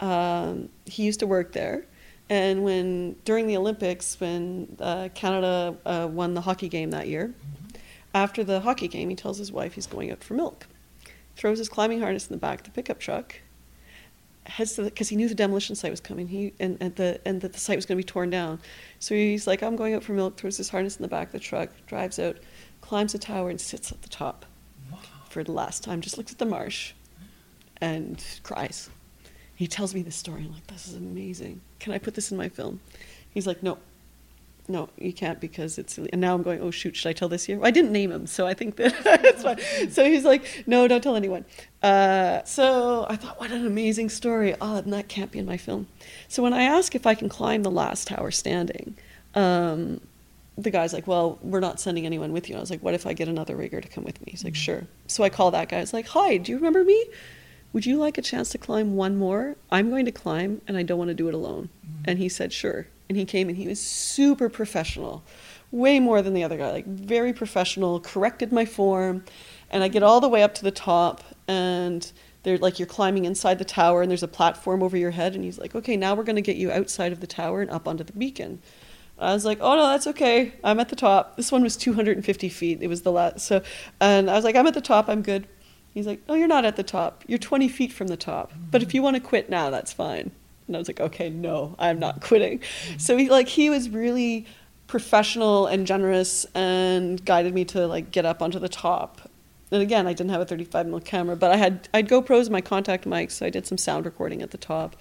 um, 0.01 0.69
he 0.85 1.05
used 1.05 1.21
to 1.21 1.27
work 1.27 1.53
there, 1.53 1.87
And 2.29 2.65
when 2.65 3.15
during 3.25 3.47
the 3.47 3.57
Olympics, 3.57 4.19
when 4.21 4.77
uh, 4.81 5.09
Canada 5.15 5.77
uh, 5.87 6.09
won 6.11 6.35
the 6.35 6.41
hockey 6.41 6.69
game 6.69 6.91
that 6.91 7.07
year, 7.07 7.33
after 8.15 8.43
the 8.43 8.61
hockey 8.61 8.89
game, 8.89 9.11
he 9.11 9.17
tells 9.17 9.39
his 9.39 9.53
wife 9.53 9.75
he's 9.75 9.87
going 9.87 10.11
out 10.11 10.25
for 10.25 10.35
milk. 10.35 10.67
Throws 11.37 11.59
his 11.59 11.69
climbing 11.69 12.01
harness 12.01 12.27
in 12.27 12.33
the 12.33 12.41
back 12.41 12.61
of 12.61 12.65
the 12.65 12.71
pickup 12.73 12.99
truck, 12.99 13.37
heads 14.45 14.75
to 14.75 14.83
because 14.83 15.09
he 15.09 15.17
knew 15.17 15.29
the 15.29 15.35
demolition 15.35 15.77
site 15.77 15.91
was 15.91 16.01
coming. 16.01 16.27
He 16.27 16.53
and, 16.59 16.79
and 16.81 16.97
the 16.97 17.21
and 17.27 17.41
that 17.43 17.53
the 17.53 17.61
site 17.61 17.77
was 17.77 17.85
going 17.87 17.97
to 17.99 18.05
be 18.05 18.07
torn 18.07 18.31
down. 18.31 18.59
So 18.99 19.15
he's 19.15 19.47
like, 19.47 19.63
I'm 19.63 19.77
going 19.77 19.95
out 19.95 20.03
for 20.03 20.13
milk. 20.13 20.37
Throws 20.39 20.57
his 20.57 20.71
harness 20.71 20.97
in 20.97 21.03
the 21.03 21.09
back 21.09 21.29
of 21.29 21.33
the 21.33 21.39
truck, 21.39 21.69
drives 21.87 22.19
out, 22.19 22.39
climbs 22.81 23.13
the 23.13 23.19
tower, 23.19 23.51
and 23.51 23.61
sits 23.61 23.93
at 23.93 24.03
the 24.03 24.09
top 24.09 24.47
for 25.29 25.45
the 25.45 25.53
last 25.53 25.85
time. 25.85 26.01
Just 26.01 26.17
looks 26.17 26.33
at 26.33 26.39
the 26.39 26.47
marsh, 26.47 26.95
and 27.81 28.25
cries. 28.43 28.89
He 29.57 29.67
tells 29.67 29.95
me 29.95 30.03
this 30.03 30.17
story. 30.17 30.43
I'm 30.43 30.53
like, 30.53 30.67
this 30.67 30.87
is 30.87 30.95
amazing. 30.95 31.61
Can 31.81 31.93
I 31.93 31.99
put 31.99 32.15
this 32.15 32.31
in 32.31 32.37
my 32.37 32.49
film? 32.49 32.81
He's 33.31 33.47
like, 33.47 33.63
no, 33.63 33.79
no, 34.69 34.89
you 34.99 35.13
can't 35.13 35.41
because 35.41 35.79
it's. 35.79 35.97
And 35.99 36.21
now 36.21 36.35
I'm 36.35 36.43
going, 36.43 36.61
oh 36.61 36.71
shoot, 36.71 36.97
should 36.97 37.09
I 37.09 37.13
tell 37.13 37.29
this 37.29 37.45
here? 37.45 37.59
I 37.63 37.71
didn't 37.71 37.93
name 37.93 38.11
him, 38.11 38.27
so 38.27 38.47
I 38.47 38.55
think 38.55 38.77
that 38.77 38.95
it's 39.25 39.43
fine. 39.43 39.91
So 39.91 40.05
he's 40.05 40.25
like, 40.25 40.65
no, 40.67 40.87
don't 40.89 41.03
tell 41.03 41.17
anyone. 41.17 41.45
Uh, 41.83 42.43
so 42.45 43.07
I 43.09 43.17
thought, 43.17 43.41
what 43.41 43.51
an 43.51 43.67
amazing 43.67 44.11
story. 44.11 44.55
Oh, 44.61 44.77
and 44.77 44.93
that 44.93 45.09
can't 45.09 45.31
be 45.31 45.39
in 45.39 45.47
my 45.47 45.57
film. 45.57 45.87
So 46.29 46.43
when 46.43 46.53
I 46.53 46.63
ask 46.63 46.95
if 46.95 47.07
I 47.07 47.15
can 47.15 47.29
climb 47.29 47.63
the 47.63 47.71
last 47.71 48.09
tower 48.09 48.31
standing, 48.31 48.97
um, 49.35 50.01
the 50.59 50.71
guy's 50.71 50.93
like, 50.93 51.07
well, 51.07 51.39
we're 51.43 51.61
not 51.61 51.79
sending 51.79 52.07
anyone 52.07 52.33
with 52.33 52.49
you. 52.49 52.55
And 52.55 52.61
I 52.61 52.63
was 52.63 52.71
like, 52.71 52.83
what 52.83 52.95
if 52.95 53.07
I 53.07 53.13
get 53.13 53.29
another 53.29 53.57
rigger 53.57 53.81
to 53.81 53.89
come 53.89 54.05
with 54.05 54.21
me? 54.21 54.29
He's 54.31 54.45
like, 54.45 54.57
sure. 54.57 54.87
So 55.07 55.23
I 55.23 55.29
call 55.29 55.51
that 55.53 55.69
guy. 55.69 55.79
I 55.79 55.81
was 55.81 55.93
like, 55.93 56.09
hi, 56.09 56.39
do 56.39 56.51
you 56.51 56.57
remember 56.57 56.83
me? 56.83 57.05
Would 57.73 57.87
you 57.87 57.99
like 57.99 58.17
a 58.17 58.23
chance 58.23 58.51
to 58.51 58.59
climb 58.59 58.97
one 58.97 59.17
more? 59.17 59.57
I'm 59.71 59.91
going 59.91 60.07
to 60.07 60.13
climb 60.13 60.63
and 60.67 60.77
I 60.77 60.83
don't 60.83 60.99
want 60.99 61.09
to 61.09 61.15
do 61.15 61.29
it 61.29 61.35
alone. 61.35 61.69
Mm-hmm. 61.85 62.03
And 62.07 62.19
he 62.19 62.29
said, 62.29 62.53
sure. 62.53 62.87
And 63.09 63.19
he 63.19 63.25
came 63.25 63.49
and 63.49 63.57
he 63.57 63.69
was 63.69 63.81
super 63.81 64.49
professional, 64.49 65.23
way 65.71 66.01
more 66.01 66.23
than 66.23 66.35
the 66.35 66.43
other 66.43 66.57
guy, 66.57 66.71
like 66.71 66.87
very 66.87 67.33
professional, 67.33 68.01
corrected 68.01 68.53
my 68.53 68.65
form. 68.65 69.25
And 69.71 69.83
I 69.83 69.89
get 69.89 70.03
all 70.03 70.21
the 70.21 70.29
way 70.29 70.43
up 70.43 70.55
to 70.55 70.63
the 70.63 70.71
top 70.71 71.23
and 71.47 72.11
they're 72.43 72.59
like, 72.59 72.79
you're 72.79 72.87
climbing 72.87 73.25
inside 73.25 73.59
the 73.59 73.65
tower 73.65 74.03
and 74.03 74.11
there's 74.11 74.23
a 74.23 74.29
platform 74.29 74.83
over 74.83 74.97
your 74.97 75.11
head. 75.11 75.35
And 75.35 75.45
he's 75.45 75.59
like, 75.59 75.75
okay, 75.75 75.97
now 75.97 76.15
we're 76.15 76.25
going 76.25 76.37
to 76.37 76.43
get 76.43 76.57
you 76.57 76.71
outside 76.71 77.13
of 77.13 77.21
the 77.21 77.27
tower 77.27 77.61
and 77.61 77.71
up 77.71 77.87
onto 77.87 78.05
the 78.05 78.13
beacon. 78.13 78.61
I 79.19 79.33
was 79.33 79.45
like, 79.45 79.59
oh 79.61 79.77
no, 79.77 79.89
that's 79.89 80.07
okay. 80.09 80.53
I'm 80.63 80.79
at 80.79 80.89
the 80.91 80.97
top. 80.97 81.37
This 81.37 81.51
one 81.51 81.63
was 81.63 81.77
250 81.77 82.49
feet. 82.49 82.83
It 82.83 82.89
was 82.89 83.03
the 83.03 83.13
last. 83.13 83.41
So, 83.41 83.63
and 84.01 84.31
I 84.31 84.35
was 84.35 84.45
like, 84.45 84.57
I'm 84.57 84.67
at 84.67 84.75
the 84.75 84.81
top. 84.81 85.09
I'm 85.09 85.23
good. 85.23 85.49
He's 85.97 86.07
like, 86.07 86.21
Oh, 86.29 86.35
you're 86.35 86.47
not 86.47 86.67
at 86.67 86.77
the 86.77 86.83
top. 86.83 87.25
You're 87.27 87.39
20 87.39 87.69
feet 87.69 87.91
from 87.91 88.09
the 88.09 88.19
top. 88.19 88.53
But 88.71 88.83
if 88.83 88.93
you 88.93 89.01
want 89.01 89.17
to 89.17 89.21
quit 89.21 89.49
now, 89.49 89.71
that's 89.71 89.95
fine. 89.95 90.31
And 90.67 90.77
I 90.77 90.79
was 90.79 90.89
like, 90.89 91.01
okay, 91.01 91.31
no, 91.31 91.75
I'm 91.79 91.99
not 91.99 92.21
quitting. 92.21 92.61
So 92.99 93.17
he 93.17 93.31
like 93.31 93.49
he 93.49 93.71
was 93.71 93.89
really 93.89 94.45
professional 94.89 95.67
and 95.67 95.87
generous 95.87 96.45
and 96.55 97.25
guided 97.25 97.55
me 97.55 97.65
to 97.67 97.87
like 97.87 98.11
get 98.11 98.27
up 98.27 98.43
onto 98.43 98.59
the 98.59 98.69
top. 98.69 99.23
And 99.71 99.81
again, 99.81 100.07
I 100.07 100.13
didn't 100.13 100.33
have 100.33 100.43
a 100.43 100.45
35 100.45 100.85
mm 100.85 101.03
camera, 101.03 101.35
but 101.35 101.51
I 101.51 101.57
had 101.57 101.89
I 101.95 101.99
had 101.99 102.09
GoPros, 102.09 102.51
my 102.51 102.61
contact 102.61 103.07
mics, 103.07 103.33
so 103.33 103.47
I 103.47 103.51
did 103.51 103.67
some 103.67 103.79
sound 103.79 104.05
recording 104.05 104.43
at 104.43 104.51
the 104.51 104.59
top. 104.59 104.97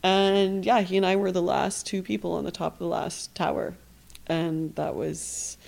And 0.00 0.64
yeah, 0.64 0.82
he 0.82 0.96
and 0.96 1.04
I 1.04 1.16
were 1.16 1.32
the 1.32 1.42
last 1.42 1.86
two 1.86 2.04
people 2.04 2.34
on 2.34 2.44
the 2.44 2.52
top 2.52 2.74
of 2.74 2.78
the 2.78 2.86
last 2.86 3.34
tower, 3.34 3.74
and 4.28 4.76
that 4.76 4.94
was 4.94 5.58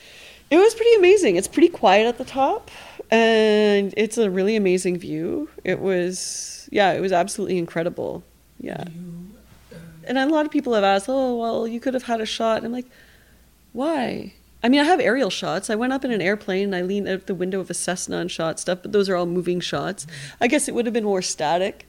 it 0.50 0.56
was 0.56 0.74
pretty 0.74 0.94
amazing. 0.94 1.36
It's 1.36 1.48
pretty 1.48 1.68
quiet 1.68 2.06
at 2.06 2.18
the 2.18 2.24
top, 2.24 2.70
and 3.10 3.94
it's 3.96 4.18
a 4.18 4.30
really 4.30 4.56
amazing 4.56 4.98
view. 4.98 5.48
It 5.64 5.80
was, 5.80 6.68
yeah, 6.70 6.92
it 6.92 7.00
was 7.00 7.12
absolutely 7.12 7.58
incredible. 7.58 8.22
Yeah. 8.60 8.84
Uh, 9.72 9.76
and 10.04 10.18
a 10.18 10.26
lot 10.26 10.46
of 10.46 10.52
people 10.52 10.74
have 10.74 10.84
asked, 10.84 11.06
oh, 11.08 11.36
well, 11.36 11.68
you 11.68 11.80
could 11.80 11.94
have 11.94 12.04
had 12.04 12.20
a 12.20 12.26
shot. 12.26 12.58
And 12.58 12.66
I'm 12.66 12.72
like, 12.72 12.86
why? 13.72 14.34
I 14.62 14.68
mean, 14.68 14.80
I 14.80 14.84
have 14.84 15.00
aerial 15.00 15.30
shots. 15.30 15.70
I 15.70 15.76
went 15.76 15.92
up 15.92 16.04
in 16.04 16.10
an 16.10 16.20
airplane 16.20 16.64
and 16.64 16.74
I 16.74 16.82
leaned 16.82 17.08
out 17.08 17.26
the 17.26 17.34
window 17.34 17.60
of 17.60 17.70
a 17.70 17.74
Cessna 17.74 18.18
and 18.18 18.30
shot 18.30 18.58
stuff, 18.58 18.80
but 18.82 18.92
those 18.92 19.08
are 19.08 19.16
all 19.16 19.26
moving 19.26 19.60
shots. 19.60 20.04
Mm-hmm. 20.04 20.44
I 20.44 20.46
guess 20.48 20.66
it 20.66 20.74
would 20.74 20.86
have 20.86 20.92
been 20.92 21.04
more 21.04 21.22
static. 21.22 21.86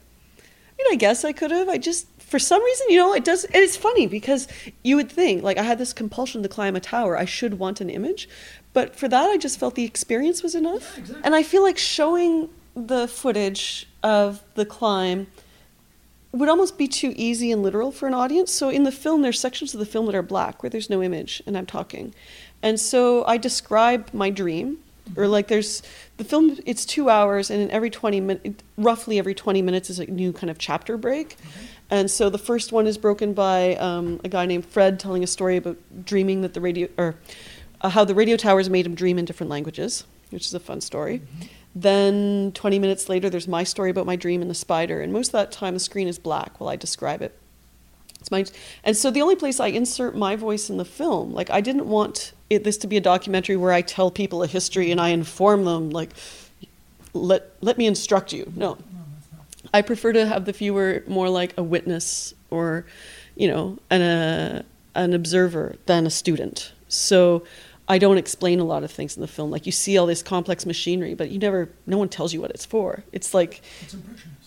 I 0.89 0.95
guess 0.95 1.23
I 1.23 1.31
could 1.31 1.51
have. 1.51 1.69
I 1.69 1.77
just, 1.77 2.07
for 2.19 2.39
some 2.39 2.63
reason, 2.63 2.87
you 2.89 2.97
know, 2.97 3.13
it 3.13 3.23
does. 3.23 3.45
It's 3.53 3.77
funny 3.77 4.07
because 4.07 4.47
you 4.83 4.95
would 4.95 5.11
think, 5.11 5.43
like, 5.43 5.57
I 5.57 5.63
had 5.63 5.77
this 5.77 5.93
compulsion 5.93 6.43
to 6.43 6.49
climb 6.49 6.75
a 6.75 6.79
tower. 6.79 7.17
I 7.17 7.25
should 7.25 7.59
want 7.59 7.81
an 7.81 7.89
image. 7.89 8.27
But 8.73 8.95
for 8.95 9.07
that, 9.07 9.29
I 9.29 9.37
just 9.37 9.59
felt 9.59 9.75
the 9.75 9.85
experience 9.85 10.43
was 10.43 10.55
enough. 10.55 10.93
Yeah, 10.93 11.01
exactly. 11.01 11.23
And 11.25 11.35
I 11.35 11.43
feel 11.43 11.63
like 11.63 11.77
showing 11.77 12.49
the 12.75 13.07
footage 13.07 13.87
of 14.03 14.43
the 14.55 14.65
climb 14.65 15.27
would 16.31 16.49
almost 16.49 16.77
be 16.77 16.87
too 16.87 17.13
easy 17.15 17.51
and 17.51 17.63
literal 17.63 17.91
for 17.91 18.07
an 18.07 18.13
audience. 18.13 18.51
So 18.51 18.69
in 18.69 18.83
the 18.83 18.91
film, 18.91 19.23
there's 19.23 19.39
sections 19.39 19.73
of 19.73 19.79
the 19.79 19.85
film 19.85 20.05
that 20.05 20.13
are 20.13 20.21
black 20.21 20.61
where 20.61 20.69
there's 20.69 20.89
no 20.89 21.01
image 21.01 21.41
and 21.47 21.57
I'm 21.57 21.65
talking. 21.65 22.13
And 22.61 22.79
so 22.79 23.25
I 23.25 23.37
describe 23.37 24.13
my 24.13 24.29
dream, 24.29 24.77
or 25.15 25.27
like 25.27 25.47
there's 25.47 25.81
the 26.17 26.23
film. 26.23 26.57
It's 26.65 26.85
two 26.85 27.09
hours, 27.09 27.49
and 27.49 27.61
in 27.61 27.71
every 27.71 27.89
twenty 27.89 28.19
minutes, 28.19 28.63
roughly 28.77 29.19
every 29.19 29.35
twenty 29.35 29.61
minutes, 29.61 29.89
is 29.89 29.99
a 29.99 30.05
new 30.05 30.33
kind 30.33 30.49
of 30.49 30.57
chapter 30.57 30.97
break. 30.97 31.37
And 31.89 32.09
so 32.09 32.29
the 32.29 32.37
first 32.37 32.71
one 32.71 32.85
is 32.85 32.97
broken 32.97 33.33
by 33.33 33.75
um, 33.75 34.21
a 34.23 34.29
guy 34.29 34.45
named 34.45 34.65
Fred 34.65 34.99
telling 34.99 35.23
a 35.23 35.27
story 35.27 35.57
about 35.57 35.77
dreaming 36.05 36.41
that 36.41 36.53
the 36.53 36.61
radio 36.61 36.87
or 36.97 37.15
uh, 37.81 37.89
how 37.89 38.05
the 38.05 38.15
radio 38.15 38.37
towers 38.37 38.69
made 38.69 38.85
him 38.85 38.95
dream 38.95 39.17
in 39.17 39.25
different 39.25 39.49
languages, 39.49 40.05
which 40.29 40.45
is 40.45 40.53
a 40.53 40.59
fun 40.59 40.81
story. 40.81 41.21
Then 41.75 42.51
20 42.53 42.79
minutes 42.79 43.09
later, 43.09 43.29
there's 43.29 43.47
my 43.47 43.63
story 43.63 43.89
about 43.89 44.05
my 44.05 44.15
dream 44.15 44.41
and 44.41 44.49
the 44.49 44.55
spider. 44.55 45.01
And 45.01 45.13
most 45.13 45.29
of 45.29 45.31
that 45.33 45.51
time, 45.51 45.75
the 45.75 45.79
screen 45.79 46.07
is 46.07 46.19
black 46.19 46.59
while 46.59 46.69
I 46.69 46.75
describe 46.75 47.21
it. 47.21 47.37
It's 48.19 48.31
my, 48.31 48.45
and 48.83 48.97
so 48.97 49.11
the 49.11 49.21
only 49.21 49.35
place 49.35 49.59
I 49.59 49.67
insert 49.67 50.15
my 50.15 50.35
voice 50.35 50.69
in 50.69 50.77
the 50.77 50.85
film, 50.85 51.33
like 51.33 51.49
I 51.49 51.61
didn't 51.61 51.87
want 51.87 52.33
it, 52.49 52.63
this 52.63 52.77
to 52.79 52.87
be 52.87 52.97
a 52.97 53.01
documentary 53.01 53.55
where 53.55 53.71
I 53.71 53.81
tell 53.81 54.11
people 54.11 54.43
a 54.43 54.47
history 54.47 54.91
and 54.91 54.99
I 54.99 55.09
inform 55.09 55.65
them, 55.65 55.89
like, 55.89 56.09
let, 57.13 57.51
let 57.61 57.77
me 57.77 57.85
instruct 57.85 58.33
you. 58.33 58.51
No. 58.55 58.77
I 59.73 59.81
prefer 59.81 60.13
to 60.13 60.25
have 60.25 60.45
the 60.45 60.51
viewer 60.51 61.03
more 61.07 61.29
like 61.29 61.57
a 61.57 61.63
witness 61.63 62.33
or, 62.49 62.85
you 63.35 63.47
know, 63.47 63.77
an, 63.89 64.65
an 64.95 65.13
observer 65.13 65.75
than 65.85 66.05
a 66.07 66.09
student. 66.09 66.73
So 66.87 67.43
I 67.87 67.97
don't 67.99 68.17
explain 68.17 68.59
a 68.59 68.63
lot 68.63 68.83
of 68.83 68.91
things 68.91 69.15
in 69.15 69.21
the 69.21 69.27
film. 69.27 69.51
Like 69.51 69.65
you 69.65 69.71
see 69.71 69.97
all 69.97 70.05
this 70.07 70.23
complex 70.23 70.65
machinery, 70.65 71.13
but 71.13 71.29
you 71.29 71.39
never, 71.39 71.69
no 71.85 71.97
one 71.97 72.09
tells 72.09 72.33
you 72.33 72.41
what 72.41 72.51
it's 72.51 72.65
for. 72.65 73.03
It's 73.11 73.33
like, 73.33 73.61
It's 73.81 73.93
impressionist. 73.93 74.38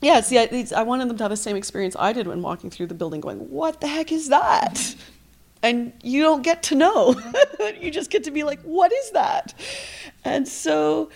Yeah, 0.00 0.20
see, 0.20 0.36
it's, 0.38 0.72
I 0.72 0.82
wanted 0.82 1.08
them 1.08 1.16
to 1.16 1.24
have 1.24 1.30
the 1.30 1.36
same 1.36 1.56
experience 1.56 1.96
I 1.98 2.12
did 2.12 2.26
when 2.26 2.40
walking 2.40 2.70
through 2.70 2.86
the 2.86 2.94
building, 2.94 3.20
going, 3.20 3.38
"What 3.50 3.80
the 3.80 3.88
heck 3.88 4.12
is 4.12 4.28
that?" 4.28 4.94
And 5.60 5.92
you 6.04 6.22
don't 6.22 6.42
get 6.42 6.62
to 6.64 6.76
know. 6.76 7.20
you 7.80 7.90
just 7.90 8.10
get 8.10 8.24
to 8.24 8.30
be 8.30 8.44
like, 8.44 8.60
"What 8.62 8.92
is 8.92 9.10
that?" 9.10 9.54
And 10.24 10.46
so 10.46 11.10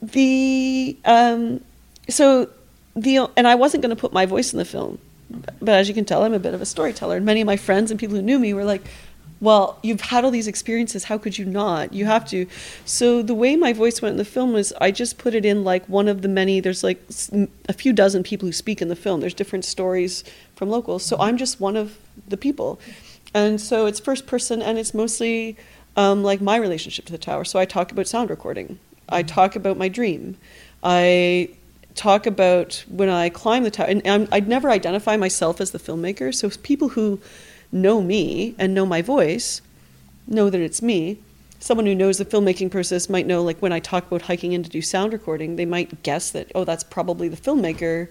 the 0.00 0.96
um, 1.04 1.64
so 2.08 2.48
the 2.94 3.28
and 3.36 3.48
I 3.48 3.56
wasn't 3.56 3.82
going 3.82 3.94
to 3.94 4.00
put 4.00 4.12
my 4.12 4.26
voice 4.26 4.52
in 4.52 4.58
the 4.58 4.64
film, 4.64 4.98
but 5.60 5.74
as 5.74 5.88
you 5.88 5.94
can 5.94 6.04
tell, 6.04 6.22
I'm 6.22 6.34
a 6.34 6.38
bit 6.38 6.54
of 6.54 6.62
a 6.62 6.66
storyteller. 6.66 7.16
And 7.16 7.26
many 7.26 7.40
of 7.40 7.46
my 7.46 7.56
friends 7.56 7.90
and 7.90 7.98
people 7.98 8.16
who 8.16 8.22
knew 8.22 8.38
me 8.38 8.54
were 8.54 8.64
like, 8.64 8.82
well, 9.40 9.78
you've 9.82 10.00
had 10.00 10.24
all 10.24 10.30
these 10.30 10.48
experiences. 10.48 11.04
How 11.04 11.16
could 11.16 11.38
you 11.38 11.44
not? 11.44 11.92
You 11.92 12.06
have 12.06 12.24
to. 12.30 12.46
So 12.84 13.22
the 13.22 13.34
way 13.34 13.54
my 13.56 13.72
voice 13.72 14.02
went 14.02 14.12
in 14.12 14.16
the 14.18 14.24
film 14.24 14.52
was 14.52 14.72
I 14.80 14.90
just 14.90 15.18
put 15.18 15.34
it 15.34 15.44
in 15.44 15.62
like 15.62 15.86
one 15.88 16.08
of 16.08 16.22
the 16.22 16.28
many. 16.28 16.60
There's 16.60 16.82
like 16.82 17.00
a 17.68 17.72
few 17.72 17.92
dozen 17.92 18.22
people 18.22 18.46
who 18.46 18.52
speak 18.52 18.82
in 18.82 18.88
the 18.88 18.96
film. 18.96 19.20
There's 19.20 19.34
different 19.34 19.64
stories 19.64 20.24
from 20.56 20.70
locals. 20.70 21.04
So 21.04 21.16
I'm 21.20 21.36
just 21.36 21.60
one 21.60 21.76
of 21.76 21.98
the 22.26 22.36
people, 22.36 22.80
and 23.32 23.60
so 23.60 23.86
it's 23.86 24.00
first 24.00 24.26
person 24.26 24.60
and 24.60 24.78
it's 24.78 24.92
mostly 24.92 25.56
um, 25.96 26.22
like 26.22 26.40
my 26.40 26.56
relationship 26.56 27.04
to 27.06 27.12
the 27.12 27.18
tower. 27.18 27.44
So 27.44 27.58
I 27.58 27.64
talk 27.64 27.92
about 27.92 28.08
sound 28.08 28.30
recording. 28.30 28.78
I 29.08 29.22
talk 29.22 29.54
about 29.56 29.76
my 29.76 29.88
dream. 29.88 30.36
I 30.82 31.50
talk 31.94 32.26
about 32.26 32.84
when 32.88 33.08
I 33.08 33.28
climb 33.28 33.64
the 33.64 33.70
tower, 33.70 33.86
and 33.88 34.28
I'd 34.32 34.48
never 34.48 34.70
identify 34.70 35.16
myself 35.16 35.60
as 35.60 35.70
the 35.70 35.78
filmmaker. 35.78 36.34
So 36.34 36.50
people 36.62 36.90
who 36.90 37.20
know 37.72 38.00
me 38.00 38.54
and 38.58 38.74
know 38.74 38.86
my 38.86 39.02
voice 39.02 39.62
know 40.26 40.50
that 40.50 40.60
it's 40.60 40.82
me. 40.82 41.18
Someone 41.60 41.86
who 41.86 41.94
knows 41.94 42.18
the 42.18 42.24
filmmaking 42.24 42.70
process 42.70 43.08
might 43.08 43.26
know, 43.26 43.42
like 43.42 43.58
when 43.58 43.72
I 43.72 43.80
talk 43.80 44.06
about 44.06 44.22
hiking 44.22 44.52
in 44.52 44.62
to 44.62 44.70
do 44.70 44.80
sound 44.80 45.12
recording, 45.12 45.56
they 45.56 45.64
might 45.64 46.02
guess 46.02 46.30
that, 46.30 46.52
oh, 46.54 46.64
that's 46.64 46.84
probably 46.84 47.28
the 47.28 47.36
filmmaker. 47.36 48.08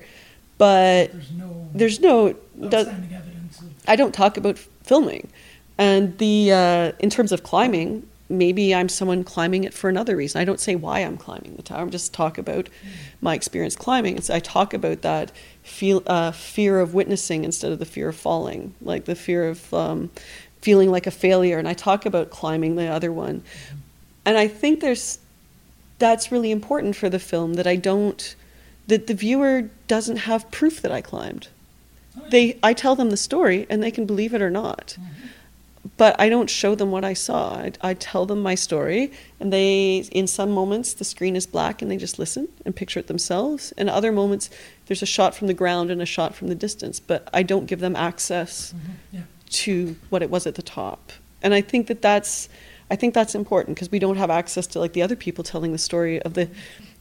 But 0.58 1.12
there's 1.14 1.32
no 1.32 1.70
there's 1.74 2.00
no, 2.00 2.34
does, 2.70 2.88
outstanding 2.88 3.14
evidence 3.14 3.60
of 3.62 3.68
I 3.88 3.96
don't 3.96 4.14
talk 4.14 4.38
about 4.38 4.58
filming. 4.58 5.30
And 5.78 6.18
the 6.18 6.52
uh, 6.52 6.92
in 7.00 7.10
terms 7.10 7.32
of 7.32 7.44
climbing, 7.44 8.08
maybe 8.30 8.74
I'm 8.74 8.90
someone 8.90 9.24
climbing 9.24 9.64
it 9.64 9.74
for 9.74 9.90
another 9.90 10.16
reason. 10.16 10.42
I 10.42 10.46
don't 10.46 10.60
say 10.60 10.76
why 10.76 11.00
I'm 11.00 11.18
climbing 11.18 11.56
the 11.56 11.62
tower. 11.62 11.86
I 11.86 11.90
just 11.90 12.14
talk 12.14 12.38
about 12.38 12.70
my 13.22 13.36
experience 13.36 13.76
climbing. 13.76 14.18
It's, 14.18 14.30
I 14.30 14.40
talk 14.40 14.74
about 14.74 15.04
that 15.04 15.32
feel, 15.68 16.02
uh, 16.08 16.32
fear 16.32 16.80
of 16.80 16.94
witnessing 16.94 17.44
instead 17.44 17.72
of 17.72 17.80
the 17.80 17.86
fear 17.86 18.10
of 18.10 18.16
falling, 18.16 18.74
like 18.82 19.06
the 19.06 19.16
fear 19.16 19.50
of 19.50 19.74
um, 19.74 20.10
feeling 20.62 20.90
like 20.90 21.08
a 21.08 21.12
failure. 21.12 21.58
And 21.60 21.68
I 21.68 21.74
talk 21.74 22.06
about 22.06 22.30
climbing 22.30 22.76
the 22.76 22.88
other 22.88 23.12
one. 23.12 23.44
And 24.26 24.38
I 24.38 24.48
think 24.48 24.80
there's 24.80 25.20
that's 26.00 26.32
really 26.32 26.52
important 26.52 26.96
for 26.96 27.10
the 27.10 27.20
film 27.20 27.56
that 27.56 27.68
I 27.68 27.76
don't 27.76 28.36
that 28.88 29.08
the 29.08 29.14
viewer 29.14 29.70
doesn't 29.88 30.18
have 30.18 30.50
proof 30.52 30.82
that 30.82 30.92
I 30.92 31.02
climbed. 31.02 31.50
they 32.30 32.58
I 32.64 32.74
tell 32.74 32.96
them 32.96 33.10
the 33.10 33.18
story 33.18 33.68
and 33.70 33.84
they 33.84 33.92
can 33.92 34.06
believe 34.06 34.34
it 34.34 34.42
or 34.42 34.50
not. 34.50 34.98
But 35.96 36.20
I 36.20 36.28
don't 36.28 36.50
show 36.50 36.76
them 36.76 36.92
what 36.92 37.06
I 37.06 37.14
saw. 37.14 37.56
I, 37.56 37.72
I 37.82 37.94
tell 37.94 38.26
them 38.26 38.42
my 38.42 38.56
story, 38.56 39.12
and 39.40 39.54
they, 39.54 40.08
in 40.12 40.28
some 40.28 40.52
moments, 40.52 40.94
the 40.94 41.06
screen 41.06 41.36
is 41.36 41.46
black 41.46 41.82
and 41.82 41.90
they 41.90 41.98
just 41.98 42.20
listen 42.20 42.48
and 42.66 42.76
picture 42.76 43.00
it 43.00 43.08
themselves. 43.08 43.74
And 43.78 43.90
other 43.90 44.12
moments, 44.12 44.50
there's 44.88 45.04
a 45.04 45.08
shot 45.08 45.36
from 45.36 45.48
the 45.48 45.54
ground 45.54 45.92
and 45.92 46.02
a 46.02 46.06
shot 46.06 46.36
from 46.36 46.48
the 46.48 46.56
distance. 46.56 47.00
But 47.00 47.30
I 47.34 47.44
don't 47.44 47.68
give 47.68 47.80
them 47.80 47.96
access 47.96 48.74
mm-hmm. 48.74 49.18
Yeah. 49.18 49.22
to 49.50 49.96
what 50.10 50.24
it 50.24 50.30
was 50.30 50.48
at 50.48 50.56
the 50.56 50.62
top. 50.62 51.12
And 51.42 51.54
I 51.54 51.62
think 51.62 51.88
that 51.88 52.02
that's 52.02 52.50
I 52.90 52.96
think 52.96 53.14
that's 53.14 53.36
important 53.36 53.76
because 53.76 53.92
we 53.92 54.00
don't 54.00 54.16
have 54.16 54.30
access 54.30 54.66
to 54.68 54.80
like 54.80 54.94
the 54.94 55.02
other 55.02 55.16
people 55.16 55.44
telling 55.44 55.72
the 55.72 55.78
story 55.78 56.22
of 56.22 56.34
the 56.34 56.50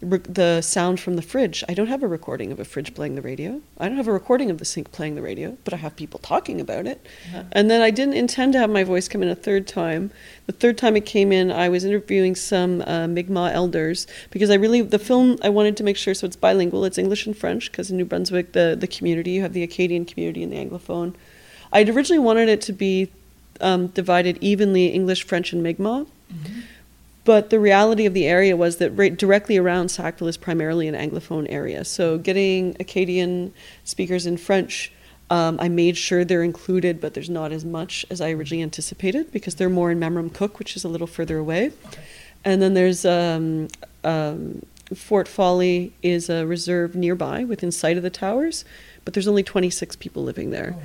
the 0.01 0.61
sound 0.61 1.01
from 1.01 1.17
the 1.17 1.23
fridge. 1.23 1.65
I 1.69 1.75
don't 1.75 1.87
have 1.87 2.03
a 2.03 2.07
recording 2.07 2.53
of 2.53 2.61
a 2.61 2.67
fridge 2.67 2.95
playing 2.95 3.15
the 3.15 3.23
radio. 3.23 3.63
I 3.79 3.89
don't 3.89 3.97
have 3.97 4.09
a 4.09 4.13
recording 4.13 4.51
of 4.51 4.59
the 4.59 4.65
sink 4.67 4.93
playing 4.93 5.15
the 5.15 5.23
radio, 5.23 5.57
but 5.65 5.73
I 5.73 5.79
have 5.79 5.97
people 5.97 6.21
talking 6.21 6.61
about 6.61 6.87
it. 6.87 7.05
And 7.53 7.71
then 7.71 7.81
I 7.81 7.91
didn't 7.91 8.15
intend 8.15 8.53
to 8.53 8.59
have 8.59 8.69
my 8.69 8.85
voice 8.85 9.09
come 9.09 9.23
in 9.23 9.29
a 9.31 9.35
third 9.35 9.67
time. 9.67 10.11
The 10.47 10.53
third 10.53 10.77
time 10.77 10.97
it 10.97 11.07
came 11.07 11.33
in, 11.33 11.51
I 11.51 11.71
was 11.71 11.85
interviewing 11.85 12.35
some 12.35 12.83
uh, 12.83 13.07
Mi'kmaq 13.07 13.53
elders 13.53 14.07
because 14.31 14.51
I 14.51 14.55
really 14.55 14.83
the 14.83 14.99
film 14.99 15.39
I 15.43 15.49
wanted 15.49 15.79
to 15.79 15.85
make 15.85 15.97
sure 15.97 16.13
so 16.13 16.27
it's 16.27 16.37
bilingual. 16.37 16.85
It's 16.85 16.99
English 16.99 17.27
and 17.27 17.37
French 17.37 17.71
because 17.71 17.91
in 17.91 17.97
New 17.97 18.05
Brunswick 18.05 18.53
the 18.53 18.77
the 18.79 18.87
community 18.87 19.31
you 19.31 19.43
have 19.43 19.55
the 19.55 19.63
Acadian 19.63 20.05
community 20.05 20.43
and 20.43 20.53
the 20.53 20.57
Anglophone. 20.57 21.15
I'd 21.73 21.89
originally 21.89 22.23
wanted 22.23 22.49
it 22.51 22.61
to 22.63 22.73
be 22.73 23.11
um, 23.63 23.89
divided 23.89 24.39
evenly 24.43 24.89
English, 24.89 25.25
French, 25.25 25.53
and 25.53 25.63
Mi'kmaq. 25.63 26.07
But 27.27 27.51
the 27.51 27.59
reality 27.59 28.07
of 28.07 28.15
the 28.15 28.27
area 28.27 28.57
was 28.57 28.77
that 28.77 28.93
right 28.93 29.15
directly 29.17 29.57
around 29.57 29.91
Sackville 29.91 30.29
is 30.29 30.37
primarily 30.37 30.87
an 30.87 30.95
Anglophone 30.95 31.47
area. 31.51 31.85
So 31.85 32.19
getting 32.19 32.77
Acadian 32.79 33.53
speakers 33.83 34.27
in 34.27 34.37
French, 34.37 34.93
um, 35.29 35.59
I 35.61 35.69
made 35.69 35.97
sure 35.97 36.25
they're 36.25 36.45
included, 36.45 37.01
but 37.01 37.15
there's 37.15 37.29
not 37.29 37.51
as 37.51 37.65
much 37.65 38.07
as 38.11 38.21
I 38.21 38.31
originally 38.31 38.63
anticipated 38.63 39.33
because 39.33 39.57
they're 39.57 39.69
more 39.69 39.91
in 39.91 39.99
Memramcook, 39.99 40.61
which 40.61 40.77
is 40.77 40.85
a 40.85 40.89
little 40.89 41.09
further 41.09 41.37
away. 41.37 41.73
And 42.45 42.63
then 42.63 42.75
there's 42.75 43.05
um, 43.05 43.69
um, 44.05 44.63
Fort 44.95 45.27
Folly 45.27 45.93
is 46.05 46.31
a 46.31 46.47
reserve 46.47 46.95
nearby 46.95 47.43
within 47.43 47.73
sight 47.73 47.97
of 47.97 48.05
the 48.05 48.11
towers, 48.11 48.65
but 49.05 49.15
there's 49.15 49.27
only 49.27 49.43
26 49.43 49.97
people 49.97 50.23
living 50.23 50.51
there. 50.51 50.77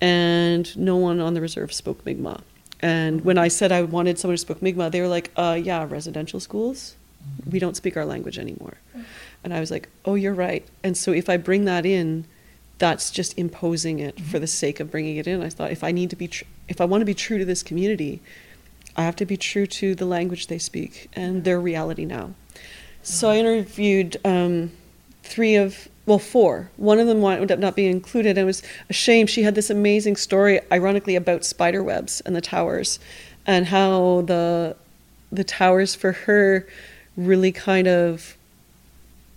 And 0.00 0.74
no 0.74 0.96
one 0.96 1.20
on 1.20 1.34
the 1.34 1.42
reserve 1.42 1.70
spoke 1.70 2.06
Mi'kmaq. 2.06 2.40
And 2.82 3.24
when 3.24 3.38
I 3.38 3.48
said 3.48 3.70
I 3.70 3.82
wanted 3.82 4.18
someone 4.18 4.34
who 4.34 4.38
spoke 4.38 4.60
Mi'kmaq, 4.60 4.90
they 4.90 5.00
were 5.00 5.08
like, 5.08 5.30
uh, 5.36 5.58
yeah, 5.62 5.86
residential 5.88 6.40
schools, 6.40 6.96
we 7.48 7.60
don't 7.60 7.76
speak 7.76 7.96
our 7.96 8.04
language 8.04 8.38
anymore. 8.38 8.78
And 9.44 9.54
I 9.54 9.60
was 9.60 9.70
like, 9.70 9.88
oh, 10.04 10.16
you're 10.16 10.34
right. 10.34 10.66
And 10.82 10.96
so 10.96 11.12
if 11.12 11.28
I 11.28 11.36
bring 11.36 11.64
that 11.64 11.86
in, 11.86 12.24
that's 12.78 13.12
just 13.12 13.38
imposing 13.38 14.00
it 14.00 14.20
for 14.20 14.40
the 14.40 14.46
sake 14.46 14.80
of 14.80 14.90
bringing 14.90 15.16
it 15.16 15.28
in. 15.28 15.42
I 15.42 15.48
thought 15.48 15.70
if 15.70 15.84
I 15.84 15.92
need 15.92 16.10
to 16.10 16.16
be, 16.16 16.26
tr- 16.28 16.44
if 16.68 16.80
I 16.80 16.84
want 16.84 17.00
to 17.00 17.06
be 17.06 17.14
true 17.14 17.38
to 17.38 17.44
this 17.44 17.62
community, 17.62 18.20
I 18.96 19.02
have 19.04 19.16
to 19.16 19.26
be 19.26 19.36
true 19.36 19.66
to 19.66 19.94
the 19.94 20.04
language 20.04 20.48
they 20.48 20.58
speak 20.58 21.08
and 21.14 21.44
their 21.44 21.60
reality 21.60 22.04
now. 22.04 22.34
So 23.02 23.30
I 23.30 23.36
interviewed 23.36 24.16
um, 24.24 24.72
three 25.22 25.54
of, 25.54 25.88
well, 26.04 26.18
four. 26.18 26.70
One 26.76 26.98
of 26.98 27.06
them 27.06 27.20
wound 27.20 27.52
up 27.52 27.58
not 27.58 27.76
being 27.76 27.92
included. 27.92 28.36
It 28.36 28.44
was 28.44 28.62
a 28.90 28.92
shame. 28.92 29.26
She 29.26 29.44
had 29.44 29.54
this 29.54 29.70
amazing 29.70 30.16
story, 30.16 30.60
ironically, 30.70 31.14
about 31.14 31.44
spider 31.44 31.82
webs 31.82 32.20
and 32.22 32.34
the 32.34 32.40
towers, 32.40 32.98
and 33.46 33.66
how 33.66 34.22
the 34.22 34.76
the 35.30 35.44
towers 35.44 35.94
for 35.94 36.12
her 36.12 36.66
really 37.16 37.52
kind 37.52 37.88
of 37.88 38.36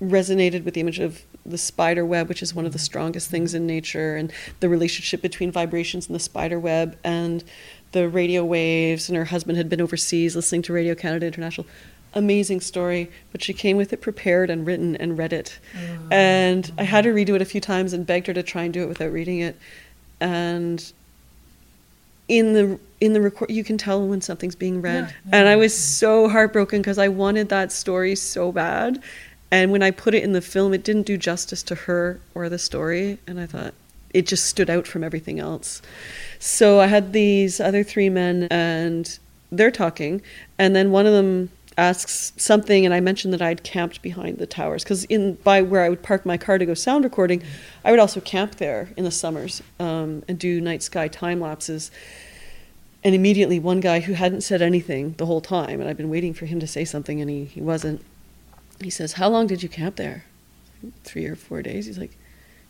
resonated 0.01 0.65
with 0.65 0.73
the 0.73 0.81
image 0.81 0.99
of 0.99 1.21
the 1.45 1.57
spider 1.57 2.03
web, 2.03 2.27
which 2.27 2.41
is 2.41 2.55
one 2.55 2.65
of 2.65 2.73
the 2.73 2.79
strongest 2.79 3.29
things 3.29 3.53
in 3.53 3.67
nature, 3.67 4.15
and 4.15 4.33
the 4.59 4.67
relationship 4.67 5.21
between 5.21 5.51
vibrations 5.51 6.07
and 6.07 6.15
the 6.15 6.19
spider 6.19 6.59
web 6.59 6.97
and 7.03 7.43
the 7.91 8.09
radio 8.09 8.43
waves. 8.43 9.07
And 9.07 9.15
her 9.15 9.25
husband 9.25 9.57
had 9.57 9.69
been 9.69 9.81
overseas 9.81 10.35
listening 10.35 10.63
to 10.63 10.73
Radio 10.73 10.95
Canada 10.95 11.27
International. 11.27 11.67
Amazing 12.15 12.61
story, 12.61 13.11
but 13.31 13.43
she 13.43 13.53
came 13.53 13.77
with 13.77 13.91
it 13.91 14.01
prepared 14.01 14.49
and 14.49 14.65
written 14.65 14.95
and 14.95 15.17
read 15.17 15.33
it. 15.33 15.59
Oh. 15.75 16.07
And 16.11 16.71
I 16.77 16.83
had 16.83 17.05
her 17.05 17.13
redo 17.13 17.35
it 17.35 17.41
a 17.41 17.45
few 17.45 17.61
times 17.61 17.91
and 17.93 18.07
begged 18.07 18.27
her 18.27 18.33
to 18.33 18.43
try 18.43 18.63
and 18.63 18.73
do 18.73 18.83
it 18.83 18.87
without 18.87 19.11
reading 19.11 19.39
it. 19.39 19.57
And 20.21 20.91
in 22.27 22.53
the 22.53 22.79
in 22.99 23.13
the 23.13 23.21
record 23.21 23.51
you 23.51 23.63
can 23.63 23.77
tell 23.77 24.05
when 24.07 24.21
something's 24.21 24.55
being 24.55 24.81
read. 24.81 25.03
Yeah, 25.03 25.39
and 25.39 25.47
i 25.47 25.55
was 25.55 25.77
so 25.77 26.27
heartbroken 26.27 26.81
because 26.81 26.97
i 26.97 27.07
wanted 27.07 27.49
that 27.49 27.71
story 27.71 28.15
so 28.15 28.51
bad. 28.51 29.01
And 29.51 29.71
when 29.71 29.83
i 29.83 29.91
put 29.91 30.13
it 30.15 30.23
in 30.23 30.31
the 30.33 30.41
film 30.41 30.73
it 30.73 30.83
didn't 30.83 31.05
do 31.05 31.17
justice 31.17 31.61
to 31.63 31.75
her 31.75 32.19
or 32.33 32.49
the 32.49 32.57
story. 32.57 33.19
And 33.27 33.39
i 33.39 33.45
thought 33.45 33.73
it 34.11 34.25
just 34.25 34.45
stood 34.45 34.69
out 34.69 34.87
from 34.87 35.03
everything 35.03 35.39
else. 35.39 35.81
So 36.39 36.79
i 36.79 36.87
had 36.87 37.13
these 37.13 37.59
other 37.59 37.83
three 37.83 38.09
men 38.09 38.47
and 38.49 39.19
they're 39.51 39.71
talking. 39.71 40.21
And 40.57 40.75
then 40.75 40.91
one 40.91 41.05
of 41.05 41.13
them 41.13 41.51
asks 41.77 42.31
something 42.37 42.85
and 42.85 42.93
i 42.93 42.99
mentioned 42.99 43.33
that 43.33 43.41
i'd 43.41 43.63
camped 43.63 44.01
behind 44.01 44.37
the 44.37 44.45
towers 44.45 44.83
because 44.83 45.03
in 45.05 45.33
by 45.35 45.61
where 45.61 45.81
i 45.81 45.89
would 45.89 46.01
park 46.01 46.25
my 46.25 46.37
car 46.37 46.57
to 46.57 46.65
go 46.65 46.73
sound 46.73 47.03
recording 47.03 47.43
i 47.83 47.91
would 47.91 47.99
also 47.99 48.21
camp 48.21 48.55
there 48.55 48.89
in 48.95 49.03
the 49.03 49.11
summers 49.11 49.61
um, 49.79 50.23
and 50.27 50.39
do 50.39 50.61
night 50.61 50.81
sky 50.83 51.07
time 51.07 51.39
lapses. 51.39 51.91
And 53.03 53.13
immediately 53.13 53.59
one 53.59 53.81
guy 53.81 53.99
who 53.99 54.13
hadn't 54.13 54.41
said 54.41 54.63
anything 54.63 55.13
the 55.17 55.27
whole 55.27 55.41
time 55.41 55.79
and 55.79 55.89
i'd 55.89 55.97
been 55.97 56.09
waiting 56.09 56.33
for 56.33 56.45
him 56.45 56.59
to 56.59 56.67
say 56.67 56.85
something 56.85 57.21
and 57.21 57.29
he, 57.29 57.45
he 57.45 57.61
wasn't 57.61 58.01
he 58.81 58.89
says 58.89 59.13
how 59.13 59.29
long 59.29 59.47
did 59.47 59.61
you 59.61 59.69
camp 59.69 59.95
there? 59.95 60.25
Three 61.03 61.25
or 61.25 61.35
four 61.35 61.61
days. 61.61 61.85
He's 61.85 61.97
like 61.97 62.17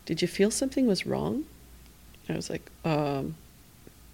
did 0.04 0.20
you 0.20 0.28
feel 0.28 0.50
something 0.50 0.86
was 0.86 1.06
wrong? 1.06 1.44
I 2.28 2.34
was 2.34 2.50
like 2.50 2.70
um 2.84 3.36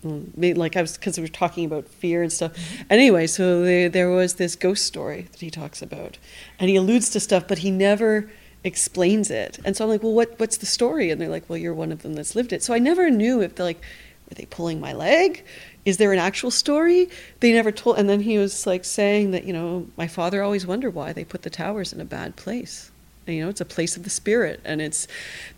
like 0.05 0.77
I 0.77 0.81
was 0.81 0.97
because 0.97 1.17
we 1.17 1.23
were 1.23 1.29
talking 1.29 1.65
about 1.65 1.87
fear 1.89 2.23
and 2.23 2.33
stuff. 2.33 2.53
And 2.91 3.01
anyway, 3.01 3.27
so 3.27 3.63
there, 3.63 3.89
there 3.89 4.11
was 4.11 4.35
this 4.35 4.57
ghost 4.57 4.85
story 4.85 5.29
that 5.33 5.41
he 5.41 5.51
talks 5.51 5.83
about, 5.83 6.19
and 6.59 6.69
he 6.69 6.77
alludes 6.77 7.11
to 7.11 7.21
stuff, 7.21 7.47
but 7.47 7.59
he 7.59 7.71
never 7.71 8.31
explains 8.65 9.31
it. 9.31 9.59
And 9.65 9.77
so 9.77 9.85
I'm 9.85 9.91
like, 9.91 10.03
well, 10.03 10.13
what 10.13 10.39
what's 10.39 10.59
the 10.59 10.67
story? 10.67 11.11
And 11.11 11.21
they're 11.21 11.29
like, 11.29 11.49
well, 11.49 11.59
you're 11.59 11.75
one 11.75 11.93
of 11.93 12.03
them 12.03 12.15
that's 12.15 12.35
lived 12.35 12.53
it. 12.53 12.63
So 12.63 12.75
I 12.75 12.79
never 12.79 13.11
knew 13.11 13.41
if 13.41 13.55
they're 13.55 13.67
like, 13.67 13.83
were 14.29 14.35
they 14.35 14.47
pulling 14.47 14.81
my 14.81 14.93
leg? 14.93 15.45
Is 15.85 15.97
there 15.97 16.13
an 16.13 16.19
actual 16.19 16.51
story? 16.51 17.09
They 17.41 17.53
never 17.53 17.73
told. 17.73 17.99
And 17.99 18.09
then 18.09 18.21
he 18.21 18.39
was 18.39 18.67
like 18.67 18.85
saying 18.85 19.33
that 19.33 19.45
you 19.45 19.53
know 19.53 19.89
my 19.97 20.07
father 20.07 20.43
always 20.43 20.67
wondered 20.67 20.95
why 20.95 21.13
they 21.13 21.25
put 21.25 21.43
the 21.43 21.51
towers 21.51 21.93
in 21.93 22.01
a 22.01 22.05
bad 22.05 22.37
place. 22.37 22.92
You 23.27 23.45
know, 23.45 23.49
it's 23.49 23.61
a 23.61 23.65
place 23.65 23.97
of 23.97 24.03
the 24.03 24.11
spirit, 24.11 24.61
and 24.65 24.81
it's 24.81 25.07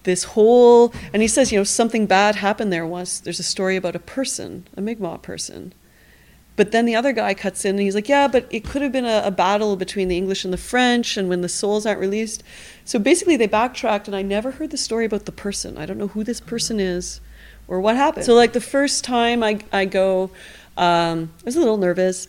this 0.02 0.24
whole. 0.24 0.92
And 1.12 1.22
he 1.22 1.28
says, 1.28 1.50
you 1.50 1.58
know, 1.58 1.64
something 1.64 2.06
bad 2.06 2.36
happened 2.36 2.72
there 2.72 2.86
once. 2.86 3.20
There's 3.20 3.40
a 3.40 3.44
story 3.44 3.76
about 3.76 3.96
a 3.96 4.00
person, 4.00 4.66
a 4.76 4.80
Mi'kmaq 4.80 5.22
person. 5.22 5.72
But 6.56 6.70
then 6.70 6.84
the 6.84 6.94
other 6.94 7.12
guy 7.12 7.34
cuts 7.34 7.64
in 7.64 7.70
and 7.70 7.80
he's 7.80 7.96
like, 7.96 8.08
yeah, 8.08 8.28
but 8.28 8.46
it 8.48 8.64
could 8.64 8.80
have 8.80 8.92
been 8.92 9.04
a, 9.04 9.22
a 9.24 9.32
battle 9.32 9.74
between 9.74 10.06
the 10.06 10.16
English 10.16 10.44
and 10.44 10.52
the 10.52 10.58
French, 10.58 11.16
and 11.16 11.28
when 11.28 11.40
the 11.40 11.48
souls 11.48 11.84
aren't 11.86 12.00
released. 12.00 12.42
So 12.84 12.98
basically, 12.98 13.36
they 13.36 13.46
backtracked, 13.46 14.06
and 14.06 14.14
I 14.14 14.22
never 14.22 14.52
heard 14.52 14.70
the 14.70 14.76
story 14.76 15.04
about 15.04 15.24
the 15.24 15.32
person. 15.32 15.78
I 15.78 15.86
don't 15.86 15.98
know 15.98 16.08
who 16.08 16.22
this 16.22 16.40
person 16.40 16.78
is 16.78 17.20
or 17.66 17.80
what 17.80 17.96
happened. 17.96 18.26
So, 18.26 18.34
like, 18.34 18.52
the 18.52 18.60
first 18.60 19.04
time 19.04 19.42
I, 19.42 19.58
I 19.72 19.86
go, 19.86 20.30
um, 20.76 21.32
I 21.40 21.44
was 21.46 21.56
a 21.56 21.60
little 21.60 21.78
nervous. 21.78 22.28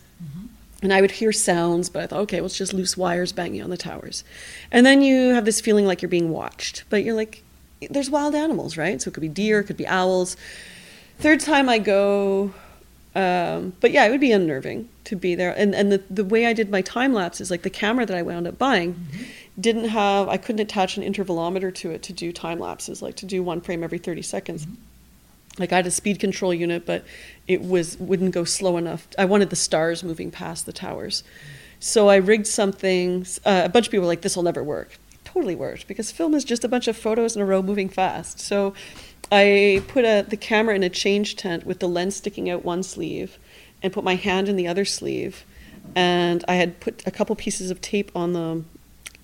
And 0.82 0.92
I 0.92 1.00
would 1.00 1.10
hear 1.10 1.32
sounds, 1.32 1.88
but 1.88 2.02
I 2.02 2.06
thought, 2.06 2.20
okay, 2.20 2.40
well, 2.40 2.46
it's 2.46 2.58
just 2.58 2.74
loose 2.74 2.96
wires 2.96 3.32
banging 3.32 3.62
on 3.62 3.70
the 3.70 3.76
towers. 3.76 4.24
And 4.70 4.84
then 4.84 5.00
you 5.00 5.30
have 5.34 5.44
this 5.44 5.60
feeling 5.60 5.86
like 5.86 6.02
you're 6.02 6.08
being 6.08 6.30
watched, 6.30 6.84
but 6.90 7.02
you're 7.02 7.14
like, 7.14 7.42
there's 7.90 8.10
wild 8.10 8.34
animals, 8.34 8.76
right? 8.76 9.00
So 9.00 9.08
it 9.08 9.14
could 9.14 9.22
be 9.22 9.28
deer, 9.28 9.60
it 9.60 9.64
could 9.64 9.76
be 9.76 9.86
owls. 9.86 10.36
Third 11.18 11.40
time 11.40 11.68
I 11.68 11.78
go, 11.78 12.52
um, 13.14 13.72
but 13.80 13.90
yeah, 13.90 14.04
it 14.04 14.10
would 14.10 14.20
be 14.20 14.32
unnerving 14.32 14.88
to 15.04 15.16
be 15.16 15.34
there. 15.34 15.54
And 15.56 15.74
and 15.74 15.90
the, 15.90 16.02
the 16.10 16.24
way 16.24 16.46
I 16.46 16.52
did 16.52 16.70
my 16.70 16.82
time 16.82 17.14
lapse 17.14 17.40
is 17.40 17.50
like 17.50 17.62
the 17.62 17.70
camera 17.70 18.04
that 18.04 18.16
I 18.16 18.22
wound 18.22 18.46
up 18.46 18.58
buying 18.58 19.06
didn't 19.58 19.88
have, 19.88 20.28
I 20.28 20.36
couldn't 20.36 20.60
attach 20.60 20.98
an 20.98 21.02
intervalometer 21.02 21.74
to 21.76 21.90
it 21.90 22.02
to 22.04 22.12
do 22.12 22.32
time 22.32 22.58
lapses, 22.58 23.00
like 23.00 23.16
to 23.16 23.26
do 23.26 23.42
one 23.42 23.62
frame 23.62 23.82
every 23.82 23.98
30 23.98 24.20
seconds 24.20 24.66
like 25.58 25.72
I 25.72 25.76
had 25.76 25.86
a 25.86 25.90
speed 25.90 26.20
control 26.20 26.52
unit, 26.52 26.84
but 26.86 27.04
it 27.46 27.62
was 27.62 27.98
wouldn't 27.98 28.32
go 28.32 28.44
slow 28.44 28.76
enough. 28.76 29.08
I 29.18 29.24
wanted 29.24 29.50
the 29.50 29.56
stars 29.56 30.02
moving 30.02 30.30
past 30.30 30.66
the 30.66 30.72
towers, 30.72 31.22
so 31.80 32.08
I 32.08 32.16
rigged 32.16 32.46
something. 32.46 33.26
Uh, 33.44 33.62
a 33.64 33.68
bunch 33.68 33.86
of 33.86 33.90
people 33.90 34.02
were 34.02 34.08
like, 34.08 34.22
"This 34.22 34.36
will 34.36 34.42
never 34.42 34.62
work." 34.62 34.98
It 35.12 35.24
totally 35.24 35.54
worked 35.54 35.88
because 35.88 36.10
film 36.10 36.34
is 36.34 36.44
just 36.44 36.64
a 36.64 36.68
bunch 36.68 36.88
of 36.88 36.96
photos 36.96 37.36
in 37.36 37.42
a 37.42 37.46
row 37.46 37.62
moving 37.62 37.88
fast. 37.88 38.40
So 38.40 38.74
I 39.32 39.82
put 39.88 40.04
a, 40.04 40.24
the 40.28 40.36
camera 40.36 40.74
in 40.74 40.82
a 40.82 40.90
change 40.90 41.36
tent 41.36 41.66
with 41.66 41.80
the 41.80 41.88
lens 41.88 42.16
sticking 42.16 42.50
out 42.50 42.64
one 42.64 42.82
sleeve, 42.82 43.38
and 43.82 43.92
put 43.92 44.04
my 44.04 44.16
hand 44.16 44.48
in 44.48 44.56
the 44.56 44.68
other 44.68 44.84
sleeve, 44.84 45.44
and 45.94 46.44
I 46.48 46.54
had 46.54 46.80
put 46.80 47.06
a 47.06 47.10
couple 47.10 47.34
pieces 47.36 47.70
of 47.70 47.80
tape 47.80 48.10
on 48.14 48.32
the 48.32 48.64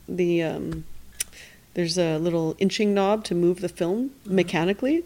the 0.09 0.43
um, 0.43 0.85
there's 1.75 1.97
a 1.97 2.19
little 2.19 2.55
inching 2.59 2.93
knob 2.93 3.25
to 3.25 3.35
move 3.35 3.61
the 3.61 3.69
film 3.69 4.11
mechanically. 4.27 5.05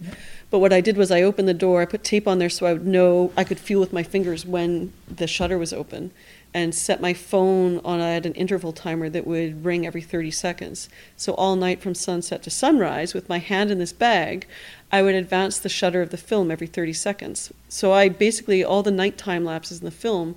But 0.51 0.61
what 0.61 0.73
I 0.73 0.81
did 0.81 0.97
was 0.97 1.11
I 1.11 1.23
opened 1.23 1.49
the 1.49 1.55
door, 1.55 1.83
I 1.83 1.87
put 1.87 2.05
tape 2.05 2.29
on 2.29 2.39
there 2.39 2.49
so 2.49 2.67
I 2.67 2.73
would 2.73 2.87
know, 2.87 3.33
I 3.37 3.45
could 3.45 3.59
feel 3.59 3.81
with 3.81 3.93
my 3.93 4.03
fingers 4.03 4.47
when 4.47 4.93
the 5.09 5.27
shutter 5.27 5.59
was 5.59 5.73
open 5.73 6.13
and 6.55 6.75
set 6.75 7.03
my 7.03 7.13
phone 7.13 7.81
on, 7.85 8.01
I 8.01 8.13
had 8.13 8.25
an 8.25 8.33
interval 8.33 8.73
timer 8.73 9.11
that 9.11 9.27
would 9.27 9.65
ring 9.65 9.87
every 9.87 10.01
30 10.01 10.31
seconds. 10.31 10.89
So 11.15 11.35
all 11.35 11.55
night 11.55 11.83
from 11.83 11.95
sunset 11.95 12.43
to 12.45 12.51
sunrise, 12.51 13.13
with 13.13 13.29
my 13.29 13.39
hand 13.39 13.71
in 13.71 13.79
this 13.79 13.93
bag, 13.93 14.47
I 14.91 15.03
would 15.03 15.15
advance 15.15 15.59
the 15.59 15.69
shutter 15.69 16.01
of 16.01 16.09
the 16.09 16.17
film 16.17 16.51
every 16.51 16.67
30 16.67 16.95
seconds. 16.95 17.53
So 17.69 17.93
I 17.93 18.09
basically, 18.09 18.65
all 18.65 18.83
the 18.83 18.91
nighttime 18.91 19.45
lapses 19.45 19.81
in 19.81 19.85
the 19.85 19.91
film, 19.91 20.37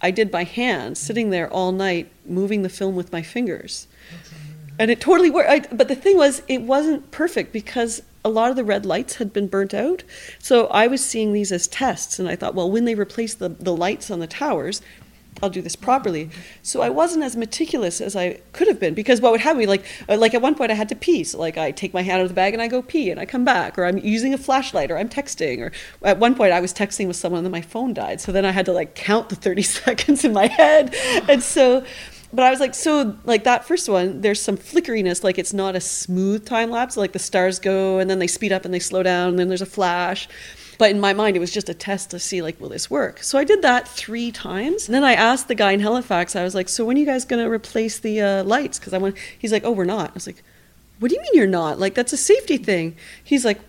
I 0.00 0.10
did 0.10 0.30
by 0.30 0.42
hand, 0.42 0.98
sitting 0.98 1.30
there 1.30 1.48
all 1.52 1.70
night, 1.70 2.10
moving 2.26 2.62
the 2.62 2.68
film 2.68 2.96
with 2.96 3.12
my 3.12 3.22
fingers. 3.22 3.86
And 4.78 4.90
it 4.90 5.00
totally 5.00 5.30
worked. 5.30 5.50
I, 5.50 5.60
but 5.72 5.86
the 5.86 5.94
thing 5.94 6.16
was, 6.16 6.42
it 6.48 6.62
wasn't 6.62 7.12
perfect 7.12 7.52
because 7.52 8.02
a 8.24 8.30
lot 8.30 8.50
of 8.50 8.56
the 8.56 8.64
red 8.64 8.86
lights 8.86 9.16
had 9.16 9.32
been 9.32 9.48
burnt 9.48 9.74
out. 9.74 10.02
So 10.38 10.66
I 10.68 10.86
was 10.86 11.04
seeing 11.04 11.32
these 11.32 11.52
as 11.52 11.68
tests, 11.68 12.18
and 12.18 12.28
I 12.28 12.36
thought, 12.36 12.54
well, 12.54 12.70
when 12.70 12.84
they 12.84 12.94
replace 12.94 13.34
the, 13.34 13.50
the 13.50 13.76
lights 13.76 14.10
on 14.10 14.20
the 14.20 14.26
towers, 14.26 14.80
I'll 15.42 15.50
do 15.50 15.60
this 15.60 15.76
properly. 15.76 16.30
So 16.62 16.80
I 16.80 16.88
wasn't 16.88 17.24
as 17.24 17.36
meticulous 17.36 18.00
as 18.00 18.14
I 18.16 18.40
could 18.52 18.68
have 18.68 18.78
been 18.78 18.94
because 18.94 19.20
what 19.20 19.32
would 19.32 19.40
happen, 19.40 19.66
like, 19.66 19.84
uh, 20.08 20.16
like 20.16 20.32
at 20.32 20.40
one 20.40 20.54
point 20.54 20.70
I 20.70 20.74
had 20.74 20.88
to 20.90 20.94
pee. 20.94 21.24
So 21.24 21.38
like 21.38 21.58
I 21.58 21.70
take 21.72 21.92
my 21.92 22.02
hand 22.02 22.20
out 22.20 22.22
of 22.22 22.28
the 22.28 22.34
bag 22.34 22.54
and 22.54 22.62
I 22.62 22.68
go 22.68 22.82
pee 22.82 23.10
and 23.10 23.20
I 23.20 23.26
come 23.26 23.44
back, 23.44 23.76
or 23.78 23.84
I'm 23.84 23.98
using 23.98 24.32
a 24.32 24.38
flashlight, 24.38 24.90
or 24.90 24.96
I'm 24.96 25.08
texting, 25.08 25.60
or 25.60 25.72
at 26.02 26.18
one 26.18 26.34
point 26.34 26.52
I 26.52 26.60
was 26.60 26.72
texting 26.72 27.08
with 27.08 27.16
someone 27.16 27.38
and 27.38 27.46
then 27.46 27.52
my 27.52 27.60
phone 27.60 27.92
died. 27.92 28.20
So 28.20 28.32
then 28.32 28.44
I 28.44 28.52
had 28.52 28.64
to 28.66 28.72
like 28.72 28.94
count 28.94 29.28
the 29.28 29.36
30 29.36 29.62
seconds 29.62 30.24
in 30.24 30.32
my 30.32 30.46
head, 30.46 30.94
and 31.28 31.42
so. 31.42 31.84
But 32.34 32.44
I 32.44 32.50
was 32.50 32.58
like, 32.58 32.74
so 32.74 33.16
like 33.24 33.44
that 33.44 33.64
first 33.64 33.88
one, 33.88 34.20
there's 34.20 34.42
some 34.42 34.56
flickeriness, 34.56 35.22
like 35.22 35.38
it's 35.38 35.52
not 35.52 35.76
a 35.76 35.80
smooth 35.80 36.44
time 36.44 36.70
lapse. 36.70 36.96
Like 36.96 37.12
the 37.12 37.18
stars 37.20 37.60
go 37.60 38.00
and 38.00 38.10
then 38.10 38.18
they 38.18 38.26
speed 38.26 38.50
up 38.52 38.64
and 38.64 38.74
they 38.74 38.80
slow 38.80 39.02
down, 39.02 39.30
and 39.30 39.38
then 39.38 39.48
there's 39.48 39.62
a 39.62 39.66
flash. 39.66 40.28
But 40.76 40.90
in 40.90 40.98
my 40.98 41.12
mind, 41.12 41.36
it 41.36 41.40
was 41.40 41.52
just 41.52 41.68
a 41.68 41.74
test 41.74 42.10
to 42.10 42.18
see, 42.18 42.42
like, 42.42 42.60
will 42.60 42.68
this 42.68 42.90
work? 42.90 43.22
So 43.22 43.38
I 43.38 43.44
did 43.44 43.62
that 43.62 43.86
three 43.86 44.32
times. 44.32 44.88
And 44.88 44.94
then 44.94 45.04
I 45.04 45.12
asked 45.12 45.46
the 45.46 45.54
guy 45.54 45.70
in 45.70 45.78
Halifax, 45.78 46.34
I 46.34 46.42
was 46.42 46.54
like, 46.54 46.68
so 46.68 46.84
when 46.84 46.96
are 46.96 47.00
you 47.00 47.06
guys 47.06 47.24
going 47.24 47.40
to 47.40 47.48
replace 47.48 48.00
the 48.00 48.20
uh, 48.20 48.42
lights? 48.42 48.80
Because 48.80 48.92
I 48.92 48.98
want, 48.98 49.16
he's 49.38 49.52
like, 49.52 49.64
oh, 49.64 49.70
we're 49.70 49.84
not. 49.84 50.10
I 50.10 50.14
was 50.14 50.26
like, 50.26 50.42
what 50.98 51.10
do 51.10 51.14
you 51.14 51.22
mean 51.22 51.30
you're 51.34 51.46
not? 51.46 51.78
Like, 51.78 51.94
that's 51.94 52.12
a 52.12 52.16
safety 52.16 52.56
thing. 52.56 52.96
He's 53.22 53.44
like, 53.44 53.60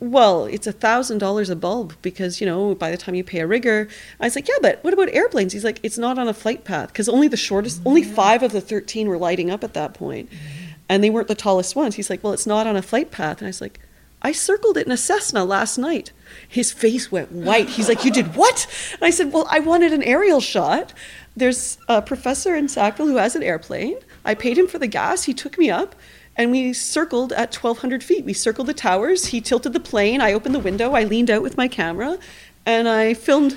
well, 0.00 0.46
it's 0.46 0.66
a 0.66 0.72
thousand 0.72 1.18
dollars 1.18 1.50
a 1.50 1.56
bulb 1.56 1.94
because 2.02 2.40
you 2.40 2.46
know 2.46 2.74
by 2.74 2.90
the 2.90 2.96
time 2.96 3.14
you 3.14 3.22
pay 3.22 3.40
a 3.40 3.46
rigger. 3.46 3.88
I 4.18 4.26
was 4.26 4.34
like, 4.34 4.48
yeah, 4.48 4.56
but 4.60 4.82
what 4.82 4.94
about 4.94 5.10
airplanes? 5.10 5.52
He's 5.52 5.64
like, 5.64 5.78
it's 5.82 5.98
not 5.98 6.18
on 6.18 6.26
a 6.26 6.34
flight 6.34 6.64
path 6.64 6.88
because 6.88 7.08
only 7.08 7.28
the 7.28 7.36
shortest, 7.36 7.82
only 7.84 8.02
mm-hmm. 8.02 8.14
five 8.14 8.42
of 8.42 8.52
the 8.52 8.60
thirteen 8.60 9.08
were 9.08 9.18
lighting 9.18 9.50
up 9.50 9.62
at 9.62 9.74
that 9.74 9.94
point, 9.94 10.30
mm-hmm. 10.30 10.72
and 10.88 11.04
they 11.04 11.10
weren't 11.10 11.28
the 11.28 11.34
tallest 11.34 11.76
ones. 11.76 11.94
He's 11.94 12.10
like, 12.10 12.24
well, 12.24 12.32
it's 12.32 12.46
not 12.46 12.66
on 12.66 12.76
a 12.76 12.82
flight 12.82 13.10
path, 13.10 13.38
and 13.38 13.46
I 13.46 13.50
was 13.50 13.60
like, 13.60 13.80
I 14.22 14.32
circled 14.32 14.76
it 14.76 14.86
in 14.86 14.92
a 14.92 14.96
Cessna 14.96 15.44
last 15.44 15.78
night. 15.78 16.12
His 16.48 16.72
face 16.72 17.10
went 17.10 17.32
white. 17.32 17.68
He's 17.68 17.88
like, 17.88 18.04
You 18.04 18.10
did 18.10 18.34
what? 18.36 18.66
And 18.94 19.02
I 19.02 19.10
said, 19.10 19.32
Well, 19.32 19.46
I 19.50 19.60
wanted 19.60 19.92
an 19.92 20.02
aerial 20.02 20.40
shot. 20.40 20.92
There's 21.36 21.78
a 21.88 22.02
professor 22.02 22.54
in 22.54 22.68
Sackville 22.68 23.06
who 23.06 23.16
has 23.16 23.36
an 23.36 23.42
airplane. 23.42 23.96
I 24.24 24.34
paid 24.34 24.58
him 24.58 24.66
for 24.66 24.78
the 24.78 24.86
gas. 24.86 25.24
He 25.24 25.32
took 25.32 25.56
me 25.56 25.70
up 25.70 25.94
and 26.36 26.50
we 26.50 26.72
circled 26.72 27.32
at 27.32 27.54
1,200 27.54 28.02
feet. 28.02 28.24
We 28.24 28.32
circled 28.32 28.66
the 28.66 28.74
towers. 28.74 29.26
He 29.26 29.40
tilted 29.40 29.72
the 29.72 29.80
plane. 29.80 30.20
I 30.20 30.32
opened 30.32 30.54
the 30.54 30.60
window. 30.60 30.92
I 30.92 31.04
leaned 31.04 31.30
out 31.30 31.42
with 31.42 31.56
my 31.56 31.68
camera 31.68 32.18
and 32.66 32.88
I 32.88 33.14
filmed. 33.14 33.56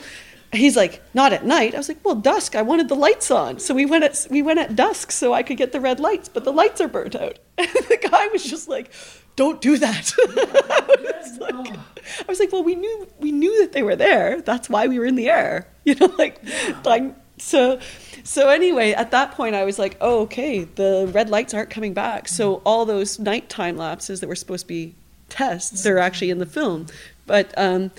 He's 0.52 0.76
like, 0.76 1.02
not 1.14 1.34
at 1.34 1.46
night. 1.46 1.74
I 1.74 1.78
was 1.78 1.88
like, 1.88 2.04
well, 2.04 2.16
dusk. 2.16 2.56
I 2.56 2.62
wanted 2.62 2.88
the 2.88 2.96
lights 2.96 3.32
on, 3.32 3.60
so 3.60 3.74
we 3.74 3.86
went 3.86 4.04
at 4.04 4.28
we 4.30 4.42
went 4.42 4.60
at 4.60 4.76
dusk 4.76 5.12
so 5.12 5.34
I 5.34 5.42
could 5.42 5.58
get 5.58 5.72
the 5.72 5.82
red 5.82 6.00
lights, 6.00 6.30
but 6.30 6.44
the 6.44 6.54
lights 6.54 6.80
are 6.80 6.88
burnt 6.88 7.16
out. 7.16 7.40
And 7.58 7.70
the 7.70 7.98
guy 8.10 8.28
was 8.28 8.44
just 8.44 8.68
like, 8.68 8.92
don't 9.36 9.62
do 9.62 9.78
that. 9.78 10.14
I, 10.20 11.22
was 11.22 11.38
like, 11.40 11.54
oh. 11.56 11.86
I 12.20 12.26
was 12.28 12.40
like, 12.40 12.52
well, 12.52 12.64
we 12.64 12.76
knew 12.76 13.08
we 13.20 13.32
knew 13.32 13.62
that 13.62 13.72
they 13.72 13.84
were 13.84 13.96
there. 13.96 14.42
That's 14.42 14.70
why 14.70 14.88
we 14.88 15.00
were 15.00 15.06
in 15.06 15.16
the 15.16 15.30
air. 15.30 15.68
You 15.86 15.96
know, 15.96 16.14
like, 16.18 16.42
like 16.86 17.14
so. 17.38 17.80
So 18.26 18.48
anyway, 18.48 18.94
at 18.94 19.12
that 19.12 19.34
point, 19.34 19.54
I 19.54 19.66
was 19.66 19.78
like, 19.78 19.98
oh, 20.00 20.22
okay, 20.22 20.64
the 20.64 21.12
red 21.14 21.30
lights 21.30 21.54
aren't 21.54 21.70
coming 21.70 21.94
back. 21.94 22.30
So 22.30 22.62
all 22.66 22.86
those 22.86 23.20
nighttime 23.20 23.76
lapses 23.76 24.22
that 24.22 24.28
were 24.28 24.36
supposed 24.36 24.64
to 24.64 24.68
be 24.70 24.96
tests, 25.28 25.84
they're 25.84 26.00
actually 26.00 26.30
in 26.30 26.40
the 26.40 26.46
film. 26.46 26.88
But 27.26 27.54
um, 27.58 27.92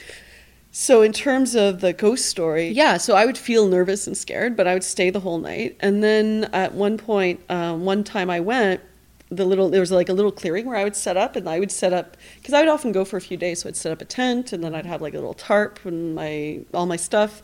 so 0.72 1.02
in 1.02 1.12
terms 1.12 1.54
of 1.54 1.82
the 1.82 1.92
ghost 1.92 2.26
story, 2.26 2.68
yeah, 2.68 2.96
so 2.96 3.14
I 3.14 3.26
would 3.26 3.36
feel 3.36 3.68
nervous 3.68 4.06
and 4.06 4.16
scared, 4.16 4.56
but 4.56 4.66
I 4.66 4.72
would 4.72 4.84
stay 4.84 5.10
the 5.10 5.20
whole 5.20 5.38
night. 5.38 5.76
And 5.80 6.02
then 6.02 6.48
at 6.52 6.74
one 6.74 6.96
point, 6.96 7.40
um, 7.50 7.84
one 7.84 8.02
time 8.02 8.30
I 8.30 8.40
went 8.40 8.80
the 9.30 9.44
little 9.44 9.68
there 9.70 9.80
was 9.80 9.90
like 9.90 10.08
a 10.08 10.12
little 10.12 10.30
clearing 10.30 10.66
where 10.66 10.76
I 10.76 10.84
would 10.84 10.94
set 10.94 11.16
up 11.16 11.34
and 11.34 11.48
I 11.48 11.58
would 11.58 11.72
set 11.72 11.92
up 11.92 12.16
because 12.36 12.54
I 12.54 12.60
would 12.60 12.68
often 12.68 12.92
go 12.92 13.04
for 13.04 13.16
a 13.16 13.20
few 13.20 13.36
days 13.36 13.62
so 13.62 13.68
I'd 13.68 13.76
set 13.76 13.90
up 13.90 14.00
a 14.00 14.04
tent 14.04 14.52
and 14.52 14.62
then 14.62 14.74
I'd 14.74 14.86
have 14.86 15.00
like 15.00 15.14
a 15.14 15.16
little 15.16 15.34
tarp 15.34 15.84
and 15.84 16.14
my 16.14 16.60
all 16.72 16.86
my 16.86 16.96
stuff 16.96 17.42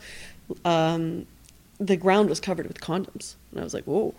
um, 0.63 1.25
the 1.81 1.97
ground 1.97 2.29
was 2.29 2.39
covered 2.39 2.67
with 2.67 2.79
condoms. 2.79 3.35
And 3.51 3.59
I 3.59 3.63
was 3.63 3.73
like 3.73 3.85
whoa. 3.85 4.13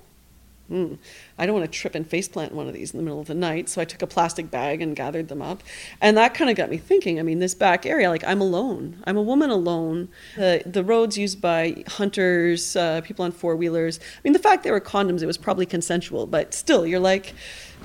Hmm, 0.68 0.94
I 1.36 1.44
don't 1.44 1.58
want 1.58 1.70
to 1.70 1.78
trip 1.78 1.94
and 1.94 2.08
faceplant 2.08 2.52
one 2.52 2.66
of 2.66 2.72
these 2.72 2.92
in 2.92 2.96
the 2.96 3.02
middle 3.02 3.20
of 3.20 3.26
the 3.26 3.34
night. 3.34 3.68
So 3.68 3.80
I 3.80 3.84
took 3.84 4.00
a 4.00 4.06
plastic 4.06 4.50
bag 4.50 4.80
and 4.80 4.96
gathered 4.96 5.28
them 5.28 5.42
up. 5.42 5.62
And 6.00 6.16
that 6.16 6.34
kind 6.34 6.48
of 6.48 6.56
got 6.56 6.70
me 6.70 6.78
thinking. 6.78 7.18
I 7.18 7.22
mean 7.22 7.40
this 7.40 7.54
back 7.54 7.84
area 7.84 8.08
like 8.08 8.24
I'm 8.24 8.40
alone. 8.40 9.02
I'm 9.04 9.16
a 9.16 9.22
woman 9.22 9.50
alone. 9.50 10.08
The 10.36 10.62
the 10.64 10.82
roads 10.82 11.18
used 11.18 11.40
by 11.40 11.84
hunters 11.88 12.74
uh, 12.76 13.00
people 13.02 13.24
on 13.24 13.32
four 13.32 13.56
wheelers 13.56 13.98
I 14.00 14.20
mean 14.24 14.32
the 14.32 14.38
fact 14.38 14.62
there 14.62 14.72
were 14.72 14.80
condoms 14.80 15.22
it 15.22 15.26
was 15.26 15.38
probably 15.38 15.66
consensual 15.66 16.26
but 16.26 16.54
still 16.54 16.86
you're 16.86 17.00
like 17.00 17.34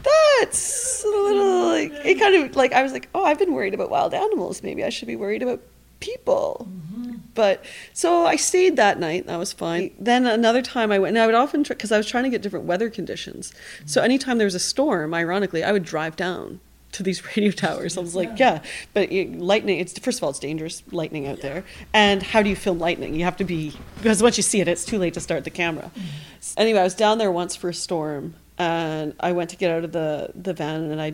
that's 0.03 1.03
a 1.03 1.07
little 1.07 1.67
like 1.67 1.91
it 2.05 2.19
kind 2.19 2.35
of 2.35 2.55
like 2.55 2.73
I 2.73 2.83
was 2.83 2.91
like, 2.93 3.09
oh, 3.13 3.23
I've 3.23 3.39
been 3.39 3.53
worried 3.53 3.73
about 3.73 3.89
wild 3.89 4.13
animals. 4.13 4.63
Maybe 4.63 4.83
I 4.83 4.89
should 4.89 5.07
be 5.07 5.15
worried 5.15 5.43
about 5.43 5.61
people. 5.99 6.67
Mm-hmm. 6.69 7.15
But 7.33 7.63
so 7.93 8.25
I 8.25 8.35
stayed 8.35 8.75
that 8.77 8.99
night. 8.99 9.27
That 9.27 9.37
was 9.37 9.53
fine. 9.53 9.91
Then 9.99 10.25
another 10.25 10.61
time 10.61 10.91
I 10.91 10.99
went, 10.99 11.15
and 11.15 11.23
I 11.23 11.25
would 11.25 11.35
often 11.35 11.63
because 11.63 11.91
I 11.91 11.97
was 11.97 12.07
trying 12.07 12.23
to 12.23 12.29
get 12.29 12.41
different 12.41 12.65
weather 12.65 12.89
conditions. 12.89 13.51
Mm-hmm. 13.51 13.87
So 13.87 14.01
anytime 14.01 14.37
there 14.37 14.45
was 14.45 14.55
a 14.55 14.59
storm, 14.59 15.13
ironically, 15.13 15.63
I 15.63 15.71
would 15.71 15.83
drive 15.83 16.15
down 16.15 16.59
to 16.93 17.03
these 17.03 17.23
radio 17.37 17.51
towers. 17.51 17.97
I 17.97 18.01
was 18.01 18.15
like, 18.15 18.39
yeah, 18.39 18.61
but 18.93 19.11
lightning. 19.11 19.79
It's 19.79 19.97
first 19.99 20.19
of 20.19 20.23
all, 20.23 20.31
it's 20.31 20.39
dangerous 20.39 20.83
lightning 20.91 21.27
out 21.27 21.41
there. 21.41 21.63
And 21.93 22.23
how 22.23 22.41
do 22.41 22.49
you 22.49 22.55
film 22.55 22.79
lightning? 22.79 23.15
You 23.15 23.25
have 23.25 23.37
to 23.37 23.43
be 23.43 23.73
because 23.97 24.23
once 24.23 24.37
you 24.37 24.43
see 24.43 24.61
it, 24.61 24.67
it's 24.67 24.85
too 24.85 24.97
late 24.97 25.13
to 25.13 25.19
start 25.19 25.43
the 25.43 25.51
camera. 25.51 25.91
Mm-hmm. 25.95 26.07
Anyway, 26.57 26.79
I 26.79 26.83
was 26.83 26.95
down 26.95 27.17
there 27.17 27.31
once 27.31 27.55
for 27.55 27.69
a 27.69 27.73
storm 27.73 28.35
and 28.57 29.13
I 29.19 29.31
went 29.33 29.49
to 29.51 29.55
get 29.55 29.71
out 29.71 29.83
of 29.83 29.91
the 29.91 30.31
the 30.33 30.53
van, 30.53 30.91
and 30.91 31.01
I 31.01 31.13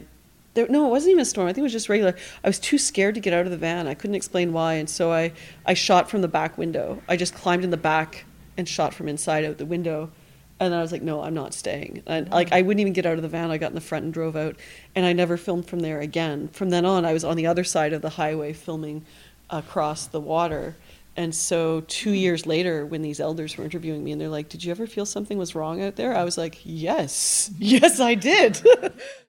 there, 0.53 0.67
no, 0.67 0.85
it 0.87 0.89
wasn't 0.89 1.11
even 1.11 1.21
a 1.21 1.25
storm. 1.25 1.47
I 1.47 1.53
think 1.53 1.59
it 1.59 1.63
was 1.63 1.71
just 1.71 1.89
regular. 1.89 2.15
I 2.43 2.47
was 2.47 2.59
too 2.59 2.77
scared 2.77 3.15
to 3.15 3.21
get 3.21 3.33
out 3.33 3.45
of 3.45 3.51
the 3.51 3.57
van. 3.57 3.87
I 3.87 3.93
couldn't 3.93 4.15
explain 4.15 4.53
why, 4.53 4.75
and 4.75 4.89
so 4.89 5.11
I 5.11 5.33
I 5.65 5.73
shot 5.73 6.09
from 6.09 6.21
the 6.21 6.27
back 6.27 6.57
window. 6.57 7.01
I 7.07 7.15
just 7.15 7.33
climbed 7.33 7.63
in 7.63 7.69
the 7.69 7.77
back 7.77 8.25
and 8.57 8.67
shot 8.67 8.93
from 8.93 9.07
inside 9.07 9.45
out 9.45 9.57
the 9.57 9.65
window. 9.65 10.11
And 10.59 10.73
I 10.73 10.81
was 10.81 10.91
like, 10.91 11.01
no, 11.01 11.21
I'm 11.23 11.33
not 11.33 11.53
staying. 11.53 12.03
And 12.05 12.29
like, 12.29 12.51
mm. 12.51 12.55
I 12.55 12.61
wouldn't 12.61 12.79
even 12.79 12.93
get 12.93 13.05
out 13.05 13.15
of 13.15 13.21
the 13.21 13.27
van. 13.27 13.51
I 13.51 13.57
got 13.57 13.71
in 13.71 13.75
the 13.75 13.81
front 13.81 14.05
and 14.05 14.13
drove 14.13 14.35
out, 14.35 14.55
and 14.95 15.05
I 15.05 15.11
never 15.11 15.35
filmed 15.35 15.67
from 15.67 15.79
there 15.79 15.99
again. 15.99 16.47
From 16.49 16.69
then 16.69 16.85
on, 16.85 17.05
I 17.05 17.13
was 17.13 17.23
on 17.23 17.35
the 17.35 17.47
other 17.47 17.63
side 17.63 17.91
of 17.91 18.01
the 18.01 18.11
highway 18.11 18.53
filming 18.53 19.03
across 19.49 20.05
the 20.07 20.21
water. 20.21 20.75
And 21.15 21.33
so 21.35 21.81
two 21.81 22.11
years 22.11 22.45
later, 22.45 22.85
when 22.85 23.01
these 23.01 23.19
elders 23.19 23.57
were 23.57 23.63
interviewing 23.63 24.03
me 24.03 24.11
and 24.11 24.21
they're 24.21 24.29
like, 24.29 24.49
Did 24.49 24.63
you 24.63 24.71
ever 24.71 24.87
feel 24.87 25.05
something 25.05 25.37
was 25.37 25.53
wrong 25.53 25.81
out 25.81 25.95
there? 25.95 26.15
I 26.15 26.23
was 26.23 26.37
like, 26.37 26.59
Yes, 26.63 27.51
yes, 27.57 27.99
I 27.99 28.15
did. 28.15 28.61